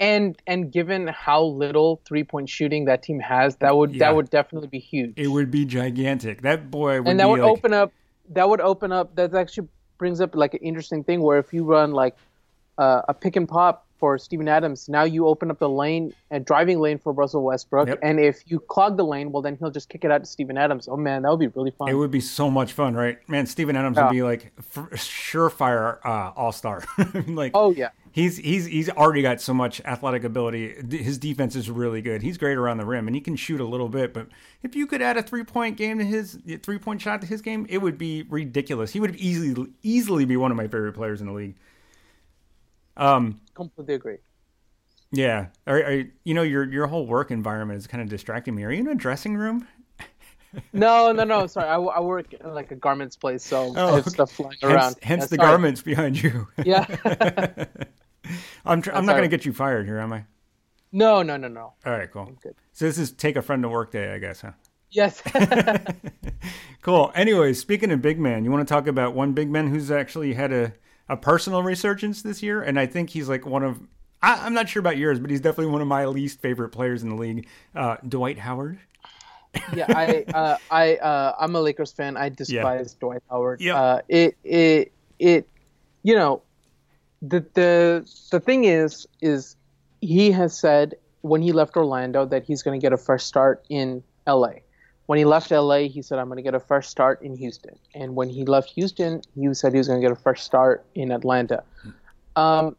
And 0.00 0.40
and 0.46 0.70
given 0.70 1.08
how 1.08 1.42
little 1.42 2.00
three 2.04 2.22
point 2.22 2.48
shooting 2.48 2.84
that 2.84 3.02
team 3.02 3.18
has, 3.18 3.56
that 3.56 3.76
would 3.76 3.94
yeah. 3.94 3.98
that 3.98 4.16
would 4.16 4.30
definitely 4.30 4.68
be 4.68 4.78
huge. 4.78 5.14
It 5.16 5.28
would 5.28 5.50
be 5.50 5.64
gigantic. 5.64 6.42
That 6.42 6.70
boy 6.70 7.00
would 7.00 7.08
and 7.08 7.20
that 7.20 7.28
would 7.28 7.40
like... 7.40 7.50
open 7.50 7.72
up. 7.72 7.92
That 8.30 8.48
would 8.48 8.60
open 8.60 8.92
up. 8.92 9.14
That 9.16 9.34
actually 9.34 9.68
brings 9.98 10.20
up 10.20 10.34
like 10.34 10.54
an 10.54 10.60
interesting 10.60 11.02
thing 11.02 11.20
where 11.20 11.38
if 11.38 11.52
you 11.52 11.64
run 11.64 11.92
like 11.92 12.16
uh, 12.78 13.02
a 13.08 13.14
pick 13.14 13.36
and 13.36 13.48
pop 13.48 13.86
for 13.98 14.16
Steven 14.16 14.48
Adams, 14.48 14.88
now 14.88 15.02
you 15.02 15.26
open 15.26 15.50
up 15.50 15.58
the 15.58 15.68
lane 15.68 16.14
and 16.30 16.44
driving 16.44 16.78
lane 16.78 16.98
for 16.98 17.12
Russell 17.12 17.42
Westbrook. 17.42 17.88
Yep. 17.88 17.98
And 18.00 18.20
if 18.20 18.44
you 18.46 18.60
clog 18.60 18.96
the 18.96 19.04
lane, 19.04 19.32
well, 19.32 19.42
then 19.42 19.56
he'll 19.56 19.72
just 19.72 19.88
kick 19.88 20.04
it 20.04 20.10
out 20.10 20.18
to 20.18 20.26
Steven 20.26 20.56
Adams. 20.56 20.88
Oh 20.88 20.96
man, 20.96 21.22
that 21.22 21.30
would 21.30 21.40
be 21.40 21.48
really 21.48 21.72
fun. 21.72 21.88
It 21.88 21.94
would 21.94 22.12
be 22.12 22.20
so 22.20 22.48
much 22.48 22.72
fun, 22.72 22.94
right? 22.94 23.18
Man, 23.28 23.46
Steven 23.46 23.74
Adams 23.76 23.96
yeah. 23.96 24.04
would 24.04 24.12
be 24.12 24.22
like 24.22 24.52
surefire 24.92 25.98
uh, 26.04 26.32
all 26.36 26.52
star. 26.52 26.84
like, 27.26 27.50
oh 27.54 27.72
yeah, 27.72 27.90
he's 28.18 28.36
he's 28.36 28.66
he's 28.66 28.90
already 28.90 29.22
got 29.22 29.40
so 29.40 29.54
much 29.54 29.80
athletic 29.84 30.24
ability. 30.24 30.74
His 30.90 31.18
defense 31.18 31.54
is 31.54 31.70
really 31.70 32.02
good. 32.02 32.22
He's 32.22 32.36
great 32.36 32.56
around 32.56 32.78
the 32.78 32.84
rim, 32.84 33.06
and 33.06 33.14
he 33.14 33.20
can 33.20 33.36
shoot 33.36 33.60
a 33.60 33.64
little 33.64 33.88
bit. 33.88 34.12
But 34.12 34.28
if 34.62 34.74
you 34.74 34.86
could 34.86 35.00
add 35.00 35.16
a 35.16 35.22
three 35.22 35.44
point 35.44 35.76
game 35.76 35.98
to 35.98 36.04
his 36.04 36.38
three 36.62 36.78
point 36.78 37.00
shot 37.00 37.20
to 37.20 37.26
his 37.26 37.40
game, 37.40 37.66
it 37.68 37.78
would 37.78 37.96
be 37.96 38.24
ridiculous. 38.28 38.92
He 38.92 39.00
would 39.00 39.14
easily 39.16 39.70
easily 39.82 40.24
be 40.24 40.36
one 40.36 40.50
of 40.50 40.56
my 40.56 40.64
favorite 40.64 40.94
players 40.94 41.20
in 41.20 41.28
the 41.28 41.32
league. 41.32 41.54
Um, 42.96 43.40
completely 43.54 43.94
agree. 43.94 44.18
Yeah, 45.10 45.46
are, 45.66 45.78
are, 45.78 46.04
you 46.24 46.34
know 46.34 46.42
your 46.42 46.64
your 46.70 46.86
whole 46.86 47.06
work 47.06 47.30
environment 47.30 47.78
is 47.78 47.86
kind 47.86 48.02
of 48.02 48.08
distracting 48.08 48.54
me. 48.54 48.64
Are 48.64 48.70
you 48.70 48.80
in 48.80 48.88
a 48.88 48.94
dressing 48.94 49.36
room? 49.36 49.66
no, 50.72 51.12
no, 51.12 51.24
no. 51.24 51.46
Sorry, 51.46 51.68
I, 51.68 51.76
I 51.76 52.00
work 52.00 52.34
in 52.34 52.52
like 52.52 52.72
a 52.72 52.76
garments 52.76 53.16
place, 53.16 53.44
so 53.44 53.72
oh, 53.76 53.92
I 53.92 53.94
have 53.96 54.06
stuff 54.06 54.32
flying 54.32 54.56
hence, 54.60 54.72
around. 54.72 54.96
Hence 55.02 55.22
yeah, 55.22 55.26
the 55.26 55.36
sorry. 55.36 55.48
garments 55.48 55.82
behind 55.82 56.22
you. 56.22 56.48
Yeah. 56.64 56.84
I'm 58.64 58.82
tr- 58.82 58.92
I'm 58.92 59.06
not 59.06 59.12
going 59.12 59.28
to 59.28 59.36
get 59.36 59.44
you 59.46 59.52
fired 59.52 59.86
here, 59.86 59.98
am 59.98 60.12
I? 60.12 60.24
No, 60.92 61.22
no, 61.22 61.36
no, 61.36 61.48
no. 61.48 61.74
All 61.84 61.92
right, 61.92 62.10
cool. 62.10 62.32
So 62.72 62.86
this 62.86 62.98
is 62.98 63.12
take 63.12 63.36
a 63.36 63.42
friend 63.42 63.62
to 63.62 63.68
work 63.68 63.92
day, 63.92 64.14
I 64.14 64.18
guess, 64.18 64.40
huh? 64.40 64.52
Yes. 64.90 65.22
cool. 66.82 67.12
Anyways, 67.14 67.58
speaking 67.60 67.90
of 67.90 68.00
big 68.00 68.18
man, 68.18 68.44
you 68.44 68.50
want 68.50 68.66
to 68.66 68.72
talk 68.72 68.86
about 68.86 69.14
one 69.14 69.32
big 69.32 69.50
man 69.50 69.68
who's 69.68 69.90
actually 69.90 70.34
had 70.34 70.52
a 70.52 70.72
a 71.10 71.16
personal 71.16 71.62
resurgence 71.62 72.20
this 72.20 72.42
year, 72.42 72.60
and 72.62 72.78
I 72.78 72.86
think 72.86 73.10
he's 73.10 73.28
like 73.28 73.46
one 73.46 73.62
of 73.62 73.80
I, 74.22 74.46
am 74.46 74.54
not 74.54 74.68
sure 74.68 74.80
about 74.80 74.96
yours, 74.96 75.18
but 75.20 75.30
he's 75.30 75.40
definitely 75.40 75.72
one 75.72 75.82
of 75.82 75.88
my 75.88 76.06
least 76.06 76.40
favorite 76.40 76.70
players 76.70 77.02
in 77.02 77.10
the 77.10 77.14
league. 77.14 77.46
Uh, 77.74 77.96
Dwight 78.06 78.38
Howard. 78.38 78.78
yeah, 79.74 79.86
I, 79.88 80.24
uh, 80.34 80.56
I, 80.70 80.96
uh, 80.96 81.36
I'm 81.38 81.54
a 81.54 81.60
Lakers 81.60 81.92
fan. 81.92 82.16
I 82.16 82.28
despise 82.28 82.92
yeah. 82.92 83.00
Dwight 83.00 83.22
Howard. 83.30 83.60
Yeah. 83.60 83.80
Uh, 83.80 84.00
it, 84.08 84.36
it, 84.44 84.92
it, 85.18 85.48
you 86.02 86.14
know, 86.14 86.42
the 87.22 87.44
the 87.54 88.10
the 88.30 88.40
thing 88.40 88.64
is, 88.64 89.06
is 89.20 89.56
he 90.00 90.30
has 90.30 90.56
said 90.56 90.94
when 91.22 91.42
he 91.42 91.52
left 91.52 91.76
Orlando 91.76 92.24
that 92.26 92.44
he's 92.44 92.62
going 92.62 92.78
to 92.78 92.84
get 92.84 92.92
a 92.92 92.96
fresh 92.96 93.24
start 93.24 93.64
in 93.68 94.02
L.A. 94.26 94.62
When 95.06 95.18
he 95.18 95.24
left 95.24 95.50
LA, 95.50 95.88
he 95.88 96.02
said, 96.02 96.18
I'm 96.18 96.26
going 96.26 96.36
to 96.36 96.42
get 96.42 96.54
a 96.54 96.60
fresh 96.60 96.86
start 96.86 97.22
in 97.22 97.34
Houston. 97.34 97.78
And 97.94 98.14
when 98.14 98.28
he 98.28 98.44
left 98.44 98.70
Houston, 98.72 99.22
he 99.34 99.54
said 99.54 99.72
he 99.72 99.78
was 99.78 99.88
going 99.88 100.02
to 100.02 100.06
get 100.06 100.12
a 100.12 100.20
fresh 100.20 100.42
start 100.42 100.84
in 100.94 101.10
Atlanta. 101.10 101.64
Um, 102.36 102.76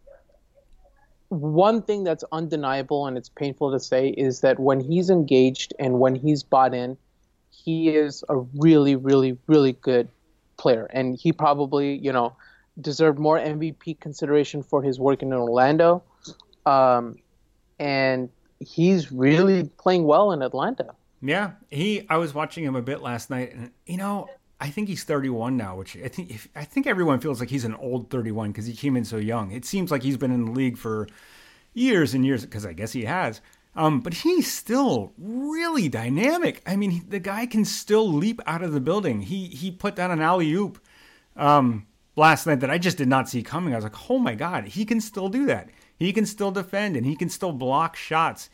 one 1.29 1.81
thing 1.81 2.03
that's 2.03 2.23
undeniable 2.31 3.07
and 3.07 3.17
it's 3.17 3.29
painful 3.29 3.71
to 3.71 3.79
say 3.79 4.09
is 4.09 4.41
that 4.41 4.59
when 4.59 4.79
he's 4.79 5.09
engaged 5.09 5.73
and 5.79 5.99
when 5.99 6.13
he's 6.13 6.43
bought 6.43 6.75
in, 6.75 6.97
he 7.49 7.89
is 7.89 8.23
a 8.29 8.37
really, 8.37 8.95
really, 8.95 9.35
really 9.47 9.73
good 9.73 10.07
player. 10.57 10.85
And 10.93 11.17
he 11.17 11.33
probably, 11.33 11.97
you 11.97 12.13
know, 12.13 12.35
deserved 12.81 13.19
more 13.19 13.37
MVP 13.37 13.99
consideration 13.99 14.63
for 14.63 14.81
his 14.81 14.99
work 14.99 15.21
in 15.21 15.33
Orlando. 15.33 16.03
Um, 16.65 17.17
and 17.79 18.29
he's 18.59 19.11
really 19.11 19.63
playing 19.77 20.03
well 20.03 20.31
in 20.31 20.41
Atlanta. 20.41 20.93
Yeah, 21.21 21.51
he. 21.69 22.05
I 22.09 22.17
was 22.17 22.33
watching 22.33 22.63
him 22.63 22.75
a 22.75 22.81
bit 22.81 23.01
last 23.01 23.29
night, 23.29 23.53
and 23.53 23.71
you 23.85 23.97
know, 23.97 24.29
I 24.59 24.69
think 24.69 24.87
he's 24.87 25.03
31 25.03 25.57
now, 25.57 25.75
which 25.75 25.97
I 25.97 26.07
think 26.07 26.31
if, 26.31 26.47
I 26.55 26.63
think 26.63 26.87
everyone 26.87 27.19
feels 27.19 27.39
like 27.39 27.49
he's 27.49 27.65
an 27.65 27.75
old 27.75 28.09
31 28.09 28.51
because 28.51 28.65
he 28.65 28.73
came 28.73 28.95
in 28.95 29.03
so 29.03 29.17
young. 29.17 29.51
It 29.51 29.65
seems 29.65 29.91
like 29.91 30.03
he's 30.03 30.17
been 30.17 30.31
in 30.31 30.45
the 30.45 30.51
league 30.51 30.77
for 30.77 31.07
years 31.73 32.13
and 32.13 32.25
years 32.25 32.43
because 32.43 32.65
I 32.65 32.73
guess 32.73 32.91
he 32.91 33.05
has. 33.05 33.41
Um, 33.75 34.01
but 34.01 34.13
he's 34.13 34.51
still 34.51 35.13
really 35.17 35.87
dynamic. 35.89 36.61
I 36.65 36.75
mean, 36.75 36.91
he, 36.91 36.99
the 36.99 37.19
guy 37.19 37.45
can 37.45 37.63
still 37.65 38.11
leap 38.11 38.41
out 38.45 38.63
of 38.63 38.73
the 38.73 38.81
building. 38.81 39.21
He 39.21 39.47
he 39.47 39.71
put 39.71 39.95
down 39.95 40.11
an 40.11 40.21
alley 40.21 40.51
oop 40.53 40.79
um, 41.35 41.85
last 42.15 42.47
night 42.47 42.59
that 42.61 42.69
I 42.69 42.77
just 42.77 42.97
did 42.97 43.07
not 43.07 43.29
see 43.29 43.43
coming. 43.43 43.73
I 43.73 43.77
was 43.77 43.83
like, 43.83 44.09
oh 44.09 44.19
my 44.19 44.35
god, 44.35 44.65
he 44.69 44.85
can 44.85 45.01
still 45.01 45.29
do 45.29 45.45
that. 45.45 45.69
He 45.97 46.13
can 46.13 46.25
still 46.25 46.51
defend 46.51 46.95
and 46.95 47.05
he 47.05 47.15
can 47.15 47.29
still 47.29 47.51
block 47.51 47.95
shots 47.95 48.49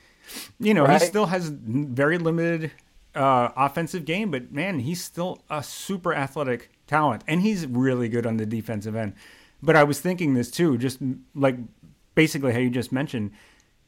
you 0.60 0.74
know, 0.74 0.86
right. 0.86 1.02
he 1.02 1.08
still 1.08 1.28
has 1.28 1.50
very 1.50 2.18
limited 2.18 2.72
uh, 3.13 3.50
offensive 3.56 4.06
game, 4.06 4.32
but 4.32 4.52
man, 4.52 4.80
he's 4.80 5.04
still 5.04 5.41
a 5.50 5.63
super 5.63 6.13
athletic 6.13 6.70
talent, 6.88 7.24
and 7.28 7.41
he's 7.41 7.65
really 7.65 8.10
good 8.10 8.26
on 8.26 8.38
the 8.38 8.46
defensive 8.46 8.96
end. 8.96 9.13
But 9.62 9.76
I 9.76 9.84
was 9.84 10.00
thinking 10.00 10.34
this 10.34 10.52
too, 10.52 10.78
just 10.78 11.00
like 11.34 11.58
basically 12.13 12.54
how 12.54 12.60
you 12.60 12.70
just 12.70 12.91
mentioned, 12.91 13.32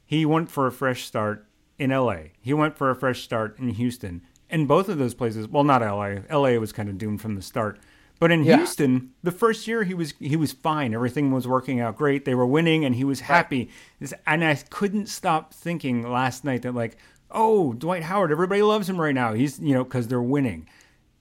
he 0.05 0.25
went 0.25 0.49
for 0.49 0.67
a 0.67 0.71
fresh 0.71 1.05
start 1.05 1.45
in 1.77 1.91
LA. 1.91 2.17
He 2.41 2.53
went 2.53 2.77
for 2.77 2.89
a 2.89 2.95
fresh 2.95 3.23
start 3.23 3.59
in 3.59 3.69
Houston. 3.69 4.21
And 4.49 4.67
both 4.67 4.87
of 4.87 4.97
those 4.97 5.13
places, 5.13 5.47
well, 5.47 5.65
not 5.65 5.81
LA. 5.81 6.21
LA 6.31 6.57
was 6.57 6.71
kind 6.71 6.87
of 6.87 6.97
doomed 6.97 7.21
from 7.21 7.35
the 7.35 7.41
start. 7.41 7.79
But 8.19 8.31
in 8.31 8.43
yeah. 8.43 8.57
Houston, 8.57 9.11
the 9.21 9.31
first 9.31 9.67
year 9.67 9.83
he 9.83 9.93
was 9.93 10.13
he 10.19 10.35
was 10.35 10.51
fine. 10.51 10.93
Everything 10.93 11.31
was 11.31 11.47
working 11.47 11.79
out 11.79 11.97
great. 11.97 12.25
They 12.25 12.35
were 12.35 12.47
winning, 12.47 12.83
and 12.83 12.95
he 12.95 13.03
was 13.03 13.21
happy. 13.21 13.69
Right. 13.99 14.13
And 14.25 14.43
I 14.43 14.55
couldn't 14.55 15.07
stop 15.07 15.53
thinking 15.53 16.09
last 16.09 16.43
night 16.43 16.63
that 16.63 16.73
like, 16.73 16.97
oh, 17.29 17.73
Dwight 17.73 18.03
Howard, 18.03 18.31
everybody 18.31 18.61
loves 18.63 18.89
him 18.89 18.99
right 18.99 19.13
now. 19.13 19.33
He's 19.33 19.59
you 19.59 19.73
know 19.73 19.83
because 19.83 20.07
they're 20.07 20.21
winning. 20.21 20.67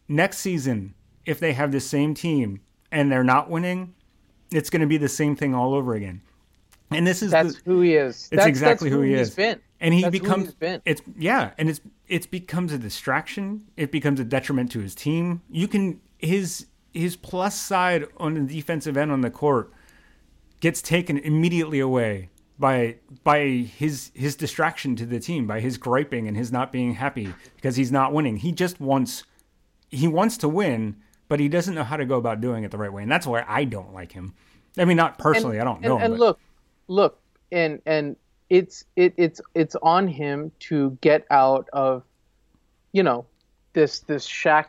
Next 0.08 0.38
season, 0.38 0.94
if 1.26 1.38
they 1.38 1.52
have 1.52 1.72
the 1.72 1.80
same 1.80 2.14
team 2.14 2.60
and 2.90 3.12
they're 3.12 3.24
not 3.24 3.50
winning, 3.50 3.94
it's 4.50 4.70
going 4.70 4.80
to 4.80 4.86
be 4.86 4.96
the 4.96 5.08
same 5.08 5.36
thing 5.36 5.54
all 5.54 5.74
over 5.74 5.94
again. 5.94 6.22
And 6.90 7.06
this 7.06 7.22
is 7.22 7.32
that's 7.32 7.56
the, 7.56 7.70
who 7.70 7.80
he 7.80 7.96
is. 7.96 8.28
It's 8.30 8.30
that's, 8.30 8.46
exactly 8.46 8.88
that's 8.88 8.94
who, 8.94 9.02
who 9.02 9.08
he 9.08 9.14
is. 9.14 9.34
Been. 9.34 9.60
And 9.80 9.92
he 9.92 10.02
that's 10.02 10.12
becomes 10.12 10.54
it's 10.60 11.02
yeah, 11.18 11.50
and 11.58 11.68
it's 11.68 11.80
it 12.08 12.30
becomes 12.30 12.72
a 12.72 12.78
distraction. 12.78 13.66
It 13.76 13.90
becomes 13.90 14.20
a 14.20 14.24
detriment 14.24 14.70
to 14.72 14.80
his 14.80 14.94
team. 14.94 15.42
You 15.50 15.68
can 15.68 16.00
his 16.18 16.66
his 16.96 17.16
plus 17.16 17.58
side 17.58 18.06
on 18.16 18.34
the 18.34 18.54
defensive 18.54 18.96
end 18.96 19.12
on 19.12 19.20
the 19.20 19.30
court 19.30 19.72
gets 20.60 20.80
taken 20.80 21.18
immediately 21.18 21.80
away 21.80 22.30
by 22.58 22.96
by 23.22 23.46
his 23.46 24.10
his 24.14 24.34
distraction 24.34 24.96
to 24.96 25.06
the 25.06 25.20
team, 25.20 25.46
by 25.46 25.60
his 25.60 25.76
griping 25.76 26.26
and 26.26 26.36
his 26.36 26.50
not 26.50 26.72
being 26.72 26.94
happy 26.94 27.32
because 27.56 27.76
he's 27.76 27.92
not 27.92 28.12
winning. 28.12 28.38
He 28.38 28.52
just 28.52 28.80
wants 28.80 29.24
he 29.90 30.08
wants 30.08 30.38
to 30.38 30.48
win, 30.48 30.96
but 31.28 31.38
he 31.38 31.48
doesn't 31.48 31.74
know 31.74 31.84
how 31.84 31.96
to 31.96 32.06
go 32.06 32.16
about 32.16 32.40
doing 32.40 32.64
it 32.64 32.70
the 32.70 32.78
right 32.78 32.92
way, 32.92 33.02
and 33.02 33.12
that's 33.12 33.26
why 33.26 33.44
I 33.46 33.64
don't 33.64 33.92
like 33.92 34.12
him. 34.12 34.34
I 34.78 34.84
mean, 34.84 34.96
not 34.96 35.18
personally, 35.18 35.58
and, 35.58 35.68
I 35.68 35.72
don't 35.72 35.80
know. 35.82 35.96
And, 35.96 36.04
him, 36.04 36.12
and 36.12 36.20
look, 36.20 36.40
look, 36.88 37.20
and 37.52 37.82
and 37.86 38.16
it's 38.48 38.84
it, 38.96 39.14
it's 39.16 39.40
it's 39.54 39.76
on 39.82 40.08
him 40.08 40.52
to 40.60 40.96
get 41.00 41.26
out 41.30 41.68
of, 41.72 42.04
you 42.92 43.02
know, 43.02 43.26
this 43.74 44.00
this 44.00 44.26
Shaq 44.26 44.66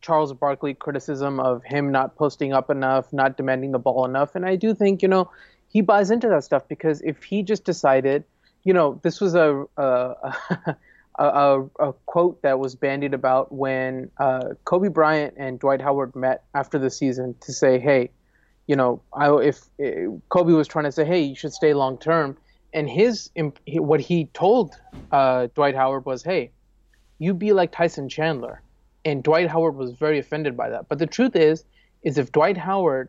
Charles 0.00 0.32
Barkley 0.32 0.74
criticism 0.74 1.38
of 1.40 1.62
him 1.64 1.92
not 1.92 2.16
posting 2.16 2.52
up 2.52 2.70
enough, 2.70 3.12
not 3.12 3.36
demanding 3.36 3.72
the 3.72 3.78
ball 3.78 4.04
enough. 4.04 4.34
And 4.34 4.44
I 4.44 4.56
do 4.56 4.74
think, 4.74 5.02
you 5.02 5.08
know, 5.08 5.30
he 5.68 5.80
buys 5.80 6.10
into 6.10 6.28
that 6.28 6.44
stuff 6.44 6.66
because 6.68 7.00
if 7.02 7.22
he 7.22 7.42
just 7.42 7.64
decided, 7.64 8.24
you 8.64 8.72
know, 8.72 9.00
this 9.02 9.20
was 9.20 9.34
a 9.34 9.64
a, 9.76 10.34
a, 11.18 11.64
a 11.78 11.92
quote 12.06 12.42
that 12.42 12.58
was 12.58 12.74
bandied 12.74 13.14
about 13.14 13.52
when 13.52 14.10
uh, 14.18 14.54
Kobe 14.64 14.88
Bryant 14.88 15.34
and 15.36 15.58
Dwight 15.58 15.80
Howard 15.80 16.14
met 16.16 16.44
after 16.54 16.78
the 16.78 16.90
season 16.90 17.34
to 17.40 17.52
say, 17.52 17.78
hey, 17.78 18.10
you 18.66 18.76
know, 18.76 19.00
I, 19.12 19.30
if, 19.36 19.64
if 19.78 20.10
Kobe 20.28 20.52
was 20.52 20.68
trying 20.68 20.84
to 20.84 20.92
say, 20.92 21.04
hey, 21.04 21.20
you 21.20 21.34
should 21.34 21.52
stay 21.52 21.74
long 21.74 21.98
term, 21.98 22.36
and 22.74 22.88
his 22.88 23.30
what 23.66 24.00
he 24.00 24.26
told 24.26 24.74
uh, 25.10 25.48
Dwight 25.54 25.74
Howard 25.74 26.04
was, 26.04 26.22
hey, 26.22 26.50
you 27.18 27.34
be 27.34 27.52
like 27.52 27.72
Tyson 27.72 28.08
Chandler 28.08 28.62
and 29.10 29.22
Dwight 29.22 29.48
Howard 29.48 29.76
was 29.76 29.92
very 29.92 30.18
offended 30.18 30.56
by 30.56 30.70
that. 30.70 30.88
But 30.88 30.98
the 30.98 31.06
truth 31.06 31.36
is, 31.36 31.64
is 32.02 32.18
if 32.18 32.32
Dwight 32.32 32.56
Howard, 32.56 33.08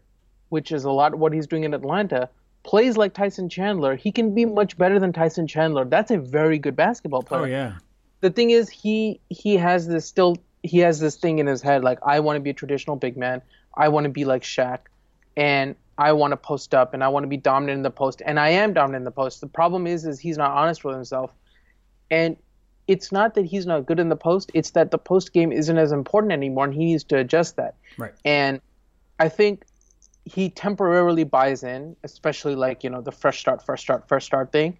which 0.49 0.71
is 0.71 0.83
a 0.83 0.91
lot 0.91 1.13
of 1.13 1.19
what 1.19 1.33
he's 1.33 1.47
doing 1.47 1.63
in 1.63 1.73
Atlanta, 1.73 2.29
plays 2.63 2.97
like 2.97 3.13
Tyson 3.13 3.49
Chandler, 3.49 3.95
he 3.95 4.11
can 4.11 4.33
be 4.33 4.45
much 4.45 4.77
better 4.77 4.99
than 4.99 5.13
Tyson 5.13 5.47
Chandler. 5.47 5.85
That's 5.85 6.11
a 6.11 6.17
very 6.17 6.57
good 6.59 6.75
basketball 6.75 7.21
oh, 7.21 7.27
player. 7.27 7.41
Oh 7.41 7.45
yeah. 7.45 7.73
The 8.21 8.29
thing 8.29 8.49
is, 8.49 8.69
he 8.69 9.19
he 9.29 9.55
has 9.55 9.87
this 9.87 10.05
still 10.05 10.37
he 10.63 10.79
has 10.79 10.99
this 10.99 11.15
thing 11.15 11.39
in 11.39 11.47
his 11.47 11.61
head 11.61 11.83
like 11.83 11.99
I 12.05 12.19
want 12.19 12.35
to 12.35 12.41
be 12.41 12.49
a 12.49 12.53
traditional 12.53 12.95
big 12.95 13.15
man. 13.15 13.41
I 13.75 13.87
want 13.89 14.03
to 14.05 14.09
be 14.09 14.25
like 14.25 14.43
Shaq, 14.43 14.79
and 15.37 15.75
I 15.97 16.11
want 16.13 16.31
to 16.31 16.37
post 16.37 16.73
up 16.73 16.93
and 16.93 17.03
I 17.03 17.07
want 17.07 17.23
to 17.23 17.27
be 17.27 17.37
dominant 17.37 17.77
in 17.77 17.83
the 17.83 17.91
post, 17.91 18.21
and 18.25 18.39
I 18.39 18.49
am 18.49 18.73
dominant 18.73 19.01
in 19.01 19.05
the 19.05 19.11
post. 19.11 19.39
The 19.41 19.47
problem 19.47 19.87
is, 19.87 20.05
is 20.05 20.19
he's 20.19 20.37
not 20.37 20.51
honest 20.51 20.83
with 20.83 20.95
himself, 20.95 21.33
and 22.11 22.35
it's 22.89 23.11
not 23.11 23.35
that 23.35 23.45
he's 23.45 23.67
not 23.67 23.85
good 23.85 23.99
in 23.99 24.09
the 24.09 24.15
post. 24.15 24.49
It's 24.55 24.71
that 24.71 24.89
the 24.89 24.97
post 24.97 25.31
game 25.31 25.51
isn't 25.51 25.77
as 25.77 25.91
important 25.91 26.33
anymore, 26.33 26.65
and 26.65 26.73
he 26.73 26.85
needs 26.85 27.03
to 27.05 27.17
adjust 27.17 27.55
that. 27.57 27.75
Right. 27.99 28.13
And 28.25 28.59
I 29.19 29.29
think 29.29 29.63
he 30.25 30.49
temporarily 30.49 31.23
buys 31.23 31.63
in, 31.63 31.95
especially 32.03 32.55
like 32.55 32.83
you 32.83 32.89
know 32.89 33.01
the 33.01 33.11
fresh 33.11 33.39
start, 33.39 33.63
fresh 33.63 33.81
start, 33.81 34.07
fresh 34.07 34.25
start 34.25 34.51
thing. 34.51 34.75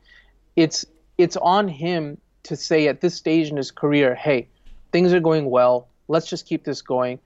It's 0.55 0.87
it's 1.19 1.37
on 1.37 1.67
him 1.67 2.17
to 2.43 2.55
say 2.55 2.87
at 2.87 2.99
this 2.99 3.13
stage 3.13 3.51
in 3.51 3.57
his 3.57 3.69
career, 3.69 4.15
hey, 4.15 4.47
things 4.91 5.13
are 5.13 5.19
going 5.19 5.47
well. 5.47 5.87
Let's 6.07 6.27
just 6.27 6.47
keep 6.47 6.63
this 6.63 6.81
going. 6.81 7.19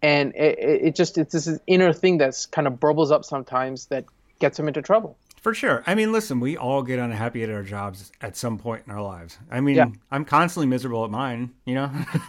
And 0.00 0.34
it, 0.34 0.58
it 0.58 0.94
just 0.94 1.18
it's 1.18 1.34
this 1.34 1.58
inner 1.66 1.92
thing 1.92 2.16
that's 2.16 2.46
kind 2.46 2.66
of 2.66 2.80
burbles 2.80 3.10
up 3.10 3.26
sometimes 3.26 3.86
that 3.86 4.06
gets 4.38 4.58
him 4.58 4.68
into 4.68 4.80
trouble. 4.80 5.18
For 5.40 5.54
sure. 5.54 5.82
I 5.86 5.94
mean, 5.94 6.12
listen, 6.12 6.38
we 6.38 6.58
all 6.58 6.82
get 6.82 6.98
unhappy 6.98 7.42
at 7.42 7.48
our 7.50 7.62
jobs 7.62 8.12
at 8.20 8.36
some 8.36 8.58
point 8.58 8.82
in 8.86 8.92
our 8.92 9.00
lives. 9.00 9.38
I 9.50 9.60
mean, 9.60 9.76
yeah. 9.76 9.86
I'm 10.10 10.26
constantly 10.26 10.66
miserable 10.66 11.02
at 11.04 11.10
mine, 11.10 11.54
you 11.64 11.76
know? 11.76 11.90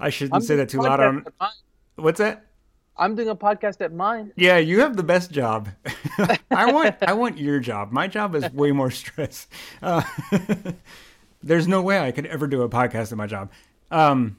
I 0.00 0.08
shouldn't 0.08 0.36
I'm 0.36 0.40
say 0.40 0.56
that 0.56 0.70
too 0.70 0.80
loud. 0.80 1.00
On... 1.00 1.26
What's 1.96 2.18
that? 2.18 2.46
I'm 2.96 3.14
doing 3.14 3.28
a 3.28 3.36
podcast 3.36 3.82
at 3.82 3.92
mine. 3.92 4.32
Yeah, 4.36 4.56
you 4.56 4.80
have 4.80 4.96
the 4.96 5.02
best 5.02 5.30
job. 5.30 5.68
I 6.50 6.72
want 6.72 6.96
I 7.02 7.12
want 7.12 7.38
your 7.38 7.60
job. 7.60 7.92
My 7.92 8.08
job 8.08 8.34
is 8.34 8.50
way 8.52 8.72
more 8.72 8.90
stress. 8.90 9.46
Uh, 9.82 10.02
there's 11.42 11.68
no 11.68 11.82
way 11.82 12.00
I 12.00 12.10
could 12.10 12.26
ever 12.26 12.48
do 12.48 12.62
a 12.62 12.68
podcast 12.68 13.12
at 13.12 13.18
my 13.18 13.26
job. 13.26 13.52
Um, 13.90 14.38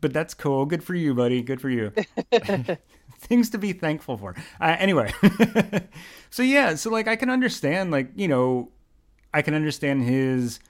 but 0.00 0.12
that's 0.12 0.34
cool. 0.34 0.66
Good 0.66 0.84
for 0.84 0.94
you, 0.94 1.14
buddy. 1.14 1.42
Good 1.42 1.60
for 1.60 1.70
you 1.70 1.92
things 3.22 3.50
to 3.50 3.58
be 3.58 3.72
thankful 3.72 4.16
for. 4.16 4.34
Uh, 4.60 4.76
anyway, 4.78 5.12
so 6.30 6.42
yeah, 6.42 6.74
so 6.74 6.90
like 6.90 7.08
I 7.08 7.16
can 7.16 7.30
understand, 7.30 7.90
like 7.90 8.08
you 8.14 8.28
know, 8.28 8.70
I 9.32 9.42
can 9.42 9.54
understand 9.54 10.02
his 10.02 10.60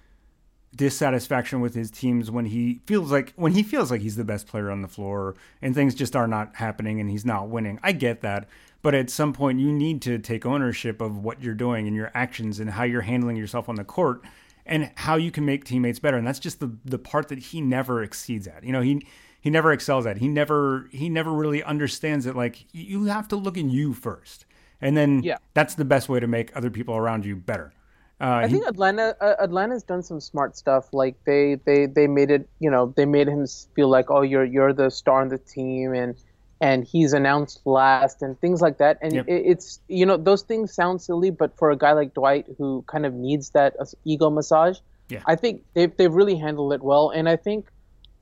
dissatisfaction 0.74 1.60
with 1.60 1.74
his 1.74 1.90
teams 1.90 2.30
when 2.30 2.46
he 2.46 2.80
feels 2.86 3.12
like 3.12 3.32
when 3.36 3.52
he 3.52 3.62
feels 3.62 3.90
like 3.90 4.00
he's 4.00 4.16
the 4.16 4.24
best 4.24 4.46
player 4.46 4.70
on 4.70 4.80
the 4.80 4.88
floor 4.88 5.34
and 5.60 5.74
things 5.74 5.94
just 5.94 6.16
are 6.16 6.26
not 6.26 6.56
happening 6.56 7.00
and 7.00 7.10
he's 7.10 7.24
not 7.24 7.48
winning. 7.48 7.78
I 7.82 7.92
get 7.92 8.20
that. 8.22 8.48
But 8.80 8.94
at 8.94 9.10
some 9.10 9.32
point 9.32 9.60
you 9.60 9.70
need 9.70 10.02
to 10.02 10.18
take 10.18 10.44
ownership 10.44 11.00
of 11.00 11.18
what 11.18 11.42
you're 11.42 11.54
doing 11.54 11.86
and 11.86 11.94
your 11.94 12.10
actions 12.14 12.58
and 12.58 12.70
how 12.70 12.82
you're 12.82 13.02
handling 13.02 13.36
yourself 13.36 13.68
on 13.68 13.76
the 13.76 13.84
court 13.84 14.22
and 14.66 14.90
how 14.96 15.16
you 15.16 15.30
can 15.30 15.44
make 15.44 15.64
teammates 15.64 15.98
better. 15.98 16.16
And 16.16 16.26
that's 16.26 16.40
just 16.40 16.58
the 16.58 16.76
the 16.84 16.98
part 16.98 17.28
that 17.28 17.38
he 17.38 17.60
never 17.60 18.02
exceeds 18.02 18.48
at. 18.48 18.64
You 18.64 18.72
know, 18.72 18.80
he 18.80 19.06
he 19.42 19.50
never 19.50 19.72
excels 19.72 20.06
at. 20.06 20.18
He 20.18 20.28
never 20.28 20.88
he 20.92 21.08
never 21.08 21.32
really 21.32 21.62
understands 21.62 22.24
it. 22.26 22.34
Like 22.34 22.64
you 22.72 23.04
have 23.04 23.28
to 23.28 23.36
look 23.36 23.58
in 23.58 23.68
you 23.68 23.92
first, 23.92 24.46
and 24.80 24.96
then 24.96 25.22
yeah. 25.22 25.36
that's 25.52 25.74
the 25.74 25.84
best 25.84 26.08
way 26.08 26.20
to 26.20 26.26
make 26.26 26.56
other 26.56 26.70
people 26.70 26.96
around 26.96 27.26
you 27.26 27.36
better. 27.36 27.72
Uh, 28.20 28.42
I 28.44 28.46
he, 28.46 28.54
think 28.54 28.68
Atlanta 28.68 29.16
uh, 29.20 29.34
Atlanta's 29.40 29.82
done 29.82 30.04
some 30.04 30.20
smart 30.20 30.56
stuff. 30.56 30.94
Like 30.94 31.16
they, 31.24 31.56
they 31.64 31.86
they 31.86 32.06
made 32.06 32.30
it, 32.30 32.48
you 32.60 32.70
know, 32.70 32.94
they 32.96 33.04
made 33.04 33.26
him 33.26 33.44
feel 33.74 33.88
like, 33.88 34.12
oh, 34.12 34.22
you're 34.22 34.44
you're 34.44 34.72
the 34.72 34.90
star 34.90 35.22
on 35.22 35.28
the 35.28 35.38
team, 35.38 35.92
and 35.92 36.14
and 36.60 36.84
he's 36.84 37.12
announced 37.12 37.62
last 37.64 38.22
and 38.22 38.40
things 38.40 38.60
like 38.60 38.78
that. 38.78 38.98
And 39.02 39.12
yep. 39.12 39.24
it, 39.26 39.42
it's 39.44 39.80
you 39.88 40.06
know 40.06 40.16
those 40.16 40.42
things 40.42 40.72
sound 40.72 41.02
silly, 41.02 41.30
but 41.30 41.58
for 41.58 41.72
a 41.72 41.76
guy 41.76 41.94
like 41.94 42.14
Dwight 42.14 42.46
who 42.58 42.84
kind 42.86 43.04
of 43.04 43.12
needs 43.12 43.50
that 43.50 43.74
uh, 43.80 43.86
ego 44.04 44.30
massage, 44.30 44.78
yeah. 45.08 45.22
I 45.26 45.34
think 45.34 45.64
they've 45.74 45.94
they've 45.96 46.14
really 46.14 46.36
handled 46.36 46.74
it 46.74 46.80
well. 46.80 47.10
And 47.10 47.28
I 47.28 47.34
think 47.34 47.66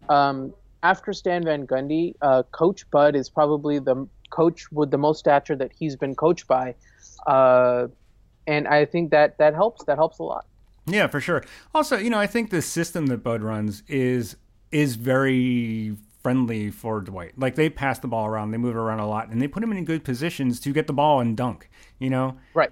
um, 0.08 0.54
after 0.82 1.12
Stan 1.12 1.44
Van 1.44 1.66
Gundy, 1.66 2.14
uh, 2.22 2.42
Coach 2.52 2.90
Bud 2.90 3.14
is 3.14 3.28
probably 3.28 3.78
the 3.78 4.06
coach 4.30 4.70
with 4.72 4.90
the 4.90 4.98
most 4.98 5.18
stature 5.18 5.56
that 5.56 5.72
he's 5.72 5.96
been 5.96 6.14
coached 6.14 6.46
by, 6.46 6.74
uh, 7.26 7.88
and 8.46 8.68
I 8.68 8.84
think 8.84 9.10
that 9.10 9.38
that 9.38 9.54
helps. 9.54 9.84
That 9.84 9.98
helps 9.98 10.18
a 10.18 10.22
lot. 10.22 10.46
Yeah, 10.86 11.06
for 11.06 11.20
sure. 11.20 11.44
Also, 11.74 11.96
you 11.98 12.10
know, 12.10 12.18
I 12.18 12.26
think 12.26 12.50
the 12.50 12.62
system 12.62 13.06
that 13.08 13.22
Bud 13.22 13.42
runs 13.42 13.82
is 13.88 14.36
is 14.70 14.96
very 14.96 15.96
friendly 16.22 16.70
for 16.70 17.00
Dwight. 17.00 17.38
Like 17.38 17.54
they 17.54 17.70
pass 17.70 17.98
the 17.98 18.08
ball 18.08 18.26
around, 18.26 18.50
they 18.50 18.58
move 18.58 18.76
around 18.76 19.00
a 19.00 19.08
lot, 19.08 19.28
and 19.28 19.40
they 19.40 19.48
put 19.48 19.62
him 19.62 19.72
in 19.72 19.84
good 19.84 20.04
positions 20.04 20.60
to 20.60 20.72
get 20.72 20.86
the 20.86 20.92
ball 20.92 21.20
and 21.20 21.36
dunk. 21.36 21.70
You 21.98 22.10
know, 22.10 22.36
right? 22.54 22.70